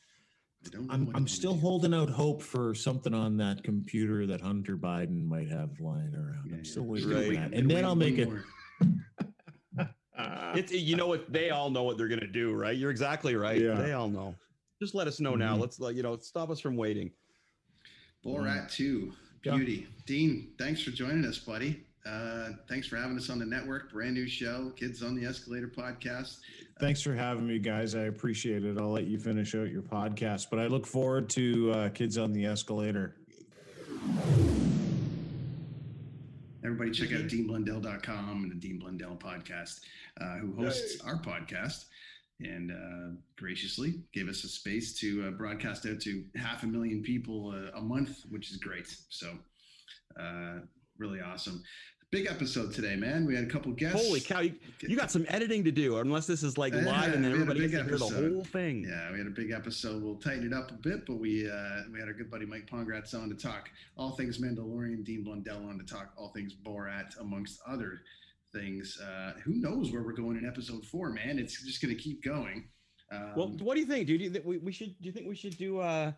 know 0.73 0.87
I'm 0.91 1.11
I'm 1.15 1.29
still 1.29 1.55
do. 1.55 1.61
holding 1.61 1.95
out 1.95 2.11
hope 2.11 2.43
for 2.43 2.75
something 2.75 3.15
on 3.15 3.37
that 3.39 3.63
computer 3.65 4.27
that 4.27 4.41
Hunter 4.41 4.77
Biden 4.77 5.27
might 5.27 5.49
have 5.49 5.71
lying 5.81 6.15
around. 6.15 6.47
Yeah, 6.49 6.57
I'm 6.57 6.65
still 6.65 6.85
yeah. 6.85 6.89
waiting 6.89 7.11
Just 7.11 7.27
for 7.27 7.35
that, 7.35 7.55
and 7.55 7.71
then 7.71 7.85
I'll 7.85 7.95
make 7.95 8.19
it. 8.19 8.29
It's 10.53 10.73
you 10.73 10.97
know 10.97 11.07
what 11.07 11.33
they 11.33 11.49
all 11.51 11.71
know 11.71 11.85
what 11.85 11.97
they're 11.97 12.09
gonna 12.09 12.27
do, 12.27 12.53
right? 12.53 12.77
You're 12.77 12.91
exactly 12.91 13.37
right. 13.37 13.59
Yeah. 13.59 13.75
They 13.75 13.93
all 13.93 14.09
know. 14.09 14.35
Just 14.83 14.95
let 14.95 15.07
us 15.07 15.19
know 15.21 15.35
now. 15.35 15.57
Mhm. 15.57 15.61
Let's 15.61 15.81
let 15.81 15.95
you 15.95 16.03
know. 16.03 16.19
Stop 16.19 16.51
us 16.51 16.61
from 16.61 16.77
waiting. 16.77 17.11
Borat 18.25 18.71
2, 18.71 19.13
Yeah. 19.45 19.57
Beauty. 19.57 19.87
Dean, 20.07 20.53
thanks 20.59 20.83
for 20.83 20.91
joining 20.91 21.25
us, 21.25 21.39
buddy. 21.39 21.87
Uh, 22.07 22.51
thanks 22.69 22.87
for 22.87 22.97
having 22.97 23.17
us 23.17 23.29
on 23.29 23.39
the 23.39 23.45
network. 23.45 23.93
Brand 23.93 24.15
new 24.15 24.27
show, 24.27 24.73
Kids 24.77 25.03
on 25.03 25.15
the 25.15 25.27
Escalator 25.27 25.69
podcast. 25.69 26.39
Thanks 26.81 27.03
for 27.03 27.15
having 27.15 27.47
me, 27.47 27.59
guys. 27.59 27.95
I 27.95 28.05
appreciate 28.05 28.65
it. 28.65 28.79
I'll 28.79 28.91
let 28.91 29.07
you 29.07 29.19
finish 29.19 29.55
out 29.55 29.71
your 29.71 29.83
podcast, 29.83 30.47
but 30.51 30.59
I 30.59 30.67
look 30.67 30.87
forward 30.87 31.29
to 31.31 31.71
uh, 31.73 31.89
Kids 31.91 32.17
on 32.17 32.33
the 32.33 32.47
Escalator. 32.47 33.17
Everybody 36.65 36.91
check 36.91 37.13
out 37.13 37.27
deanblundell.com 37.27 38.45
and 38.45 38.51
the 38.51 38.55
Dean 38.55 38.79
Blundell 38.79 39.17
podcast, 39.17 39.81
uh, 40.21 40.37
who 40.37 40.55
hosts 40.55 41.01
our 41.03 41.21
podcast 41.21 41.85
and 42.41 42.71
uh, 42.71 43.17
graciously 43.37 44.01
gave 44.13 44.29
us 44.29 44.45
a 44.45 44.49
space 44.49 44.95
to 45.01 45.27
uh, 45.27 45.31
broadcast 45.33 45.87
out 45.87 46.01
to 46.01 46.25
half 46.37 46.63
a 46.63 46.67
million 46.67 47.03
people 47.03 47.53
uh, 47.55 47.79
a 47.79 47.83
month, 47.83 48.23
which 48.31 48.51
is 48.51 48.57
great. 48.57 48.95
So, 49.09 49.39
uh, 50.19 50.61
really 50.99 51.21
awesome. 51.21 51.63
Big 52.11 52.27
episode 52.27 52.73
today, 52.73 52.97
man. 52.97 53.25
We 53.25 53.37
had 53.37 53.45
a 53.45 53.47
couple 53.47 53.71
guests. 53.71 54.05
Holy 54.05 54.21
cow! 54.21 54.41
You, 54.41 54.55
you 54.81 54.97
got 54.97 55.13
some 55.13 55.25
editing 55.29 55.63
to 55.63 55.71
do, 55.71 55.99
unless 55.99 56.27
this 56.27 56.43
is 56.43 56.59
like 56.59 56.75
live 56.75 57.15
and 57.15 57.25
then 57.25 57.31
Yeah, 57.31 57.37
we 57.37 57.39
had 57.39 57.49
a 57.49 57.51
everybody 57.53 57.61
gets 57.69 57.73
to 57.73 57.85
hear 57.85 57.99
the 57.99 58.33
whole 58.35 58.45
thing. 58.47 58.85
Yeah, 58.85 59.13
we 59.13 59.19
had 59.19 59.29
a 59.29 59.31
big 59.31 59.53
episode. 59.53 60.03
We'll 60.03 60.17
tighten 60.17 60.45
it 60.45 60.53
up 60.53 60.73
a 60.73 60.75
bit, 60.75 61.07
but 61.07 61.21
we 61.21 61.49
uh, 61.49 61.83
we 61.93 62.01
had 62.01 62.09
our 62.09 62.15
good 62.15 62.29
buddy 62.29 62.47
Mike 62.47 62.69
Pongracz 62.69 63.15
on 63.15 63.29
to 63.29 63.37
talk 63.37 63.71
all 63.97 64.17
things 64.17 64.39
Mandalorian, 64.39 65.05
Dean 65.05 65.23
Blundell 65.23 65.65
on 65.69 65.79
to 65.79 65.85
talk 65.85 66.13
all 66.17 66.31
things 66.31 66.53
Borat, 66.53 67.17
amongst 67.21 67.61
other 67.65 68.01
things. 68.53 69.01
Uh, 69.01 69.35
who 69.45 69.55
knows 69.55 69.93
where 69.93 70.03
we're 70.03 70.13
going 70.13 70.37
in 70.37 70.45
episode 70.45 70.85
four, 70.85 71.11
man? 71.11 71.39
It's 71.39 71.63
just 71.63 71.81
going 71.81 71.97
to 71.97 72.03
keep 72.03 72.25
going. 72.25 72.65
Um, 73.13 73.35
Well, 73.37 73.49
what 73.61 73.75
do 73.75 73.81
you 73.81 73.87
think, 73.87 74.09
dude? 74.09 74.19
Do 74.19 74.25
you 74.25 74.31
think 74.31 74.45
we, 74.45 74.59
we 74.59 74.73
should? 74.73 75.01
Do 75.01 75.07
you 75.07 75.13
think 75.13 75.29
we 75.29 75.37
should 75.37 75.57
do? 75.57 75.79
uh 75.79 76.11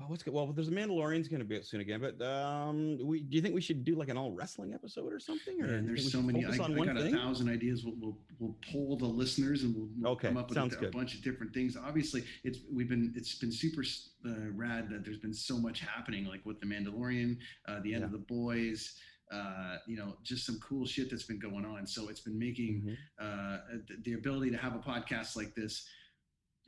oh, 0.00 0.04
what's 0.08 0.22
good? 0.22 0.34
Well, 0.34 0.46
there's 0.52 0.68
a 0.68 0.72
Mandalorian's 0.72 1.28
going 1.28 1.40
to 1.40 1.44
be 1.46 1.56
out 1.56 1.64
soon 1.64 1.80
again, 1.80 2.00
but 2.00 2.20
um, 2.24 2.98
we 3.02 3.20
do 3.20 3.36
you 3.36 3.42
think 3.42 3.54
we 3.54 3.60
should 3.60 3.84
do 3.84 3.94
like 3.94 4.08
an 4.08 4.16
all 4.16 4.32
wrestling 4.32 4.74
episode 4.74 5.12
or 5.12 5.18
something? 5.18 5.60
Or 5.62 5.66
man, 5.66 5.86
there's 5.86 6.10
so 6.10 6.20
many. 6.22 6.44
I, 6.44 6.50
I 6.50 6.56
got 6.56 6.96
a 6.96 7.10
thousand 7.10 7.48
ideas. 7.48 7.84
We'll, 7.84 7.94
we'll 8.00 8.18
we'll 8.38 8.56
poll 8.72 8.96
the 8.96 9.06
listeners 9.06 9.62
and 9.62 9.74
we'll, 9.74 9.88
we'll 9.98 10.12
Okay, 10.12 10.28
come 10.28 10.36
up 10.36 10.48
with 10.48 10.58
a, 10.58 10.86
a 10.86 10.90
bunch 10.90 11.14
of 11.14 11.22
different 11.22 11.52
things. 11.54 11.76
Obviously, 11.76 12.24
it's 12.42 12.58
we've 12.72 12.88
been 12.88 13.12
it's 13.16 13.34
been 13.36 13.52
super 13.52 13.82
uh, 14.26 14.50
rad 14.54 14.88
that 14.90 15.04
there's 15.04 15.18
been 15.18 15.34
so 15.34 15.56
much 15.58 15.80
happening, 15.80 16.24
like 16.24 16.44
with 16.44 16.60
the 16.60 16.66
Mandalorian, 16.66 17.36
uh, 17.68 17.80
the 17.82 17.92
end 17.94 18.00
Yeah. 18.00 18.06
of 18.06 18.12
the 18.12 18.18
boys. 18.18 18.94
Uh, 19.32 19.76
you 19.86 19.96
know, 19.96 20.14
just 20.22 20.44
some 20.44 20.60
cool 20.60 20.84
shit 20.86 21.10
that's 21.10 21.22
been 21.24 21.38
going 21.38 21.64
on. 21.64 21.86
So 21.86 22.08
it's 22.08 22.20
been 22.20 22.38
making 22.38 22.82
Mhm. 22.86 22.96
uh, 23.18 23.58
th- 23.88 24.00
the 24.04 24.12
ability 24.12 24.50
to 24.50 24.58
have 24.58 24.74
a 24.76 24.78
podcast 24.78 25.34
like 25.34 25.54
this 25.54 25.88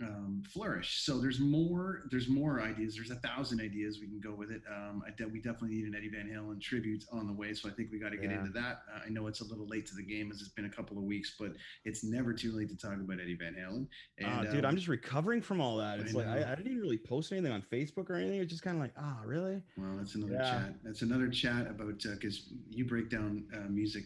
um, 0.02 0.42
flourish. 0.52 1.02
So 1.04 1.18
there's 1.18 1.40
more. 1.40 2.02
There's 2.10 2.28
more 2.28 2.60
ideas. 2.60 2.94
There's 2.96 3.10
a 3.10 3.20
thousand 3.26 3.60
ideas 3.60 3.98
we 4.00 4.06
can 4.06 4.20
go 4.20 4.34
with 4.34 4.50
it. 4.50 4.60
Um, 4.70 5.02
I 5.06 5.10
de- 5.10 5.26
we 5.26 5.38
definitely 5.40 5.70
need 5.76 5.86
an 5.86 5.94
Eddie 5.94 6.10
Van 6.10 6.26
Halen 6.28 6.60
tribute 6.60 7.04
on 7.10 7.26
the 7.26 7.32
way. 7.32 7.54
So 7.54 7.68
I 7.68 7.72
think 7.72 7.90
we 7.90 7.98
got 7.98 8.10
to 8.10 8.16
get 8.18 8.30
Yeah. 8.30 8.40
into 8.40 8.52
that. 8.52 8.82
Uh, 8.94 9.00
I 9.06 9.08
know 9.08 9.26
it's 9.26 9.40
a 9.40 9.44
little 9.44 9.66
late 9.66 9.86
to 9.86 9.94
the 9.94 10.02
game 10.02 10.30
as 10.30 10.40
it's 10.40 10.50
been 10.50 10.66
a 10.66 10.70
couple 10.70 10.98
of 10.98 11.04
weeks, 11.04 11.34
but 11.38 11.52
it's 11.86 12.04
never 12.04 12.34
too 12.34 12.52
late 12.52 12.68
to 12.68 12.76
talk 12.76 12.94
about 12.94 13.20
Eddie 13.20 13.36
Van 13.36 13.54
Halen. 13.54 13.86
Ah, 14.22 14.40
And, 14.40 14.50
dude, 14.50 14.64
um, 14.64 14.70
I'm 14.70 14.76
just 14.76 14.88
recovering 14.88 15.40
from 15.40 15.60
all 15.62 15.78
that. 15.78 15.98
I 15.98 16.02
It's 16.02 16.12
like 16.14 16.26
I. 16.26 16.52
I 16.52 16.54
didn't 16.56 16.72
even 16.72 16.82
really 16.82 16.98
post 16.98 17.32
anything 17.32 17.52
on 17.52 17.62
Facebook 17.62 18.10
or 18.10 18.16
anything. 18.16 18.40
It's 18.40 18.50
just 18.50 18.62
kind 18.62 18.76
of 18.76 18.82
like, 18.82 18.92
ah, 18.98 19.20
really? 19.24 19.62
Well, 19.78 19.96
that's 19.96 20.14
another 20.14 20.34
Yeah. 20.34 20.50
chat. 20.50 20.74
That's 20.84 21.02
another 21.02 21.28
chat 21.28 21.66
about 21.70 21.98
because 22.02 22.52
you 22.68 22.84
break 22.84 23.08
down 23.08 23.44
uh, 23.54 23.68
music. 23.70 24.04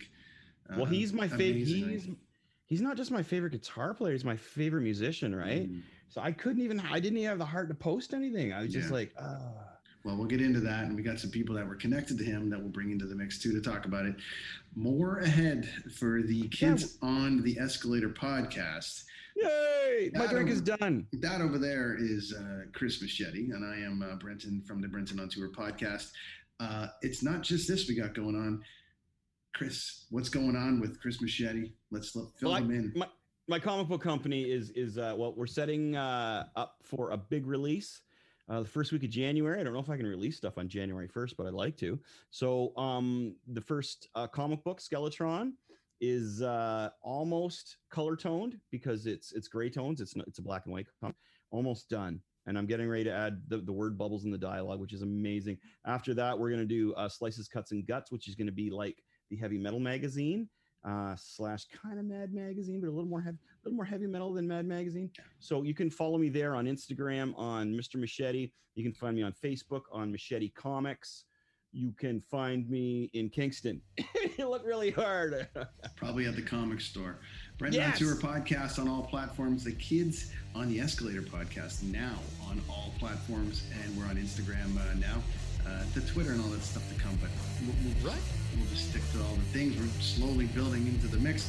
well, 0.70 0.82
uh, 0.82 0.86
he's 0.86 1.12
my 1.12 1.26
favorite. 1.26 1.66
He's 1.66 2.06
he's 2.70 2.80
not 2.80 2.96
just 2.96 3.10
my 3.10 3.22
favorite 3.22 3.50
guitar 3.52 3.92
player. 3.92 4.12
He's 4.14 4.24
my 4.24 4.36
favorite 4.36 4.80
musician, 4.82 5.34
right? 5.34 5.70
Mm. 5.70 5.82
So 6.08 6.22
I 6.22 6.32
couldn't 6.32 6.62
even. 6.62 6.80
I 6.80 6.98
didn't 7.00 7.18
even 7.18 7.28
have 7.28 7.38
the 7.38 7.44
heart 7.44 7.68
to 7.68 7.74
post 7.74 8.14
anything. 8.14 8.52
I 8.54 8.62
was 8.62 8.72
just 8.72 8.88
Yeah. 8.88 8.94
like, 8.94 9.12
ah. 9.20 9.66
Well, 10.02 10.16
we'll 10.16 10.26
get 10.28 10.40
into 10.40 10.60
that, 10.60 10.84
and 10.84 10.96
we 10.96 11.02
got 11.02 11.20
some 11.20 11.30
people 11.30 11.54
that 11.56 11.68
were 11.68 11.74
connected 11.74 12.16
to 12.16 12.24
him 12.24 12.48
that 12.48 12.58
we'll 12.58 12.70
bring 12.70 12.90
into 12.90 13.04
the 13.04 13.14
mix 13.14 13.38
too 13.38 13.52
to 13.52 13.60
talk 13.60 13.84
about 13.84 14.06
it. 14.06 14.16
More 14.74 15.18
ahead 15.18 15.68
for 15.94 16.22
the 16.22 16.48
Kids 16.48 16.96
on 17.02 17.42
the 17.42 17.58
Escalator 17.58 18.08
podcast. 18.08 19.04
Yay! 19.36 20.10
My 20.14 20.24
Adam- 20.24 20.36
drink 20.36 20.48
is 20.50 20.62
done. 20.62 21.06
That 21.12 21.42
over 21.42 21.58
there 21.58 21.96
is 22.00 22.32
uh, 22.32 22.62
Chris 22.72 23.02
Machete, 23.02 23.50
and 23.50 23.62
I 23.62 23.76
am 23.76 24.02
uh, 24.02 24.16
Brenton 24.16 24.62
from 24.62 24.80
the 24.80 24.88
Brenton 24.88 25.20
on 25.20 25.28
Tour 25.28 25.50
podcast. 25.50 26.12
Uh, 26.58 26.88
it's 27.02 27.22
not 27.22 27.42
just 27.42 27.68
this 27.68 27.86
we 27.86 27.94
got 27.94 28.14
going 28.14 28.36
on. 28.36 28.62
Chris, 29.54 30.06
what's 30.10 30.28
going 30.28 30.56
on 30.56 30.80
with 30.80 31.00
Chris 31.00 31.20
Machete? 31.20 31.72
Let's 31.90 32.14
let, 32.14 32.26
fill 32.38 32.50
Well, 32.52 32.62
him 32.62 32.70
in. 32.70 32.92
my 32.96 33.06
my 33.48 33.58
comic 33.58 33.88
book 33.88 34.02
company 34.02 34.44
is 34.50 34.70
is 34.70 34.96
uh, 34.96 35.14
well, 35.16 35.34
we're 35.36 35.46
setting 35.46 35.96
uh, 35.96 36.44
up 36.56 36.76
for 36.82 37.10
a 37.10 37.16
big 37.16 37.46
release. 37.46 38.02
Uh, 38.48 38.60
the 38.62 38.68
first 38.68 38.90
week 38.90 39.04
of 39.04 39.10
January. 39.10 39.60
I 39.60 39.64
don't 39.64 39.72
know 39.72 39.78
if 39.80 39.90
I 39.90 39.96
can 39.96 40.06
release 40.06 40.36
stuff 40.36 40.58
on 40.58 40.68
January 40.68 41.06
1st, 41.06 41.34
but 41.38 41.46
I'd 41.46 41.52
like 41.52 41.76
to. 41.76 42.00
So, 42.30 42.76
um, 42.76 43.36
the 43.52 43.60
first 43.60 44.08
uh, 44.16 44.26
comic 44.26 44.64
book, 44.64 44.80
Skeletron, 44.80 45.52
is 46.00 46.42
uh, 46.42 46.90
almost 47.00 47.76
color 47.90 48.16
toned 48.16 48.58
because 48.72 49.06
it's 49.06 49.32
it's 49.32 49.46
gray 49.48 49.70
tones. 49.70 50.00
It's 50.00 50.16
not, 50.16 50.26
it's 50.26 50.38
a 50.38 50.42
black 50.42 50.62
and 50.66 50.72
white 50.72 50.86
comic. 51.00 51.16
Almost 51.52 51.90
done, 51.90 52.20
and 52.46 52.56
I'm 52.58 52.66
getting 52.66 52.88
ready 52.88 53.04
to 53.04 53.12
add 53.12 53.42
the, 53.48 53.58
the 53.58 53.72
word 53.72 53.98
bubbles 53.98 54.24
in 54.24 54.30
the 54.30 54.38
dialogue, 54.38 54.80
which 54.80 54.92
is 54.92 55.02
amazing. 55.02 55.58
After 55.84 56.14
that, 56.14 56.38
we're 56.38 56.50
gonna 56.50 56.64
do 56.64 56.92
uh, 56.94 57.08
slices, 57.08 57.48
cuts, 57.48 57.72
and 57.72 57.86
guts, 57.86 58.10
which 58.12 58.28
is 58.28 58.34
gonna 58.36 58.52
be 58.52 58.70
like 58.70 59.02
the 59.30 59.36
heavy 59.36 59.58
metal 59.58 59.80
magazine 59.80 60.48
uh, 60.84 61.14
slash 61.16 61.66
kind 61.82 61.98
of 61.98 62.04
Mad 62.04 62.32
Magazine, 62.32 62.80
but 62.80 62.88
a 62.88 62.90
little 62.90 63.08
more 63.08 63.20
heavy, 63.20 63.36
a 63.36 63.68
little 63.68 63.76
more 63.76 63.84
heavy 63.84 64.06
metal 64.06 64.32
than 64.32 64.48
Mad 64.48 64.66
Magazine. 64.66 65.10
So 65.38 65.62
you 65.62 65.74
can 65.74 65.90
follow 65.90 66.18
me 66.18 66.28
there 66.28 66.54
on 66.54 66.66
Instagram 66.66 67.32
on 67.38 67.72
Mr. 67.72 67.96
Machete. 67.96 68.50
You 68.74 68.84
can 68.84 68.92
find 68.92 69.16
me 69.16 69.22
on 69.22 69.32
Facebook 69.32 69.82
on 69.92 70.10
Machete 70.10 70.48
Comics. 70.50 71.24
You 71.72 71.92
can 71.92 72.20
find 72.20 72.68
me 72.68 73.10
in 73.12 73.28
Kingston. 73.28 73.80
you 74.38 74.48
look 74.48 74.66
really 74.66 74.90
hard. 74.90 75.46
Probably 75.96 76.26
at 76.26 76.34
the 76.34 76.42
comic 76.42 76.80
store. 76.80 77.18
Brenton 77.58 77.80
Yes. 77.80 78.00
on 78.00 78.08
Tour 78.08 78.16
podcast 78.16 78.78
on 78.80 78.88
all 78.88 79.02
platforms. 79.02 79.62
The 79.62 79.72
Kids 79.72 80.32
on 80.54 80.68
the 80.68 80.80
Escalator 80.80 81.22
podcast 81.22 81.84
now 81.84 82.16
on 82.48 82.60
all 82.68 82.92
platforms, 82.98 83.62
and 83.84 83.96
we're 83.96 84.06
on 84.06 84.16
Instagram 84.16 84.76
uh, 84.78 84.94
now. 84.98 85.22
Uh, 85.70 85.84
the 85.94 86.00
Twitter 86.02 86.32
and 86.32 86.40
all 86.42 86.48
that 86.48 86.62
stuff 86.62 86.82
to 86.92 87.00
come, 87.00 87.16
but 87.22 87.30
we'll, 87.62 87.74
we'll, 87.84 88.10
Right. 88.12 88.20
we'll 88.58 88.66
just 88.70 88.90
stick 88.90 89.02
to 89.12 89.22
all 89.22 89.34
the 89.36 89.48
things. 89.56 89.76
We're 89.78 89.86
slowly 90.02 90.46
building 90.46 90.86
into 90.88 91.06
the 91.06 91.18
mix. 91.18 91.46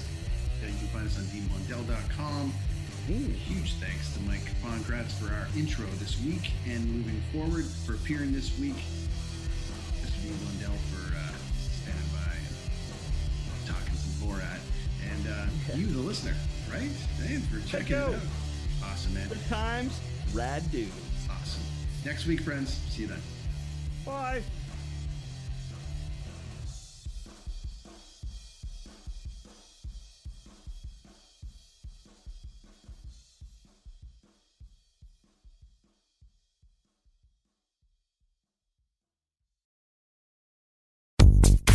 Uh, 0.61 0.67
you 0.67 0.77
can 0.77 0.87
find 0.89 1.07
us 1.07 1.17
on 1.17 1.25
deanblundell.com. 1.25 2.53
Huge 3.07 3.73
thanks 3.81 4.13
to 4.13 4.19
Mike 4.21 4.45
Pongracz 4.63 5.11
for 5.17 5.33
our 5.33 5.47
intro 5.57 5.85
this 5.97 6.21
week 6.23 6.51
and 6.69 6.85
moving 6.85 7.19
forward 7.33 7.65
for 7.65 7.95
appearing 7.95 8.31
this 8.31 8.57
week. 8.59 8.75
Mr. 10.05 10.21
Dean 10.21 10.37
Blundell 10.37 10.77
for 10.93 11.09
uh, 11.17 11.33
standing 11.57 12.09
by 12.13 12.31
and 12.37 13.67
talking 13.67 13.95
some 13.97 14.29
Borat. 14.29 14.59
And 15.11 15.27
uh, 15.27 15.75
you, 15.75 15.87
the 15.87 15.99
listener, 15.99 16.35
right? 16.71 16.89
Hey, 17.25 17.37
for 17.49 17.59
Check 17.67 17.81
checking 17.87 17.97
it 17.97 18.03
out. 18.03 18.13
out. 18.13 18.21
Awesome, 18.85 19.13
man. 19.15 19.27
Good 19.29 19.45
times, 19.49 19.99
rad 20.33 20.69
dude. 20.71 20.87
Awesome. 21.29 21.63
Next 22.05 22.27
week, 22.27 22.41
friends. 22.41 22.79
See 22.89 23.01
you 23.01 23.07
then. 23.07 23.21
Bye. 24.05 24.41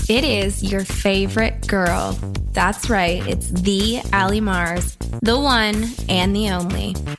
It 0.09 0.23
is 0.23 0.63
your 0.63 0.85
favorite 0.85 1.67
girl. 1.67 2.17
That's 2.53 2.89
right, 2.89 3.27
it's 3.27 3.49
the 3.49 4.03
Ali 4.13 4.41
Mars, 4.41 4.97
the 5.21 5.39
one 5.39 5.85
and 6.09 6.35
the 6.35 6.51
only. 6.51 6.95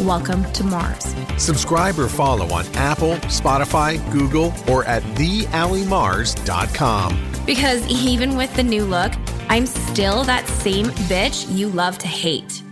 Welcome 0.00 0.50
to 0.52 0.64
Mars. 0.64 1.14
Subscribe 1.36 1.98
or 1.98 2.08
follow 2.08 2.50
on 2.54 2.64
Apple, 2.68 3.16
Spotify, 3.26 4.00
Google, 4.10 4.54
or 4.66 4.82
at 4.86 5.02
theallymars.com. 5.14 7.32
Because 7.44 7.86
even 7.86 8.34
with 8.34 8.56
the 8.56 8.62
new 8.62 8.86
look, 8.86 9.12
I'm 9.50 9.66
still 9.66 10.24
that 10.24 10.48
same 10.48 10.86
bitch 10.86 11.54
you 11.54 11.68
love 11.68 11.98
to 11.98 12.08
hate. 12.08 12.62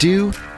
Do, 0.00 0.32